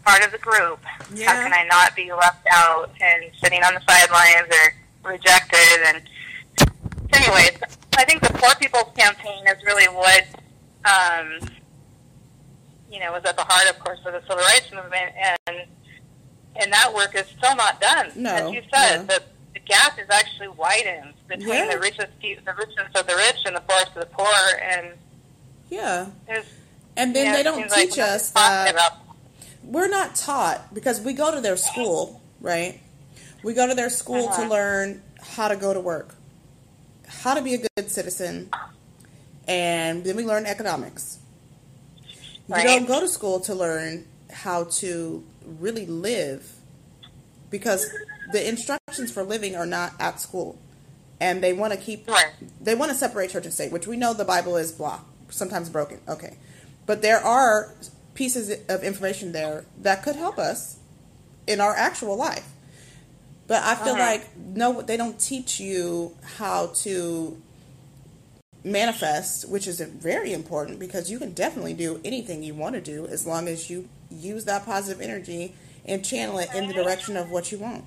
part 0.05 0.23
of 0.25 0.31
the 0.31 0.37
group 0.37 0.79
how 0.83 1.33
can 1.33 1.53
i 1.53 1.65
not 1.69 1.95
be 1.95 2.11
left 2.11 2.45
out 2.51 2.89
and 3.01 3.31
sitting 3.41 3.61
on 3.63 3.73
the 3.73 3.81
sidelines 3.87 4.47
or 4.51 5.11
rejected 5.11 5.79
and 5.87 6.01
anyways 7.13 7.51
i 7.97 8.03
think 8.05 8.21
the 8.21 8.33
poor 8.33 8.53
people's 8.59 8.91
campaign 8.97 9.45
is 9.47 9.63
really 9.65 9.87
what 9.87 10.25
um 10.85 11.39
you 12.91 12.99
know 12.99 13.11
was 13.11 13.23
at 13.25 13.35
the 13.37 13.43
heart 13.43 13.69
of 13.69 13.79
course 13.79 13.99
of 14.05 14.13
the 14.13 14.21
civil 14.21 14.37
rights 14.37 14.71
movement 14.73 15.13
and 15.47 15.67
and 16.55 16.71
that 16.71 16.93
work 16.93 17.15
is 17.15 17.25
still 17.35 17.55
not 17.55 17.81
done. 17.81 18.11
No, 18.15 18.29
As 18.29 18.51
you 18.53 18.61
said, 18.71 18.97
no. 18.97 19.03
the, 19.15 19.23
the 19.53 19.59
gap 19.59 19.97
is 19.99 20.09
actually 20.09 20.47
widened 20.49 21.13
between 21.27 21.47
Yeah. 21.49 21.71
the 21.73 21.79
richest, 21.79 22.07
the 22.21 22.53
richest 22.57 22.95
of 22.95 23.07
the 23.07 23.15
rich 23.15 23.37
and 23.45 23.55
the 23.55 23.61
poorest 23.61 23.87
of 23.95 23.95
the 23.95 24.05
poor, 24.07 24.59
and 24.61 24.93
Yeah. 25.69 26.07
And 26.95 27.15
then 27.15 27.31
know, 27.31 27.37
they 27.37 27.43
don't 27.43 27.57
seems 27.59 27.71
like 27.71 27.89
teach 27.89 27.99
us 27.99 28.29
that 28.31 28.97
we're 29.63 29.87
not 29.87 30.15
taught 30.15 30.73
because 30.73 31.01
we 31.01 31.13
go 31.13 31.33
to 31.33 31.41
their 31.41 31.57
school, 31.57 32.21
right? 32.41 32.79
We 33.43 33.53
go 33.53 33.67
to 33.67 33.73
their 33.73 33.89
school 33.89 34.27
to 34.27 34.29
Uh-huh. 34.33 34.47
learn 34.49 35.01
how 35.21 35.47
to 35.47 35.55
go 35.55 35.73
to 35.73 35.79
work, 35.79 36.15
how 37.07 37.33
to 37.33 37.41
be 37.41 37.53
a 37.55 37.57
good 37.75 37.89
citizen, 37.89 38.51
and 39.47 40.03
then 40.03 40.15
we 40.15 40.23
learn 40.25 40.45
economics. 40.45 41.17
You 42.47 42.63
don't 42.63 42.85
go 42.87 42.99
to 42.99 43.07
school 43.07 43.39
to 43.41 43.55
learn 43.55 44.05
how 44.31 44.65
to 44.65 45.23
really 45.59 45.85
live 45.85 46.51
because 47.49 47.89
the 48.31 48.47
instructions 48.99 49.11
for 49.11 49.23
living 49.23 49.55
are 49.55 49.65
not 49.65 49.93
at 49.99 50.19
school. 50.19 50.57
And 51.19 51.41
they 51.43 51.53
want 51.53 51.73
to 51.73 51.79
keep 51.79 52.07
Right. 52.07 52.31
they 52.61 52.75
want 52.75 52.91
to 52.91 52.97
separate 52.97 53.29
church 53.29 53.45
and 53.45 53.53
state, 53.53 53.71
which 53.71 53.87
we 53.87 53.97
know 53.97 54.13
the 54.13 54.25
Bible 54.25 54.57
is 54.57 54.71
blah, 54.71 54.99
sometimes 55.29 55.69
broken. 55.69 55.99
Okay. 56.07 56.37
But 56.85 57.01
there 57.01 57.19
are 57.19 57.73
pieces 58.13 58.51
of 58.69 58.83
information 58.83 59.31
there 59.31 59.65
that 59.81 60.03
could 60.03 60.15
help 60.15 60.37
us 60.37 60.77
in 61.47 61.59
our 61.61 61.75
actual 61.75 62.15
life. 62.17 62.49
But 63.47 63.63
I 63.63 63.75
feel 63.75 63.93
Uh-huh. 63.93 64.01
like 64.03 64.35
no, 64.37 64.81
they 64.81 64.97
don't 64.97 65.19
teach 65.19 65.59
you 65.59 66.15
how 66.37 66.67
to 66.83 67.37
manifest, 68.63 69.47
which 69.49 69.67
is 69.67 69.79
very 69.81 70.31
important 70.33 70.79
because 70.79 71.11
you 71.11 71.19
can 71.19 71.33
definitely 71.33 71.73
do 71.73 71.99
anything 72.05 72.43
you 72.43 72.53
want 72.53 72.75
to 72.75 72.81
do 72.81 73.05
as 73.07 73.25
long 73.25 73.47
as 73.47 73.69
you 73.69 73.89
use 74.09 74.45
that 74.45 74.65
positive 74.65 75.01
energy 75.01 75.53
and 75.85 76.03
channel 76.05 76.37
it 76.39 76.49
in 76.55 76.67
the 76.67 76.73
direction 76.73 77.17
of 77.17 77.29
what 77.29 77.51
you 77.51 77.57
want. 77.57 77.83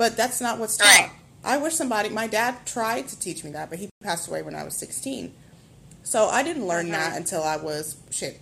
But 0.00 0.16
that's 0.16 0.40
not 0.40 0.58
what's 0.58 0.78
taught. 0.78 0.86
Right. 0.86 1.10
I 1.44 1.58
wish 1.58 1.74
somebody, 1.74 2.08
my 2.08 2.26
dad 2.26 2.64
tried 2.64 3.06
to 3.08 3.18
teach 3.20 3.44
me 3.44 3.50
that, 3.50 3.68
but 3.68 3.78
he 3.78 3.90
passed 4.02 4.28
away 4.28 4.40
when 4.40 4.54
I 4.54 4.64
was 4.64 4.74
16. 4.74 5.34
So 6.04 6.26
I 6.30 6.42
didn't 6.42 6.66
learn 6.66 6.86
Mhm. 6.86 6.92
that 6.92 7.16
until 7.18 7.42
I 7.42 7.58
was, 7.58 7.96
shit, 8.08 8.40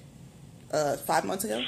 uh, 0.71 0.99
five 0.99 1.25
months 1.25 1.43
ago. 1.43 1.65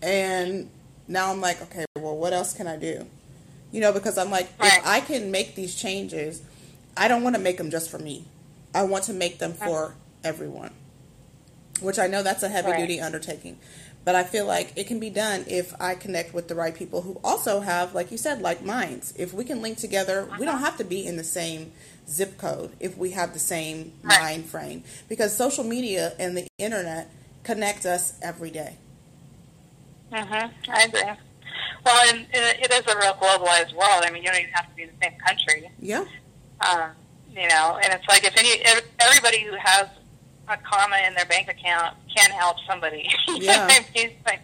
And 0.00 0.70
now 1.08 1.32
I'm 1.32 1.40
like, 1.40 1.60
okay, 1.62 1.84
well, 1.96 2.16
what 2.16 2.32
else 2.32 2.52
can 2.52 2.68
I 2.68 2.76
do? 2.76 3.06
You 3.72 3.80
know, 3.80 3.90
because 3.90 4.16
I'm 4.18 4.30
like, 4.30 4.50
Right. 4.60 4.78
if 4.78 4.86
I 4.86 5.00
can 5.00 5.32
make 5.32 5.56
these 5.56 5.74
changes, 5.74 6.42
I 6.96 7.08
don't 7.08 7.24
want 7.24 7.34
to 7.34 7.42
make 7.42 7.56
them 7.58 7.72
just 7.72 7.90
for 7.90 7.98
me. 7.98 8.24
I 8.72 8.84
want 8.84 9.02
to 9.04 9.12
make 9.12 9.40
them 9.40 9.52
for 9.52 9.96
everyone, 10.22 10.70
which 11.80 11.98
I 11.98 12.06
know 12.06 12.22
that's 12.22 12.44
a 12.44 12.48
heavy 12.48 12.70
Right. 12.70 12.78
duty 12.82 13.00
undertaking. 13.00 13.58
But 14.08 14.14
I 14.14 14.24
feel 14.24 14.46
like 14.46 14.72
it 14.74 14.86
can 14.86 14.98
be 15.00 15.10
done 15.10 15.44
if 15.48 15.78
I 15.78 15.94
connect 15.94 16.32
with 16.32 16.48
the 16.48 16.54
right 16.54 16.74
people 16.74 17.02
who 17.02 17.20
also 17.22 17.60
have, 17.60 17.94
like 17.94 18.10
you 18.10 18.16
said, 18.16 18.40
like 18.40 18.64
minds. 18.64 19.12
If 19.18 19.34
we 19.34 19.44
can 19.44 19.60
link 19.60 19.76
together, 19.76 20.26
we 20.38 20.46
don't 20.46 20.60
have 20.60 20.78
to 20.78 20.84
be 20.84 21.06
in 21.06 21.18
the 21.18 21.24
same 21.24 21.72
zip 22.08 22.38
code 22.38 22.70
if 22.80 22.96
we 22.96 23.10
have 23.10 23.34
the 23.34 23.38
same 23.38 23.92
mind 24.02 24.46
frame. 24.46 24.82
Because 25.10 25.36
social 25.36 25.62
media 25.62 26.14
and 26.18 26.34
the 26.38 26.48
internet 26.56 27.10
connect 27.42 27.84
us 27.84 28.14
every 28.22 28.50
day. 28.50 28.78
Mhm. 30.10 30.52
I 30.70 30.82
agree. 30.84 31.02
Well, 31.84 32.08
and 32.08 32.26
it, 32.32 32.60
it 32.62 32.72
is 32.72 32.90
a 32.90 32.96
real 32.96 33.12
globalized 33.12 33.74
world. 33.74 34.04
I 34.06 34.10
mean, 34.10 34.22
you 34.22 34.30
don't 34.30 34.40
even 34.40 34.52
have 34.54 34.70
to 34.70 34.74
be 34.74 34.84
in 34.84 34.88
the 34.88 35.04
same 35.06 35.18
country. 35.18 35.70
Yeah. 35.80 36.06
Um, 36.62 36.92
you 37.30 37.46
know, 37.46 37.78
and 37.84 37.92
it's 37.92 38.08
like 38.08 38.24
if 38.24 38.34
any 38.38 38.62
everybody 39.00 39.44
who 39.44 39.54
has 39.58 39.86
a 40.50 40.56
comma 40.58 40.96
in 41.06 41.14
their 41.14 41.26
bank 41.26 41.48
account 41.48 41.96
can 42.14 42.30
help 42.30 42.56
somebody. 42.68 43.08
Yeah. 43.40 43.68
Like, 44.26 44.40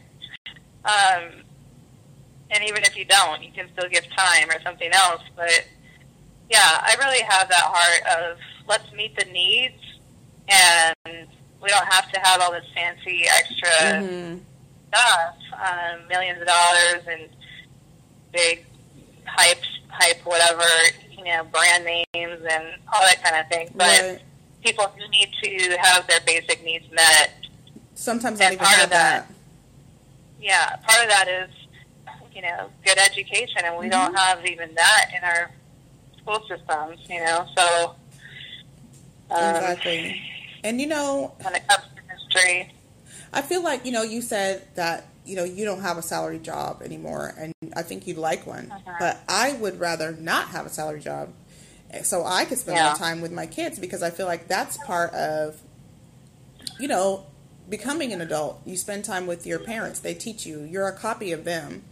um, 0.85 1.43
and 2.51 2.63
even 2.65 2.85
if 2.85 2.97
you 2.97 3.05
don't, 3.05 3.43
you 3.43 3.51
can 3.53 3.69
still 3.77 3.89
give 3.89 4.05
time 4.17 4.49
or 4.51 4.61
something 4.63 4.91
else. 4.93 5.23
But 5.35 5.67
yeah, 6.51 6.61
I 6.83 6.95
really 6.99 7.23
have 7.23 7.49
that 7.49 7.63
heart 7.65 8.33
of 8.33 8.39
let's 8.69 8.93
meet 8.93 9.17
the 9.19 9.25
needs, 9.33 9.83
and 10.49 10.95
we 11.61 11.69
don't 11.69 11.87
have 11.93 12.11
to 12.13 12.21
have 12.21 12.41
all 12.41 12.53
this 12.53 12.67
fancy 12.75 13.25
extra 13.29 14.03
hmm 14.03 14.39
stuff, 14.95 15.35
um, 15.55 16.07
millions 16.09 16.41
of 16.41 16.47
dollars 16.47 17.03
and 17.09 17.29
big 18.33 18.65
hype, 19.27 19.59
hype, 19.89 20.25
whatever, 20.25 20.65
you 21.11 21.25
know, 21.25 21.45
brand 21.45 21.85
names 21.85 22.41
and 22.49 22.65
all 22.93 23.01
that 23.03 23.23
kind 23.23 23.37
of 23.37 23.49
thing. 23.51 23.69
But 23.75 23.87
Right. 23.87 24.23
People 24.65 24.87
who 24.97 25.07
need 25.09 25.31
to 25.43 25.77
have 25.83 26.07
their 26.07 26.21
basic 26.27 26.65
needs 26.65 26.91
met. 26.91 27.33
Sometimes 27.95 28.41
I 28.41 28.45
don't 28.45 28.53
even 28.55 28.65
part 28.65 28.75
have 28.77 28.85
of 28.85 28.91
that- 28.91 29.29
that. 29.29 29.35
Yeah, 30.41 30.77
part 30.77 31.03
of 31.05 31.09
that 31.11 31.29
is, 31.29 31.51
you 32.35 32.43
know, 32.43 32.71
good 32.85 32.99
education, 32.99 33.59
and 33.65 33.77
we 33.79 33.89
don't 33.89 34.15
have 34.15 34.45
even 34.47 34.75
that 34.75 35.11
in 35.17 35.23
our 35.23 35.51
school 36.19 36.41
systems, 36.49 36.99
you 37.09 37.21
know. 37.25 37.47
So, 37.57 37.95
um, 39.31 39.55
Exactly. 39.57 40.21
And 40.65 40.81
you 40.81 40.87
know, 40.87 41.35
when 41.43 41.55
it 41.55 41.67
comes 41.69 41.85
to 41.95 42.03
history, 42.15 42.73
I 43.33 43.43
feel 43.43 43.63
like, 43.63 43.85
you 43.85 43.93
know, 43.93 44.03
you 44.03 44.23
said 44.23 44.67
that, 44.75 45.07
you 45.25 45.37
know, 45.37 45.45
you 45.45 45.65
don't 45.65 45.81
have 45.81 45.99
a 45.99 46.03
salary 46.03 46.39
job 46.39 46.83
anymore 46.83 47.35
and 47.39 47.53
I 47.77 47.83
think 47.83 48.07
you'd 48.07 48.17
like 48.19 48.47
one. 48.47 48.71
Uh-huh. 48.71 48.97
But 48.99 49.21
I 49.29 49.53
would 49.55 49.79
rather 49.81 50.13
not 50.13 50.49
have 50.49 50.67
a 50.67 50.71
salary 50.71 51.01
job 51.01 51.33
so 52.03 52.25
I 52.25 52.45
could 52.45 52.59
spend 52.59 52.77
Yeah. 52.77 52.89
more 52.89 52.97
time 52.97 53.21
with 53.21 53.33
my 53.33 53.47
kids 53.47 53.79
because 53.79 54.03
I 54.03 54.11
feel 54.11 54.27
like 54.27 54.49
that's 54.49 54.77
part 54.79 55.13
of 55.15 55.61
you 56.79 56.89
know, 56.89 57.25
becoming 57.69 58.13
an 58.13 58.21
adult. 58.21 58.61
You 58.67 58.77
spend 58.77 59.05
time 59.05 59.27
with 59.27 59.47
your 59.47 59.59
parents. 59.61 60.01
They 60.01 60.15
teach 60.15 60.45
you. 60.45 60.63
You're 60.65 60.89
a 60.89 60.93
copy 60.93 61.33
of 61.33 61.45
them. 61.45 61.85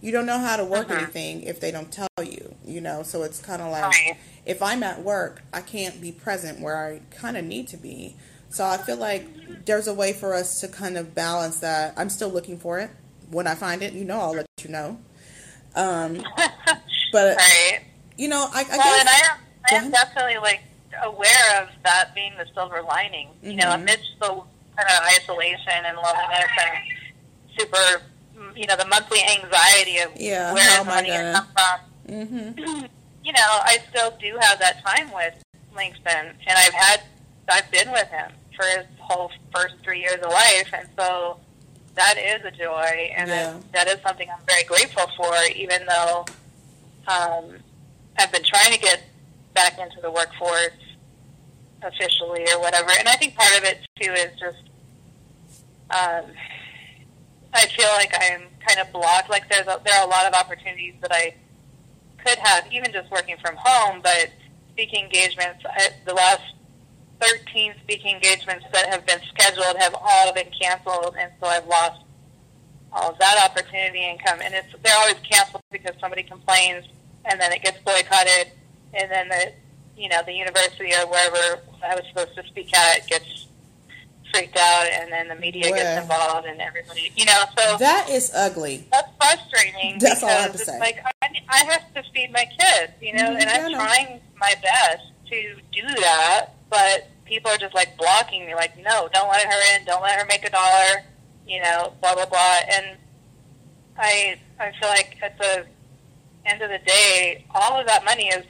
You 0.00 0.12
don't 0.12 0.24
know 0.24 0.38
how 0.38 0.56
to 0.56 0.64
work 0.64 0.90
Uh-huh. 0.90 0.98
anything 1.00 1.42
if 1.42 1.60
they 1.60 1.70
don't 1.70 1.92
tell 1.92 2.08
you, 2.22 2.54
you 2.64 2.80
know. 2.80 3.02
So 3.02 3.22
it's 3.22 3.38
kind 3.40 3.60
of 3.60 3.70
like 3.70 3.84
Right. 3.84 4.16
if 4.46 4.62
I'm 4.62 4.82
at 4.82 5.02
work, 5.02 5.42
I 5.52 5.60
can't 5.60 6.00
be 6.00 6.10
present 6.10 6.58
where 6.60 6.76
I 6.86 7.00
kind 7.14 7.36
of 7.36 7.44
need 7.44 7.68
to 7.68 7.76
be. 7.76 8.16
So 8.48 8.64
I 8.64 8.78
feel 8.78 8.96
like 8.96 9.66
there's 9.66 9.86
a 9.86 9.94
way 9.94 10.12
for 10.14 10.32
us 10.34 10.58
to 10.62 10.68
kind 10.68 10.96
of 10.96 11.14
balance 11.14 11.60
that. 11.60 11.92
I'm 11.98 12.08
still 12.08 12.30
looking 12.30 12.58
for 12.58 12.78
it. 12.78 12.90
When 13.30 13.46
I 13.46 13.54
find 13.54 13.82
it, 13.82 13.92
you 13.92 14.04
know, 14.04 14.20
I'll 14.20 14.32
let 14.34 14.46
you 14.62 14.70
know. 14.70 14.98
Um, 15.76 16.24
but 17.12 17.36
right? 17.36 17.80
you 18.16 18.28
know, 18.28 18.48
I, 18.52 18.60
I 18.72 18.78
well, 18.78 19.04
guess 19.04 19.30
am, 19.30 19.38
I 19.70 19.74
am 19.74 19.90
definitely 19.90 20.38
like 20.38 20.62
aware 21.02 21.62
of 21.62 21.68
that 21.84 22.14
being 22.14 22.32
the 22.36 22.46
silver 22.54 22.82
lining. 22.82 23.28
You 23.42 23.54
know, 23.56 23.66
Mhm. 23.70 23.74
amidst 23.82 24.10
the 24.20 24.28
kind 24.28 24.88
of 24.88 25.02
isolation 25.04 25.84
and 25.84 25.96
loneliness 25.96 26.50
and 26.60 26.78
super, 27.58 28.02
you 28.56 28.66
know, 28.66 28.76
the 28.76 28.86
monthly 28.86 29.20
anxiety 29.22 29.98
of 29.98 30.16
Yeah, 30.16 30.52
where 30.52 30.80
oh 30.80 30.84
money 30.84 31.08
goodness. 31.10 31.36
come 31.38 31.48
from. 31.52 32.88
you 33.24 33.32
know, 33.32 33.60
I 33.62 33.78
still 33.90 34.10
do 34.20 34.36
have 34.40 34.58
that 34.58 34.84
time 34.84 35.10
with 35.12 35.34
Langston, 35.74 36.34
and 36.46 36.58
I've 36.58 36.72
had, 36.72 37.02
I've 37.48 37.70
been 37.70 37.90
with 37.92 38.08
him 38.08 38.32
for 38.56 38.64
his 38.66 38.86
whole 38.98 39.30
first 39.54 39.74
three 39.84 40.00
years 40.00 40.16
of 40.22 40.30
life, 40.32 40.68
and 40.72 40.88
so 40.98 41.38
that 41.94 42.16
is 42.18 42.44
a 42.44 42.50
joy, 42.50 43.12
and 43.16 43.28
Yeah. 43.28 43.52
that, 43.72 43.72
that 43.72 43.88
is 43.88 44.02
something 44.02 44.28
I'm 44.30 44.44
very 44.46 44.64
grateful 44.64 45.06
for, 45.16 45.34
even 45.54 45.86
though 45.86 46.24
um, 47.06 47.58
I've 48.18 48.32
been 48.32 48.44
trying 48.44 48.72
to 48.72 48.78
get 48.78 49.02
back 49.54 49.78
into 49.78 50.00
the 50.00 50.10
workforce 50.10 50.72
officially 51.82 52.44
or 52.52 52.60
whatever. 52.60 52.90
And 52.98 53.08
I 53.08 53.14
think 53.14 53.34
part 53.34 53.56
of 53.58 53.64
it 53.64 53.78
too 54.00 54.12
is 54.12 54.38
just 54.38 54.70
um, 55.90 56.30
I 57.52 57.66
feel 57.66 57.88
like 57.96 58.14
I'm 58.14 58.42
kind 58.66 58.80
of 58.80 58.92
blocked. 58.92 59.28
Like 59.28 59.48
there's 59.50 59.66
a, 59.66 59.80
there 59.84 59.94
are 59.98 60.06
a 60.06 60.10
lot 60.10 60.26
of 60.26 60.34
opportunities 60.34 60.94
that 61.02 61.12
I 61.12 61.34
could 62.24 62.38
have, 62.38 62.64
even 62.72 62.92
just 62.92 63.10
working 63.10 63.36
from 63.44 63.56
home. 63.58 64.00
But 64.02 64.30
speaking 64.72 65.04
engagements, 65.04 65.64
I, 65.66 65.90
the 66.06 66.14
last 66.14 66.42
13 67.20 67.74
speaking 67.82 68.14
engagements 68.14 68.64
that 68.72 68.88
have 68.88 69.04
been 69.06 69.20
scheduled 69.28 69.76
have 69.78 69.94
all 70.00 70.32
been 70.32 70.50
canceled, 70.60 71.16
and 71.18 71.30
so 71.40 71.48
I've 71.48 71.66
lost 71.66 72.02
all 72.92 73.10
of 73.10 73.18
that 73.18 73.50
opportunity 73.50 74.08
income. 74.08 74.40
And 74.42 74.54
it's 74.54 74.68
they're 74.82 74.96
always 74.98 75.18
canceled 75.28 75.62
because 75.72 75.94
somebody 76.00 76.22
complains, 76.22 76.86
and 77.24 77.40
then 77.40 77.52
it 77.52 77.62
gets 77.62 77.78
boycotted, 77.84 78.52
and 78.94 79.10
then 79.10 79.28
the 79.28 79.52
you 79.96 80.08
know 80.08 80.22
the 80.24 80.32
university 80.32 80.92
or 80.94 81.06
wherever 81.08 81.60
I 81.84 81.94
was 81.94 82.04
supposed 82.08 82.34
to 82.36 82.46
speak 82.46 82.74
at 82.76 83.06
gets 83.08 83.46
freaked 84.32 84.56
out, 84.56 84.86
and 84.86 85.10
then 85.12 85.28
the 85.28 85.34
media 85.34 85.70
Well. 85.70 85.74
gets 85.82 86.02
involved, 86.02 86.46
and 86.46 86.60
everybody 86.60 87.12
you 87.16 87.24
know 87.24 87.42
so 87.58 87.76
that 87.78 88.08
is 88.10 88.30
ugly. 88.34 88.86
that's 88.92 89.08
frustrating 89.20 89.98
That's 89.98 90.22
all 90.22 90.28
I 90.30 90.32
have 90.42 90.52
to 90.52 90.58
say. 90.58 90.78
like 90.78 91.02
I, 91.22 91.28
I 91.48 91.64
have 91.64 91.92
to 91.94 92.02
feed 92.14 92.32
my 92.32 92.44
kids, 92.58 92.92
you 93.00 93.12
know, 93.14 93.30
Mhm, 93.30 93.40
and 93.40 93.50
I'm 93.50 93.72
trying 93.74 94.20
my 94.38 94.54
best 94.62 95.02
to 95.28 95.54
do 95.72 95.82
that, 96.00 96.50
but 96.70 97.08
people 97.24 97.50
are 97.50 97.56
just 97.58 97.74
like 97.74 97.96
blocking 97.98 98.46
me, 98.46 98.54
like, 98.54 98.76
no, 98.78 99.08
don't 99.12 99.28
let 99.28 99.44
her 99.46 99.76
in, 99.76 99.84
don't 99.84 100.02
let 100.02 100.18
her 100.18 100.26
make 100.26 100.44
a 100.44 100.50
dollar, 100.50 101.02
you 101.46 101.60
know, 101.62 101.92
blah 102.00 102.14
blah 102.14 102.26
blah, 102.26 102.58
and 102.70 102.96
I 103.98 104.38
I 104.58 104.72
feel 104.80 104.88
like 104.90 105.16
at 105.22 105.36
the 105.38 105.66
end 106.46 106.62
of 106.62 106.70
the 106.70 106.78
day, 106.86 107.44
all 107.54 107.78
of 107.80 107.86
that 107.86 108.04
money 108.04 108.28
is, 108.28 108.44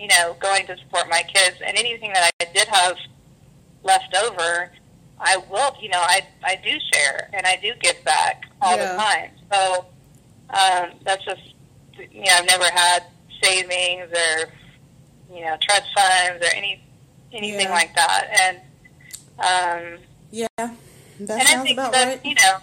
you 0.00 0.06
know, 0.08 0.34
going 0.40 0.66
to 0.66 0.76
support 0.78 1.08
my 1.10 1.22
kids, 1.22 1.56
and 1.64 1.76
anything 1.76 2.10
that 2.14 2.30
I 2.40 2.44
did 2.54 2.66
have 2.68 2.96
left 3.82 4.16
over, 4.16 4.70
I 5.18 5.36
will, 5.50 5.76
you 5.82 5.90
know, 5.90 6.00
I 6.00 6.22
I 6.42 6.56
do 6.56 6.70
share 6.92 7.28
and 7.34 7.46
I 7.46 7.56
do 7.56 7.72
give 7.80 8.02
back 8.04 8.44
all 8.62 8.76
Yeah. 8.76 8.92
the 8.96 9.02
time. 9.02 9.30
So 9.52 9.86
um, 10.50 10.90
that's 11.04 11.22
just, 11.24 11.42
you 11.98 12.22
know, 12.24 12.32
I've 12.32 12.46
never 12.46 12.64
had 12.64 13.04
savings 13.42 14.08
or, 14.10 14.52
you 15.34 15.44
know, 15.44 15.56
trust 15.60 15.84
funds 15.94 16.44
or 16.44 16.54
any 16.56 16.82
anything 17.32 17.68
Yeah. 17.68 17.72
like 17.72 17.94
that, 17.94 18.28
and 18.40 18.56
um, 19.38 19.98
Yeah, 20.30 20.46
that 20.58 20.70
and 21.20 21.48
I 21.48 21.62
think 21.62 21.76
that 21.76 21.92
right. 21.92 22.20
you 22.24 22.34
know, 22.36 22.56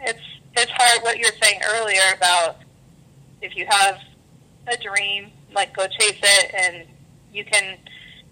it's 0.00 0.20
it's 0.56 0.70
hard 0.72 1.02
what 1.02 1.18
you 1.18 1.24
were 1.26 1.38
saying 1.46 1.60
earlier 1.74 2.02
about 2.14 2.56
if 3.40 3.56
you 3.56 3.66
have 3.68 3.98
a 4.70 4.76
dream, 4.82 5.30
like 5.54 5.74
go 5.76 5.86
chase 5.86 6.18
it, 6.22 6.54
and 6.54 6.86
you 7.32 7.44
can, 7.44 7.76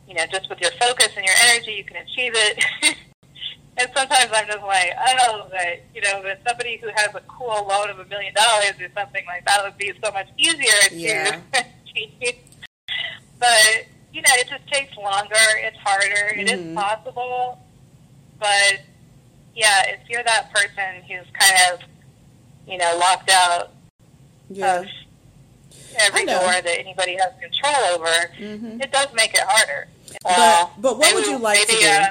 you 0.09 0.15
know, 0.15 0.25
just 0.31 0.49
with 0.49 0.61
your 0.61 0.71
focus 0.73 1.09
and 1.17 1.25
your 1.25 1.35
energy, 1.49 1.73
you 1.73 1.85
can 1.85 1.97
achieve 1.97 2.33
it. 2.35 2.65
and 3.79 3.91
sometimes 3.95 4.31
I'm 4.33 4.47
just 4.47 4.63
like, 4.63 4.91
oh, 5.29 5.47
but 5.51 5.83
you 5.95 6.01
know, 6.03 6.21
but 6.23 6.41
somebody 6.47 6.79
who 6.79 6.89
has 6.95 7.15
a 7.15 7.21
cool 7.29 7.67
loan 7.69 7.91
of 7.91 7.99
a 7.99 8.05
million 8.07 8.35
dollars 8.35 8.73
or 8.81 8.89
something 8.95 9.25
like 9.27 9.45
that 9.47 9.63
would 9.65 9.77
be 9.79 9.93
so 10.05 10.11
much 10.13 10.29
easier 10.39 10.73
Yeah. 10.93 11.41
to 11.53 11.65
achieve. 11.85 12.37
But 13.39 13.87
you 14.13 14.23
know, 14.23 14.31
it 14.35 14.49
just 14.49 14.67
takes 14.73 14.97
longer. 14.97 15.35
It's 15.59 15.77
harder. 15.79 16.35
It 16.39 16.49
is 16.49 16.61
Mhm. 16.61 16.75
possible, 16.75 17.61
but 18.39 18.81
yeah, 19.55 19.83
if 19.89 20.01
you're 20.09 20.23
that 20.23 20.53
person 20.55 21.03
who's 21.09 21.27
kind 21.39 21.73
of, 21.73 21.81
you 22.67 22.79
know, 22.79 22.97
locked 22.99 23.31
out 23.31 23.73
Yeah, 24.51 24.81
of 24.81 24.87
every 25.99 26.25
door 26.27 26.39
that 26.39 26.67
anybody 26.79 27.17
has 27.17 27.33
control 27.41 27.75
over, 27.95 28.07
Mhm. 28.39 28.83
it 28.83 28.91
does 28.93 29.09
make 29.15 29.35
it 29.35 29.41
harder. 29.47 29.89
But- 30.23 30.39
Uh, 30.39 30.67
but 30.79 30.99
what 30.99 31.15
would 31.15 31.27
you 31.27 31.39
like 31.39 31.61
to 31.61 31.67
do? 31.67 31.89
uh, 31.89 32.07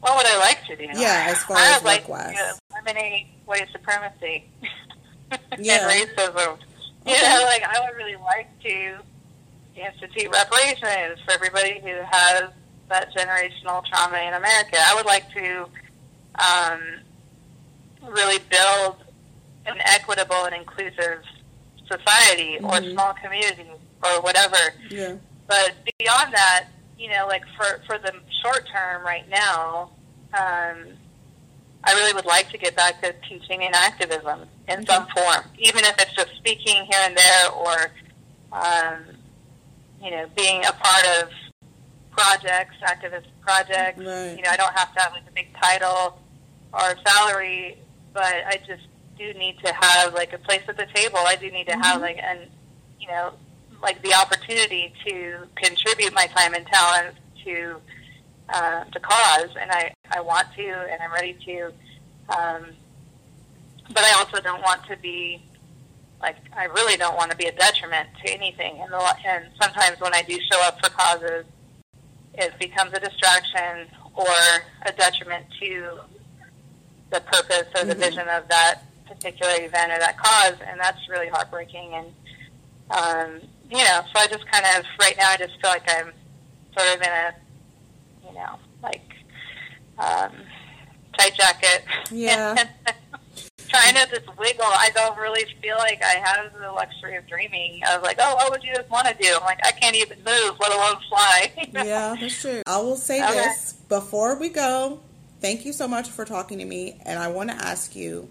what 0.00 0.16
would 0.16 0.26
I 0.26 0.36
like 0.38 0.64
to 0.66 0.76
do? 0.76 0.84
Yeah, 0.94 1.26
as 1.30 1.38
far 1.44 1.56
I 1.56 1.68
as 1.70 1.76
would 1.76 1.84
like 1.86 2.08
work-wise. 2.08 2.34
to 2.36 2.58
eliminate 2.72 3.26
white 3.44 3.68
supremacy 3.72 4.48
Yeah. 5.58 5.88
and 5.88 6.08
racism. 6.08 6.58
You 7.06 7.14
Okay. 7.14 7.22
know, 7.34 7.42
like 7.44 7.62
I 7.64 7.80
would 7.80 7.96
really 7.96 8.16
like 8.16 8.48
to 8.62 8.98
institute 9.74 10.30
reparations 10.32 11.18
for 11.24 11.32
everybody 11.32 11.80
who 11.80 11.94
has 12.10 12.44
that 12.88 13.12
generational 13.14 13.84
trauma 13.86 14.18
in 14.18 14.34
America. 14.34 14.76
I 14.78 14.94
would 14.94 15.06
like 15.06 15.32
to 15.34 15.68
um, 16.38 17.00
really 18.02 18.38
build 18.50 18.96
an 19.66 19.76
equitable 19.84 20.44
and 20.44 20.54
inclusive 20.54 21.22
society 21.90 22.58
or 22.58 22.72
Mhm. 22.80 22.92
small 22.92 23.14
community 23.14 23.70
or 24.02 24.20
whatever. 24.20 24.56
Yeah. 24.88 25.14
But 25.46 25.74
beyond 25.98 26.32
that, 26.34 26.66
you 26.98 27.08
know, 27.10 27.26
like 27.26 27.42
for 27.56 27.80
for 27.86 27.98
the 27.98 28.12
short 28.42 28.66
term 28.68 29.02
right 29.04 29.28
now, 29.28 29.90
um, 30.38 30.98
I 31.84 31.92
really 31.94 32.12
would 32.14 32.26
like 32.26 32.48
to 32.50 32.58
get 32.58 32.76
back 32.76 33.02
to 33.02 33.12
teaching 33.28 33.64
and 33.64 33.74
activism 33.74 34.48
in 34.68 34.86
some 34.86 35.06
form, 35.08 35.44
even 35.58 35.84
if 35.84 35.98
it's 36.00 36.12
just 36.14 36.30
speaking 36.36 36.84
here 36.86 37.00
and 37.02 37.16
there 37.16 37.50
or, 37.50 37.90
um, 38.52 39.04
you 40.00 40.10
know, 40.12 40.26
being 40.36 40.64
a 40.64 40.72
part 40.72 41.04
of 41.22 41.30
projects, 42.12 42.76
activist 42.84 43.26
projects. 43.40 43.98
Right. 43.98 44.36
You 44.36 44.42
know, 44.42 44.50
I 44.50 44.56
don't 44.56 44.72
have 44.78 44.94
to 44.94 45.00
have 45.00 45.12
like 45.12 45.26
a 45.28 45.32
big 45.32 45.52
title 45.60 46.20
or 46.72 46.96
salary, 47.04 47.78
but 48.12 48.22
I 48.46 48.58
just 48.66 48.86
do 49.18 49.32
need 49.34 49.58
to 49.64 49.72
have 49.72 50.14
like 50.14 50.32
a 50.32 50.38
place 50.38 50.62
at 50.68 50.76
the 50.76 50.86
table. 50.94 51.18
I 51.18 51.36
do 51.36 51.50
need 51.50 51.66
to 51.68 51.76
have 51.76 51.98
Mhm. 51.98 52.02
like 52.02 52.18
an, 52.18 52.50
you 53.00 53.08
know, 53.08 53.34
like 53.82 54.00
the 54.02 54.14
opportunity 54.14 54.92
to 55.06 55.48
contribute 55.56 56.12
my 56.14 56.26
time 56.26 56.54
and 56.54 56.66
talent 56.66 57.16
to 57.44 57.80
uh, 58.48 58.84
the 58.92 59.00
cause, 59.00 59.50
and 59.60 59.70
I 59.70 59.92
I 60.10 60.20
want 60.20 60.46
to, 60.56 60.66
and 60.90 61.00
I'm 61.02 61.12
ready 61.12 61.34
to. 61.46 61.72
Um, 62.28 62.66
but 63.88 64.04
I 64.04 64.12
also 64.18 64.40
don't 64.40 64.62
want 64.62 64.84
to 64.86 64.96
be 64.96 65.42
like 66.20 66.36
I 66.56 66.64
really 66.64 66.96
don't 66.96 67.16
want 67.16 67.30
to 67.30 67.36
be 67.36 67.46
a 67.46 67.52
detriment 67.52 68.08
to 68.24 68.32
anything. 68.32 68.80
And, 68.80 68.92
the, 68.92 69.14
and 69.26 69.46
sometimes 69.60 70.00
when 70.00 70.14
I 70.14 70.22
do 70.22 70.38
show 70.50 70.60
up 70.62 70.78
for 70.84 70.90
causes, 70.90 71.44
it 72.34 72.52
becomes 72.58 72.92
a 72.94 73.00
distraction 73.00 73.88
or 74.14 74.26
a 74.86 74.92
detriment 74.92 75.46
to 75.60 76.00
the 77.10 77.20
purpose 77.20 77.66
or 77.76 77.84
the 77.84 77.94
Mhm. 77.94 77.98
vision 77.98 78.28
of 78.28 78.46
that 78.48 78.82
particular 79.14 79.52
event 79.58 79.92
or 79.92 79.98
that 79.98 80.18
cause, 80.18 80.54
and 80.66 80.78
that's 80.80 81.08
really 81.08 81.28
heartbreaking. 81.28 81.94
And 81.94 82.06
um, 82.90 83.40
you 83.70 83.78
know, 83.84 84.00
so 84.12 84.20
I 84.20 84.26
just 84.26 84.46
kind 84.50 84.64
of 84.76 84.84
right 85.00 85.16
now 85.16 85.30
I 85.30 85.36
just 85.36 85.52
feel 85.60 85.70
like 85.70 85.88
I'm 85.88 86.12
sort 86.78 86.96
of 86.96 87.02
in 87.02 87.08
a 87.08 87.34
you 88.26 88.34
know 88.34 88.58
like 88.82 89.02
um, 89.98 90.32
tight 91.18 91.34
jacket. 91.34 91.84
Yeah. 92.10 92.54
Trying 93.68 93.94
to 93.94 94.06
just 94.10 94.26
wiggle. 94.38 94.66
I 94.66 94.90
don't 94.94 95.16
really 95.16 95.46
feel 95.62 95.76
like 95.78 96.02
I 96.02 96.20
have 96.22 96.52
the 96.52 96.70
luxury 96.72 97.16
of 97.16 97.26
dreaming 97.26 97.80
I 97.86 97.96
was 97.96 98.04
like, 98.04 98.18
oh, 98.20 98.34
what 98.34 98.50
would 98.50 98.62
you 98.62 98.74
just 98.74 98.90
want 98.90 99.06
to 99.06 99.14
do? 99.14 99.34
I'm 99.34 99.44
like, 99.46 99.60
I 99.64 99.70
can't 99.70 99.96
even 99.96 100.18
move, 100.18 100.56
let 100.60 100.72
alone 100.72 100.96
fly. 101.08 101.52
Yeah, 101.72 102.14
that's 102.20 102.38
true. 102.38 102.60
I 102.66 102.78
will 102.78 102.96
say 102.96 103.22
Okay. 103.24 103.32
this 103.32 103.72
before 103.88 104.36
we 104.38 104.50
go. 104.50 105.00
Thank 105.40 105.64
you 105.64 105.72
so 105.72 105.88
much 105.88 106.10
for 106.10 106.26
talking 106.26 106.58
to 106.58 106.66
me. 106.66 107.00
And 107.06 107.18
I 107.18 107.28
want 107.28 107.48
to 107.50 107.56
ask 107.56 107.96
you, 107.96 108.28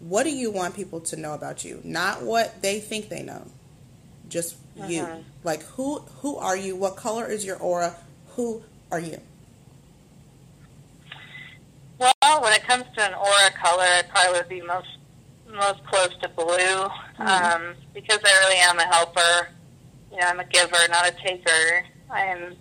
what 0.00 0.24
do 0.24 0.30
you 0.30 0.50
want 0.50 0.74
people 0.74 1.00
to 1.00 1.16
know 1.16 1.34
about 1.34 1.64
you? 1.64 1.80
Not 1.84 2.22
what 2.22 2.62
they 2.62 2.80
think 2.80 3.08
they 3.08 3.22
know. 3.22 3.46
Just 4.28 4.56
you. 4.76 5.02
Mhm. 5.02 5.24
Like 5.44 5.62
who 5.62 6.00
who 6.20 6.36
are 6.36 6.56
you? 6.56 6.76
What 6.76 6.96
color 6.96 7.26
is 7.26 7.44
your 7.44 7.56
aura? 7.56 7.96
Who 8.34 8.62
are 8.90 9.00
you? 9.00 9.20
Well, 11.98 12.42
when 12.42 12.52
it 12.52 12.62
comes 12.64 12.84
to 12.96 13.02
an 13.02 13.14
aura 13.14 13.50
color, 13.52 13.82
I 13.84 14.02
probably 14.08 14.38
would 14.38 14.48
be 14.48 14.60
most 14.62 14.88
most 15.54 15.82
close 15.86 16.10
to 16.20 16.28
blue 16.30 16.82
um, 17.24 17.74
because 17.94 18.18
I 18.24 18.32
really 18.44 18.58
am 18.58 18.78
a 18.78 18.84
helper. 18.84 19.48
You 20.10 20.18
know, 20.18 20.26
I'm 20.26 20.40
a 20.40 20.44
giver, 20.44 20.76
not 20.90 21.08
a 21.08 21.12
taker. 21.12 21.84
I 22.10 22.20
am 22.22 22.56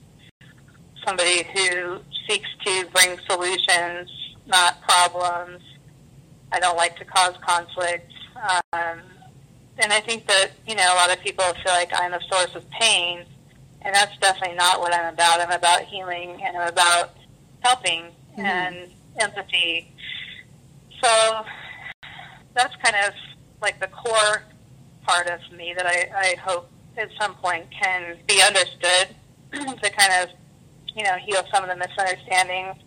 somebody 1.06 1.44
who 1.54 2.00
seeks 2.28 2.48
to 2.66 2.86
bring 2.94 3.18
solutions, 3.30 4.10
not 4.46 4.82
problems. 4.82 5.62
I 6.56 6.60
don't 6.60 6.78
like 6.78 6.98
to 7.00 7.06
cause 7.06 7.36
conflict. 7.46 8.14
Um, 8.38 9.02
and 9.78 9.92
I 9.92 10.00
think 10.00 10.26
that, 10.28 10.52
you 10.66 10.74
know, 10.74 10.94
a 10.94 10.96
lot 10.96 11.12
of 11.12 11.20
people 11.22 11.44
feel 11.44 11.74
like 11.74 11.92
I'm 11.94 12.14
a 12.14 12.22
source 12.32 12.56
of 12.56 12.64
pain, 12.70 13.26
and 13.82 13.94
that's 13.94 14.18
definitely 14.20 14.56
not 14.56 14.80
what 14.80 14.94
I'm 14.94 15.14
about. 15.14 15.42
I'm 15.42 15.52
about 15.52 15.82
healing, 15.82 16.42
and 16.42 16.56
I'm 16.56 16.70
about 16.70 17.12
helping 17.60 18.06
and 18.38 18.90
empathy. 19.20 19.92
So 21.04 21.44
that's 22.54 22.74
kind 22.78 22.96
of 23.06 23.14
like 23.62 23.82
the 23.82 23.88
core 23.88 24.44
part 25.06 25.28
of 25.28 25.40
me 25.58 25.74
that 25.76 25.86
I, 25.86 26.10
I 26.16 26.36
hope 26.40 26.70
at 26.98 27.10
some 27.20 27.36
point 27.36 27.66
can 27.72 28.18
be 28.28 28.42
understood 28.42 29.14
to 29.52 29.90
kind 29.90 30.24
of, 30.24 30.30
you 30.96 31.04
know, 31.04 31.18
heal 31.26 31.44
some 31.54 31.66
of 31.66 31.70
the 31.70 31.76
misunderstandings. 31.76 32.78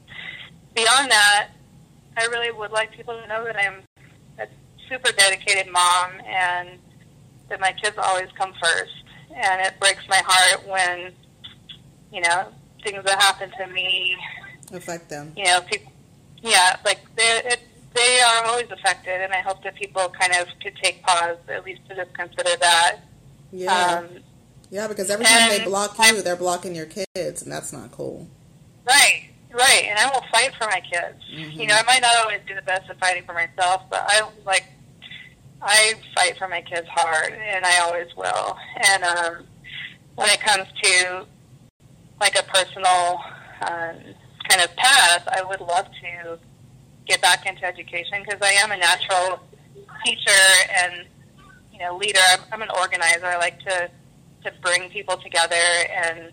Beyond 0.74 1.10
that, 1.10 1.50
I 2.18 2.26
really 2.26 2.50
would 2.50 2.70
like 2.70 2.92
people 2.92 3.14
to 3.14 3.26
know 3.28 3.44
that 3.44 3.56
I'm 3.56 3.82
a 4.38 4.46
super 4.88 5.12
dedicated 5.12 5.72
mom 5.72 6.12
and 6.26 6.78
that 7.48 7.60
my 7.60 7.72
kids 7.72 7.96
always 7.98 8.28
come 8.36 8.52
first. 8.60 8.92
And 9.34 9.60
it 9.66 9.78
breaks 9.78 10.02
my 10.08 10.20
heart 10.24 10.66
when, 10.66 11.12
you 12.12 12.20
know, 12.22 12.48
things 12.82 13.04
that 13.04 13.20
happen 13.20 13.50
to 13.58 13.66
me 13.72 14.16
Affect 14.72 15.08
them. 15.08 15.32
you 15.36 15.44
know, 15.44 15.60
people, 15.62 15.92
yeah, 16.42 16.76
like 16.84 17.00
they 17.16 17.40
it, 17.44 17.60
they 17.94 18.20
are 18.20 18.44
always 18.46 18.70
affected, 18.70 19.22
and 19.22 19.32
I 19.32 19.40
hope 19.40 19.62
that 19.64 19.74
people 19.74 20.08
kind 20.20 20.32
of 20.40 20.48
could 20.62 20.76
take 20.76 21.02
pause 21.02 21.38
at 21.48 21.64
least 21.64 21.80
to 21.88 21.96
just 21.96 22.12
consider 22.14 22.56
that. 22.60 22.98
Yeah. 23.50 23.98
Um, 23.98 24.08
yeah, 24.70 24.86
because 24.88 25.10
every 25.10 25.24
time 25.24 25.48
they 25.48 25.64
block 25.64 25.96
you, 25.98 26.20
they're 26.22 26.36
blocking 26.36 26.74
your 26.74 26.86
kids, 26.86 27.42
and 27.42 27.50
that's 27.50 27.72
not 27.72 27.90
cool. 27.90 28.28
right, 28.86 29.30
right, 29.52 29.84
and 29.88 29.98
I 29.98 30.10
will 30.10 30.24
fight 30.30 30.52
for 30.58 30.66
my 30.66 30.80
kids. 30.80 31.22
You 31.28 31.66
know, 31.66 31.74
I 31.74 31.82
might 31.84 32.02
not 32.02 32.16
always 32.22 32.40
do 32.46 32.54
the 32.54 32.62
best 32.62 32.88
at 32.90 32.98
fighting 32.98 33.24
for 33.24 33.32
myself, 33.32 33.82
but 33.90 34.04
I 34.06 34.28
like 34.44 34.64
I 35.60 35.94
fight 36.14 36.38
for 36.38 36.48
my 36.48 36.60
kids 36.62 36.86
hard, 36.90 37.32
and 37.32 37.64
I 37.64 37.78
always 37.80 38.08
will. 38.16 38.56
And 38.92 39.04
um, 39.04 39.44
when 40.14 40.28
it 40.30 40.40
comes 40.40 40.66
to 40.82 41.26
like 42.20 42.38
a 42.38 42.42
personal 42.44 43.20
um, 43.62 43.96
kind 44.48 44.62
of 44.62 44.74
path, 44.76 45.28
I 45.28 45.42
would 45.46 45.60
love 45.60 45.86
to 46.02 46.38
get 47.06 47.20
back 47.22 47.46
into 47.46 47.64
education 47.64 48.22
because 48.24 48.40
I 48.42 48.52
am 48.52 48.70
a 48.70 48.76
natural 48.76 49.40
teacher 50.04 50.42
and 50.76 51.06
you 51.72 51.78
know 51.78 51.96
leader. 51.96 52.20
I'm, 52.30 52.40
I'm 52.52 52.62
an 52.62 52.70
organizer. 52.78 53.26
I 53.26 53.36
like 53.38 53.58
to 53.60 53.90
to 54.44 54.52
bring 54.62 54.88
people 54.90 55.16
together 55.16 55.56
and 55.90 56.32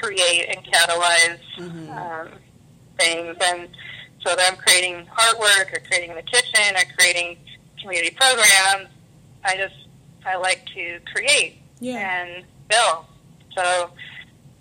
create 0.00 0.46
and 0.48 0.64
catalyze 0.64 1.38
Mhm. 1.58 1.96
um, 1.96 2.32
things. 2.98 3.36
And 3.40 3.68
so 4.24 4.34
that 4.34 4.50
I'm 4.52 4.56
creating 4.58 5.06
artwork 5.16 5.72
or 5.76 5.80
creating 5.86 6.10
in 6.10 6.16
the 6.16 6.22
kitchen 6.22 6.76
or 6.76 6.82
creating 6.96 7.38
community 7.80 8.10
programs. 8.14 8.88
I 9.44 9.56
just 9.56 9.74
I 10.26 10.36
like 10.36 10.64
to 10.74 11.00
create 11.14 11.62
Yeah. 11.80 11.98
and 12.22 12.44
build. 12.68 13.06
So 13.56 13.90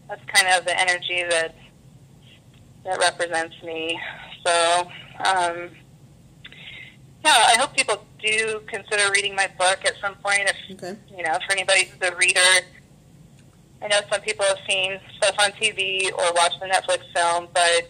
that's 0.07 0.23
kind 0.25 0.47
of 0.57 0.65
the 0.65 0.79
energy 0.79 1.23
that 1.29 1.55
that 2.85 2.99
represents 2.99 3.55
me. 3.63 3.99
So 4.45 4.91
um, 5.25 5.71
yeah, 7.25 7.33
I 7.47 7.55
hope 7.59 7.75
people 7.75 8.05
do 8.23 8.61
consider 8.67 9.11
reading 9.11 9.35
my 9.35 9.47
book 9.59 9.79
at 9.85 9.93
some 9.99 10.15
point. 10.15 10.41
If 10.49 10.55
Okay. 10.81 10.95
you 11.15 11.23
know, 11.23 11.37
for 11.45 11.51
anybody 11.51 11.85
who's 11.85 12.09
a 12.09 12.15
reader, 12.15 12.39
I 13.81 13.87
know 13.87 13.99
some 14.11 14.21
people 14.21 14.45
have 14.45 14.57
seen 14.67 14.99
stuff 15.17 15.35
on 15.39 15.51
TV 15.51 16.11
or 16.11 16.33
watched 16.33 16.59
the 16.59 16.65
Netflix 16.65 16.99
film, 17.13 17.47
but 17.53 17.89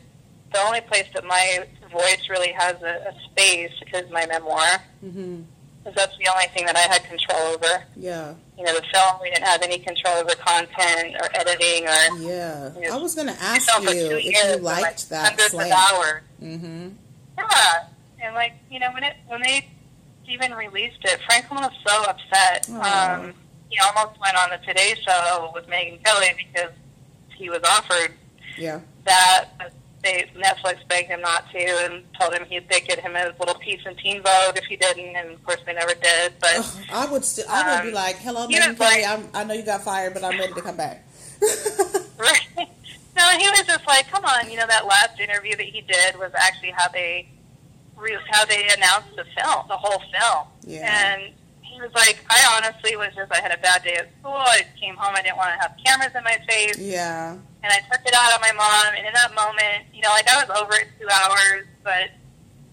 the 0.51 0.59
only 0.59 0.81
place 0.81 1.05
that 1.13 1.23
my 1.25 1.65
voice 1.91 2.27
really 2.29 2.51
has 2.51 2.75
a, 2.81 3.09
a 3.09 3.13
space 3.31 3.71
is 3.93 4.09
my 4.11 4.25
memoir, 4.27 4.81
Mhm. 5.05 5.45
because 5.83 5.95
that's 5.95 6.17
the 6.17 6.29
only 6.33 6.47
thing 6.47 6.65
that 6.65 6.75
I 6.75 6.81
had 6.81 7.03
control 7.05 7.39
over 7.53 7.83
Yeah. 7.95 8.33
you 8.57 8.63
know, 8.65 8.73
the 8.75 8.83
film, 8.93 9.15
we 9.21 9.29
didn't 9.29 9.45
have 9.45 9.61
any 9.61 9.77
control 9.79 10.15
over 10.15 10.35
content 10.35 11.15
or 11.21 11.29
editing 11.33 11.83
or 11.88 12.19
Yeah. 12.29 12.71
Yes. 12.79 12.91
I 12.91 12.97
was 12.97 13.15
going 13.15 13.27
to 13.27 13.41
ask 13.41 13.67
you 13.83 14.17
if 14.17 14.25
you 14.25 14.53
for, 14.57 14.61
like, 14.63 14.81
liked 14.81 15.09
that 15.09 15.27
hundreds 15.27 15.51
slant. 15.51 15.71
of 15.71 15.77
hours. 15.93 16.23
Mhm. 16.43 16.93
Yeah, 17.38 17.83
and 18.23 18.35
like 18.35 18.53
you 18.69 18.79
know, 18.79 18.91
when 18.93 19.03
it 19.03 19.15
when 19.27 19.41
they 19.43 19.67
even 20.27 20.53
released 20.53 20.97
it, 21.03 21.19
Franklin 21.27 21.61
was 21.61 21.71
so 21.88 22.03
upset. 22.03 22.67
Aw. 22.71 23.13
Um, 23.13 23.33
he 23.70 23.78
almost 23.80 24.20
went 24.20 24.36
on 24.38 24.49
the 24.49 24.57
Today 24.65 24.95
Show 25.05 25.51
with 25.53 25.68
Megyn 25.68 26.03
Kelly 26.03 26.28
because 26.38 26.72
he 27.36 27.49
was 27.49 27.59
offered 27.63 28.13
Yeah. 28.57 28.80
that. 29.05 29.45
They 30.03 30.30
Netflix 30.38 30.88
begged 30.88 31.09
him 31.09 31.22
not 31.22 31.49
to 31.51 31.57
and 31.59 32.03
told 32.20 32.34
him 32.34 32.45
he'd 32.45 32.70
they'd 32.70 32.88
get 32.88 32.99
him 32.99 33.15
his 33.15 33.34
little 33.39 33.55
piece 33.55 33.82
in 33.86 33.95
Teen 33.97 34.22
Vogue 34.22 34.55
if 34.55 34.63
he 34.65 34.76
didn't, 34.76 35.15
and 35.15 35.32
of 35.32 35.43
course 35.43 35.59
they 35.65 35.74
never 35.74 35.95
did. 35.95 36.34
But 36.39 36.57
Ugh, 36.59 36.65
I 36.93 37.05
would 37.07 37.26
still, 37.26 37.45
I 37.49 37.76
would 37.78 37.82
be 37.84 37.88
Um, 37.89 37.93
like, 37.95 38.15
"Hello, 38.18 38.47
Megyn 38.47 38.78
Kelly. 38.78 39.01
like- 39.03 39.07
I'm, 39.07 39.28
I 39.34 39.43
know 39.43 39.55
you 39.55 39.63
got 39.63 39.82
fired, 39.84 40.13
but 40.13 40.24
I'm 40.24 40.39
ready 40.39 40.53
to 40.53 40.61
come 40.61 40.78
back." 40.78 41.03
right, 42.18 42.47
no, 43.18 43.28
he 43.38 43.49
was 43.49 43.63
just 43.65 43.86
like, 43.88 44.09
come 44.09 44.24
on, 44.24 44.49
you 44.49 44.57
know, 44.57 44.68
that 44.68 44.86
last 44.86 45.20
interview 45.20 45.55
that 45.55 45.65
he 45.65 45.82
did 45.82 46.18
was 46.18 46.32
actually 46.36 46.72
how 46.72 46.88
they 46.89 47.28
how 48.30 48.45
they 48.45 48.68
announced 48.78 49.15
the 49.15 49.26
film, 49.36 49.65
the 49.68 49.78
whole 49.78 49.99
film, 50.13 50.47
Yeah. 50.63 51.13
and. 51.15 51.34
Was 51.80 51.93
like, 51.93 52.25
I 52.30 52.39
honestly 52.57 52.95
was 52.95 53.13
just, 53.15 53.32
I 53.32 53.39
had 53.39 53.51
a 53.51 53.61
bad 53.61 53.84
day 53.84 53.95
at 53.95 54.09
school. 54.19 54.34
I 54.34 54.61
came 54.80 54.95
home, 54.95 55.13
I 55.15 55.21
didn't 55.21 55.38
want 55.38 55.49
to 55.53 55.59
have 55.61 55.75
cameras 55.84 56.11
in 56.15 56.23
my 56.23 56.38
face. 56.49 56.78
yeah, 56.78 57.34
and 57.34 57.71
I 57.73 57.80
took 57.91 58.05
it 58.05 58.13
out 58.13 58.34
on 58.34 58.41
my 58.41 58.51
mom. 58.53 58.95
And 58.97 59.05
in 59.05 59.13
that 59.13 59.34
moment, 59.36 59.86
you 59.93 60.01
know, 60.01 60.09
like 60.09 60.28
I 60.28 60.43
was 60.43 60.49
over 60.61 60.73
it 60.75 60.88
two 60.99 61.07
hours, 61.09 61.65
but 61.84 62.09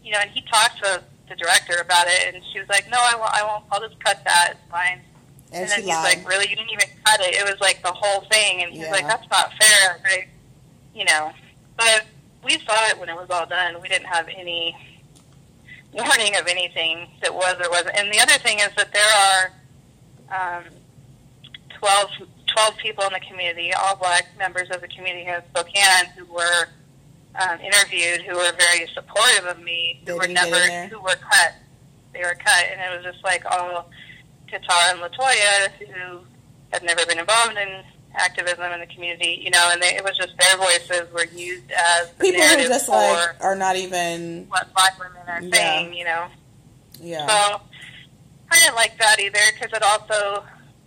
you 0.02 0.12
know, 0.12 0.18
and 0.20 0.30
he 0.30 0.40
talked 0.42 0.78
to 0.82 1.02
the 1.28 1.36
director 1.36 1.76
about 1.80 2.06
it, 2.08 2.34
and 2.34 2.42
she 2.52 2.58
was 2.60 2.68
like, 2.68 2.88
"No, 2.90 2.98
I 3.00 3.14
won't. 3.16 3.32
I 3.32 3.42
won't. 3.44 3.64
I'll 3.72 3.80
just 3.80 3.98
cut 4.04 4.22
that. 4.24 4.52
It's 4.60 4.70
fine." 4.70 5.00
and, 5.52 5.62
And, 5.62 5.70
then 5.70 5.78
he's 5.80 5.88
lied. 5.88 6.18
like, 6.18 6.28
"Really? 6.28 6.48
You 6.48 6.56
didn't 6.56 6.70
even 6.72 6.88
cut 7.04 7.20
it? 7.20 7.34
It 7.34 7.44
was 7.44 7.58
like 7.60 7.82
the 7.82 7.92
whole 7.92 8.22
thing." 8.30 8.62
And 8.62 8.72
he's 8.72 8.82
Yeah. 8.84 8.90
like, 8.90 9.06
"That's 9.06 9.28
not 9.30 9.52
fair, 9.60 10.00
right?" 10.04 10.28
You 10.94 11.04
know, 11.06 11.32
but 11.76 12.04
we 12.42 12.58
saw 12.60 12.86
it 12.88 12.98
when 12.98 13.08
it 13.08 13.16
was 13.16 13.28
all 13.30 13.46
done. 13.46 13.80
We 13.80 13.88
didn't 13.88 14.06
have 14.08 14.28
any 14.28 14.76
warning 15.94 16.34
of 16.36 16.46
anything 16.46 17.08
that 17.22 17.32
was 17.32 17.56
or 17.64 17.70
wasn't. 17.70 17.96
And 17.96 18.12
the 18.12 18.20
other 18.20 18.38
thing 18.38 18.58
is 18.58 18.70
that 18.76 18.92
there 18.92 19.50
are 20.34 20.58
um, 20.58 20.64
12, 21.78 22.10
12 22.46 22.76
people 22.78 23.04
in 23.04 23.12
the 23.12 23.20
community, 23.20 23.72
all 23.72 23.96
black 23.96 24.26
members 24.38 24.68
of 24.70 24.80
the 24.80 24.88
community 24.88 25.26
in 25.26 25.40
Spokane, 25.50 26.10
who 26.16 26.24
were 26.26 26.68
um, 27.40 27.60
interviewed, 27.60 28.22
who 28.22 28.36
were 28.36 28.52
very 28.58 28.88
supportive 28.92 29.46
of 29.46 29.62
me, 29.62 30.02
who 30.06 30.16
were 30.16 30.28
never, 30.28 30.56
who 30.88 31.00
were 31.00 31.16
cut. 31.16 31.54
They 32.12 32.20
were 32.20 32.36
cut, 32.38 32.64
and 32.70 32.80
it 32.80 32.96
was 32.96 33.04
just 33.12 33.24
like 33.24 33.44
all 33.50 33.90
Kitara 34.48 34.92
and 34.92 35.00
Latoya, 35.00 35.70
who 35.78 36.20
had 36.72 36.82
never 36.82 37.04
been 37.06 37.18
involved 37.18 37.56
in 37.56 37.82
activism 38.16 38.62
in 38.72 38.80
the 38.80 38.86
community, 38.86 39.40
you 39.42 39.50
know, 39.50 39.68
and 39.72 39.82
they, 39.82 39.94
it 39.96 40.04
was 40.04 40.16
just 40.16 40.32
their 40.38 40.56
voices 40.56 41.12
were 41.12 41.24
used 41.26 41.70
as 41.72 42.10
the 42.12 42.24
people 42.24 42.42
who 42.42 42.68
just 42.68 42.88
like 42.88 43.40
are 43.40 43.54
not 43.56 43.76
even. 43.76 44.46
what 44.48 44.72
black 44.74 44.98
women 44.98 45.22
are 45.26 45.40
Yeah. 45.42 45.50
saying, 45.56 45.94
you 45.94 46.04
know. 46.04 46.26
Yeah, 47.00 47.26
So 47.26 47.60
I 48.50 48.58
didn't 48.60 48.76
like 48.76 48.96
that 48.98 49.18
either 49.20 49.38
because 49.52 49.76
it 49.76 49.82
also, 49.82 50.44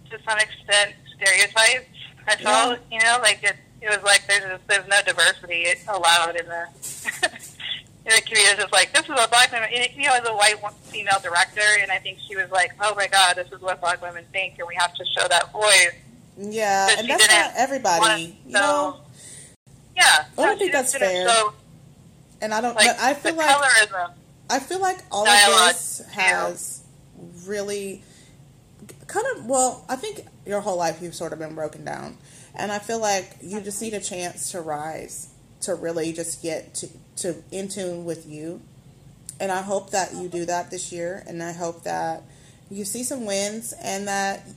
to 0.10 0.18
some 0.28 0.38
extent, 0.40 0.96
stereotypes. 1.16 1.86
I 2.28 2.36
felt, 2.38 2.80
you 2.92 3.00
know, 3.00 3.20
like 3.22 3.44
it. 3.44 3.56
It 3.80 3.90
was 3.90 4.02
like 4.04 4.26
there's 4.28 4.42
just, 4.44 4.68
there's 4.68 4.88
no 4.88 5.00
diversity 5.06 5.68
allowed 5.88 6.36
in 6.36 6.46
the 6.48 6.64
in 8.06 8.12
the 8.16 8.22
community. 8.22 8.52
It's 8.52 8.62
just 8.62 8.74
like 8.74 8.92
this 8.94 9.04
is 9.04 9.10
what 9.10 9.30
black 9.30 9.52
women. 9.52 9.70
and, 9.72 9.96
You 9.96 10.08
know, 10.08 10.16
as 10.16 10.28
a 10.28 10.34
white 10.36 10.56
female 10.86 11.20
director, 11.22 11.62
and 11.82 11.92
I 11.92 12.00
think 12.00 12.18
she 12.28 12.36
was 12.36 12.50
like, 12.50 12.72
"Oh 12.82 12.96
my 12.96 13.08
God, 13.08 13.36
this 13.36 13.52
is 13.52 13.62
what 13.62 13.80
black 13.80 14.02
women 14.02 14.26
think, 14.32 14.58
and 14.58 14.68
we 14.68 14.74
have 14.76 14.94
to 14.96 15.06
show 15.16 15.28
that 15.28 15.52
voice." 15.54 15.94
Yeah, 16.38 16.88
and 16.98 17.10
that's 17.10 17.28
didn't 17.28 17.54
everybody. 17.58 18.00
want- 18.00 18.22
you 18.22 18.36
know, 18.54 18.98
Yeah, 19.96 20.26
I 20.38 20.46
don't 20.46 20.58
think 20.60 20.72
that's 20.72 20.96
fair. 20.96 21.28
show, 21.28 21.54
and 22.42 22.54
I 22.54 22.62
don't. 22.62 22.76
like 22.76 22.88
but 22.88 23.00
I 23.00 23.14
feel 23.14 23.36
like 23.36 23.50
colorism. 23.50 24.12
I 24.50 24.60
feel 24.60 24.80
like 24.80 25.00
all 25.12 25.26
dialogue, 25.26 25.70
of 25.72 25.76
this 25.76 26.02
has 26.12 26.84
really 27.46 28.04
kind 29.08 29.26
of 29.36 29.46
well, 29.46 29.84
I 29.90 29.96
think 29.96 30.26
your 30.46 30.62
whole 30.62 30.78
life 30.78 31.02
you've 31.02 31.16
sort 31.16 31.34
of 31.34 31.40
been 31.40 31.56
broken 31.56 31.84
down. 31.84 32.18
And 32.60 32.72
I 32.72 32.80
feel 32.80 33.00
like 33.00 33.36
you 33.42 33.62
just 33.62 33.80
need 33.82 33.94
a 33.94 34.00
chance 34.00 34.52
to 34.52 34.62
rise, 34.62 35.28
to 35.62 35.76
really 35.76 36.12
just 36.12 36.42
get 36.42 36.74
to, 36.76 36.88
to 37.18 37.36
in 37.52 37.68
tune 37.68 38.04
with 38.06 38.26
you. 38.28 38.62
And 39.40 39.52
I 39.52 39.62
hope 39.62 39.92
that 39.92 40.16
you 40.16 40.28
do 40.28 40.46
that 40.46 40.72
this 40.72 40.92
year 40.92 41.24
and 41.28 41.44
I 41.44 41.52
hope 41.52 41.84
that 41.84 42.24
you 42.72 42.84
see 42.84 43.04
some 43.04 43.26
wins 43.28 43.74
and 43.84 44.08
that 44.08 44.48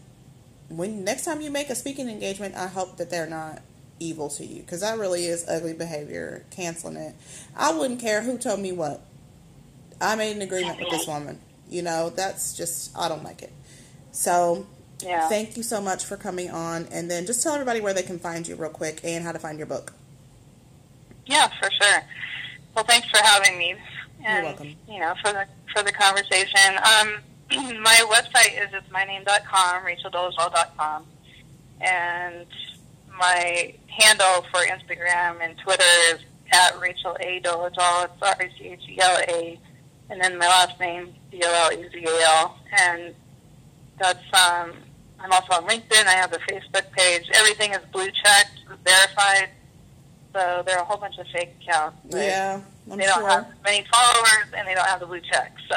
when 0.71 1.05
next 1.05 1.25
time 1.25 1.41
you 1.41 1.51
make 1.51 1.69
a 1.69 1.75
speaking 1.75 2.09
engagement, 2.09 2.55
I 2.55 2.69
hope 2.69 2.97
that 2.97 3.11
they're 3.11 3.27
not 3.29 3.61
evil 3.99 4.29
to 4.31 4.47
you 4.47 4.63
because 4.63 4.81
that 4.81 4.99
really 4.99 5.27
is 5.27 5.45
ugly 5.49 5.75
behavior, 5.75 6.45
canceling 6.51 6.97
it. 6.97 7.15
I 7.57 7.73
wouldn't 7.73 8.01
care 8.01 8.23
who 8.23 8.39
told 8.39 8.61
me 8.61 8.73
what. 8.73 9.03
I 10.01 10.17
made 10.17 10.35
an 10.37 10.43
agreement 10.43 10.79
with 10.79 10.89
this 10.91 11.07
woman. 11.07 11.39
You 11.69 11.83
know, 11.83 12.09
that's 12.11 12.57
just, 12.57 12.97
I 12.97 13.09
don't 13.09 13.23
like 13.23 13.43
it. 13.43 13.53
So, 14.13 14.67
Yeah. 15.03 15.29
thank 15.29 15.57
you 15.57 15.63
so 15.63 15.81
much 15.81 16.05
for 16.05 16.17
coming 16.17 16.51
on. 16.51 16.87
And 16.91 17.11
then 17.11 17.27
just 17.27 17.43
tell 17.43 17.53
everybody 17.53 17.81
where 17.81 17.93
they 17.93 18.03
can 18.03 18.19
find 18.19 18.47
you 18.49 18.55
real 18.57 18.71
quick 18.71 19.01
and 19.05 19.23
how 19.25 19.33
to 19.33 19.39
find 19.39 19.59
your 19.59 19.67
book. 19.67 19.93
Yeah, 21.27 21.49
for 21.61 21.71
sure. 21.71 22.03
Well, 22.75 22.85
thanks 22.85 23.09
for 23.11 23.19
having 23.19 23.59
me. 23.59 23.75
And, 24.25 24.35
You're 24.37 24.45
welcome. 24.45 24.77
You 24.89 25.01
know, 25.01 25.15
for 25.23 25.33
the 25.33 25.47
for 25.75 25.83
the 25.83 25.93
conversation. 25.93 26.77
Um, 26.79 27.19
my 27.81 27.97
website 28.09 28.63
is 28.63 28.71
just 28.71 28.89
myname.com, 28.91 29.85
racheldolezal.com, 29.85 31.05
and 31.81 32.47
my 33.19 33.75
handle 33.89 34.45
for 34.53 34.61
Instagram 34.61 35.43
and 35.43 35.59
Twitter 35.59 35.83
is 36.13 36.21
at 36.53 36.79
Rachel 36.81 37.17
A 37.21 37.41
Dolezal. 37.41 38.05
It's 38.05 38.23
R 38.23 38.37
C 38.59 38.69
H 38.69 38.81
E 38.89 38.99
L 39.01 39.19
A, 39.29 39.59
and 40.11 40.21
then 40.21 40.39
my 40.39 40.47
last 40.47 40.79
name 40.79 41.13
D 41.31 41.43
O 41.45 41.69
L 41.71 41.79
E 41.79 41.89
Z 41.91 42.05
A 42.05 42.23
L, 42.41 42.59
and 42.79 43.15
that's 43.99 44.25
um. 44.35 44.73
I'm 45.23 45.31
also 45.33 45.53
on 45.53 45.69
LinkedIn. 45.69 46.07
I 46.07 46.13
have 46.13 46.33
a 46.33 46.39
Facebook 46.39 46.91
page. 46.93 47.29
Everything 47.35 47.73
is 47.73 47.81
blue 47.93 48.09
checked, 48.11 48.59
verified. 48.83 49.51
So 50.33 50.63
there 50.65 50.79
are 50.79 50.83
a 50.83 50.85
whole 50.85 50.97
bunch 50.97 51.19
of 51.19 51.27
fake 51.27 51.57
accounts. 51.61 51.99
Yeah, 52.09 52.63
I'm 52.91 52.99
they 52.99 53.07
don't 53.07 53.21
sure. 53.21 53.29
have 53.29 53.47
many 53.65 53.85
followers 53.93 54.47
and 54.57 54.67
they 54.67 54.75
don't 54.75 54.87
have 54.87 55.01
the 55.01 55.07
blue 55.07 55.21
check. 55.21 55.55
So 55.71 55.77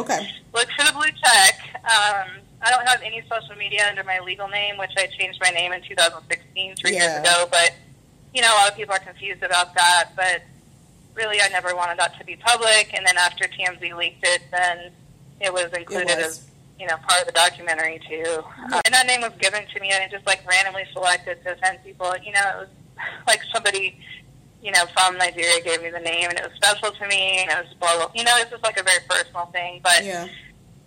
Okay. 0.00 0.28
look 0.54 0.68
for 0.78 0.86
the 0.86 0.92
blue 0.92 1.10
check. 1.22 1.60
Um, 1.84 2.40
I 2.62 2.70
don't 2.70 2.86
have 2.88 3.02
any 3.02 3.22
social 3.30 3.54
media 3.56 3.86
under 3.88 4.02
my 4.04 4.20
legal 4.20 4.48
name, 4.48 4.78
which 4.78 4.92
I 4.96 5.06
changed 5.18 5.38
my 5.42 5.50
name 5.50 5.72
in 5.72 5.82
2016, 5.82 6.76
three 6.76 6.94
Yeah. 6.94 7.16
years 7.16 7.20
ago. 7.20 7.46
But 7.50 7.72
you 8.32 8.40
know, 8.42 8.48
a 8.52 8.56
lot 8.56 8.70
of 8.70 8.76
people 8.76 8.94
are 8.94 8.98
confused 9.00 9.42
about 9.42 9.74
that. 9.74 10.10
But 10.16 10.42
really, 11.14 11.40
I 11.40 11.48
never 11.48 11.74
wanted 11.76 11.98
that 11.98 12.18
to 12.18 12.24
be 12.24 12.36
public. 12.36 12.90
And 12.94 13.06
then 13.06 13.16
after 13.18 13.44
TMZ 13.44 13.94
leaked 13.96 14.24
it, 14.26 14.42
then 14.50 14.90
it 15.40 15.52
was 15.52 15.66
included 15.76 16.16
was. 16.16 16.26
as 16.26 16.46
you 16.80 16.86
know 16.86 16.96
part 17.08 17.20
of 17.20 17.26
the 17.26 17.32
documentary 17.32 18.00
too. 18.08 18.42
Um, 18.72 18.80
and 18.86 18.94
that 18.94 19.06
name 19.06 19.20
was 19.20 19.32
given 19.38 19.64
to 19.74 19.80
me, 19.80 19.90
and 19.92 20.02
it 20.02 20.10
just 20.10 20.26
like 20.26 20.40
randomly 20.48 20.84
selected 20.92 21.42
to 21.44 21.56
send 21.62 21.84
people. 21.84 22.12
You 22.24 22.32
know, 22.32 22.40
it 22.54 22.56
was 22.60 22.68
like 23.26 23.42
somebody 23.52 23.98
you 24.64 24.72
know, 24.72 24.84
from 24.96 25.18
Nigeria 25.18 25.60
gave 25.62 25.82
me 25.82 25.90
the 25.90 26.00
name, 26.00 26.30
and 26.30 26.38
it 26.38 26.42
was 26.42 26.52
special 26.56 26.90
to 26.90 27.06
me, 27.06 27.40
and 27.42 27.50
it 27.50 27.64
was 27.66 27.74
blah, 27.78 27.94
blah, 27.96 28.10
you 28.14 28.24
know, 28.24 28.32
it's 28.38 28.50
just 28.50 28.62
like 28.64 28.80
a 28.80 28.82
very 28.82 28.98
personal 29.08 29.44
thing. 29.46 29.80
But 29.82 30.02
Yeah. 30.02 30.26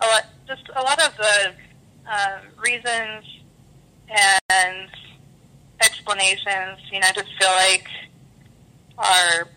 a 0.01 0.05
lot, 0.07 0.25
just 0.47 0.63
a 0.75 0.81
lot 0.81 0.99
of 1.05 1.15
the 1.15 1.53
um, 2.11 2.41
reasons 2.57 3.23
and 4.09 4.89
explanations, 5.81 6.79
you 6.91 6.99
know, 6.99 7.07
I 7.07 7.11
just 7.11 7.29
feel 7.39 7.51
like 7.51 7.87
are 8.97 9.47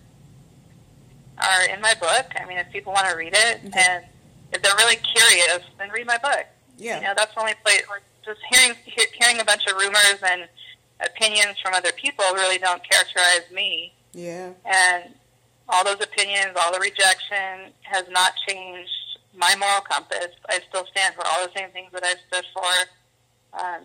are 1.39 1.63
in 1.75 1.81
my 1.81 1.95
book. 1.95 2.27
I 2.39 2.45
mean, 2.47 2.59
if 2.59 2.71
people 2.71 2.93
want 2.93 3.09
to 3.09 3.17
read 3.17 3.33
it, 3.35 3.61
Okay. 3.67 3.81
and 3.89 4.05
if 4.53 4.61
they're 4.61 4.77
really 4.77 4.97
curious, 4.97 5.61
then 5.79 5.89
read 5.91 6.07
my 6.07 6.19
book. 6.19 6.45
Yeah. 6.77 6.97
You 6.97 7.05
know, 7.05 7.15
that's 7.17 7.33
the 7.35 7.41
only 7.41 7.55
place. 7.65 7.83
Like, 7.89 8.03
just 8.23 8.41
hearing 8.53 8.77
hearing 9.19 9.41
a 9.41 9.45
bunch 9.45 9.67
of 9.67 9.77
rumors 9.77 10.19
and 10.23 10.47
opinions 11.01 11.57
from 11.63 11.73
other 11.73 11.93
people 11.93 12.25
really 12.35 12.59
don't 12.59 12.83
characterize 12.89 13.51
me. 13.51 13.95
Yeah. 14.13 14.53
And 14.65 15.15
all 15.69 15.85
those 15.85 16.03
opinions, 16.03 16.57
all 16.61 16.73
the 16.73 16.81
rejection 16.81 17.73
has 17.83 18.05
not 18.11 18.33
changed 18.49 18.91
my 19.37 19.55
moral 19.57 19.81
compass. 19.83 20.29
I 20.49 20.61
still 20.69 20.85
stand 20.91 21.15
for 21.15 21.25
all 21.27 21.47
the 21.47 21.53
same 21.57 21.71
things 21.71 21.91
that 21.93 22.05
I've 22.05 22.19
stood 22.29 22.45
for 22.53 23.61
um, 23.61 23.83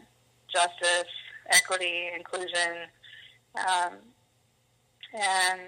justice, 0.51 1.11
equity, 1.47 2.09
inclusion. 2.15 2.89
Um, 3.55 3.93
and 5.13 5.61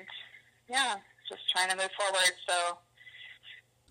yeah, 0.70 0.96
just 1.30 1.42
trying 1.52 1.70
to 1.70 1.76
move 1.76 1.90
forward. 1.98 2.32
So 2.48 2.78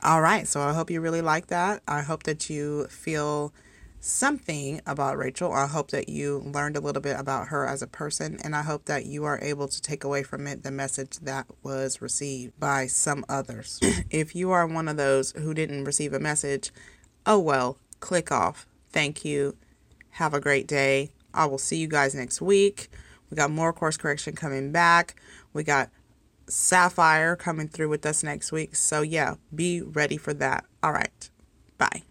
All 0.03 0.21
right. 0.21 0.47
So 0.47 0.61
I 0.61 0.73
hope 0.73 0.91
you 0.91 1.01
really 1.01 1.23
like 1.23 1.47
that. 1.47 1.83
I 1.87 2.03
hope 2.03 2.25
that 2.25 2.51
you 2.51 2.87
feel 2.89 3.53
something 4.07 4.81
about 4.87 5.19
Rachel. 5.19 5.53
I 5.53 5.67
hope 5.67 5.91
that 5.91 6.09
you 6.09 6.39
learned 6.39 6.77
a 6.77 6.81
little 6.81 7.03
bit 7.03 7.19
about 7.19 7.49
her 7.49 7.67
as 7.67 7.83
a 7.83 7.87
person. 7.87 8.39
And 8.43 8.55
I 8.55 8.63
hope 8.63 8.85
that 8.87 9.07
you 9.07 9.25
are 9.25 9.39
able 9.43 9.69
to 9.69 9.83
take 9.83 10.05
away 10.05 10.23
from 10.23 10.47
it 10.47 10.63
the 10.63 10.71
message 10.71 11.19
that 11.21 11.47
was 11.63 12.01
received 12.01 12.59
by 12.59 12.87
some 12.87 13.25
others. 13.29 13.81
if 14.11 14.35
you 14.35 14.51
are 14.53 14.67
one 14.67 14.89
of 14.89 14.97
those 14.97 15.33
who 15.33 15.53
didn't 15.53 15.85
receive 15.85 16.13
a 16.13 16.21
message, 16.21 16.71
oh 17.27 17.39
well, 17.39 17.79
click 18.01 18.31
off. 18.31 18.67
Thank 18.91 19.25
you. 19.25 19.57
Have 20.11 20.35
a 20.35 20.41
great 20.41 20.67
day. 20.67 21.11
I 21.35 21.47
will 21.47 21.59
see 21.59 21.77
you 21.77 21.89
guys 21.89 22.15
next 22.15 22.41
week. 22.41 22.89
We 23.31 23.37
got 23.37 23.51
more 23.51 23.73
course 23.73 23.97
correction 23.97 24.35
coming 24.35 24.73
back. 24.73 25.21
We 25.53 25.65
got 25.65 25.91
Sapphire 26.49 27.35
coming 27.35 27.69
through 27.69 27.89
with 27.89 28.07
us 28.07 28.23
next 28.23 28.53
week. 28.53 28.77
So, 28.77 29.03
yeah, 29.03 29.35
be 29.55 29.83
ready 29.83 30.17
for 30.17 30.33
that. 30.35 30.65
All 30.83 30.93
right. 30.93 31.31
Bye. 31.77 32.03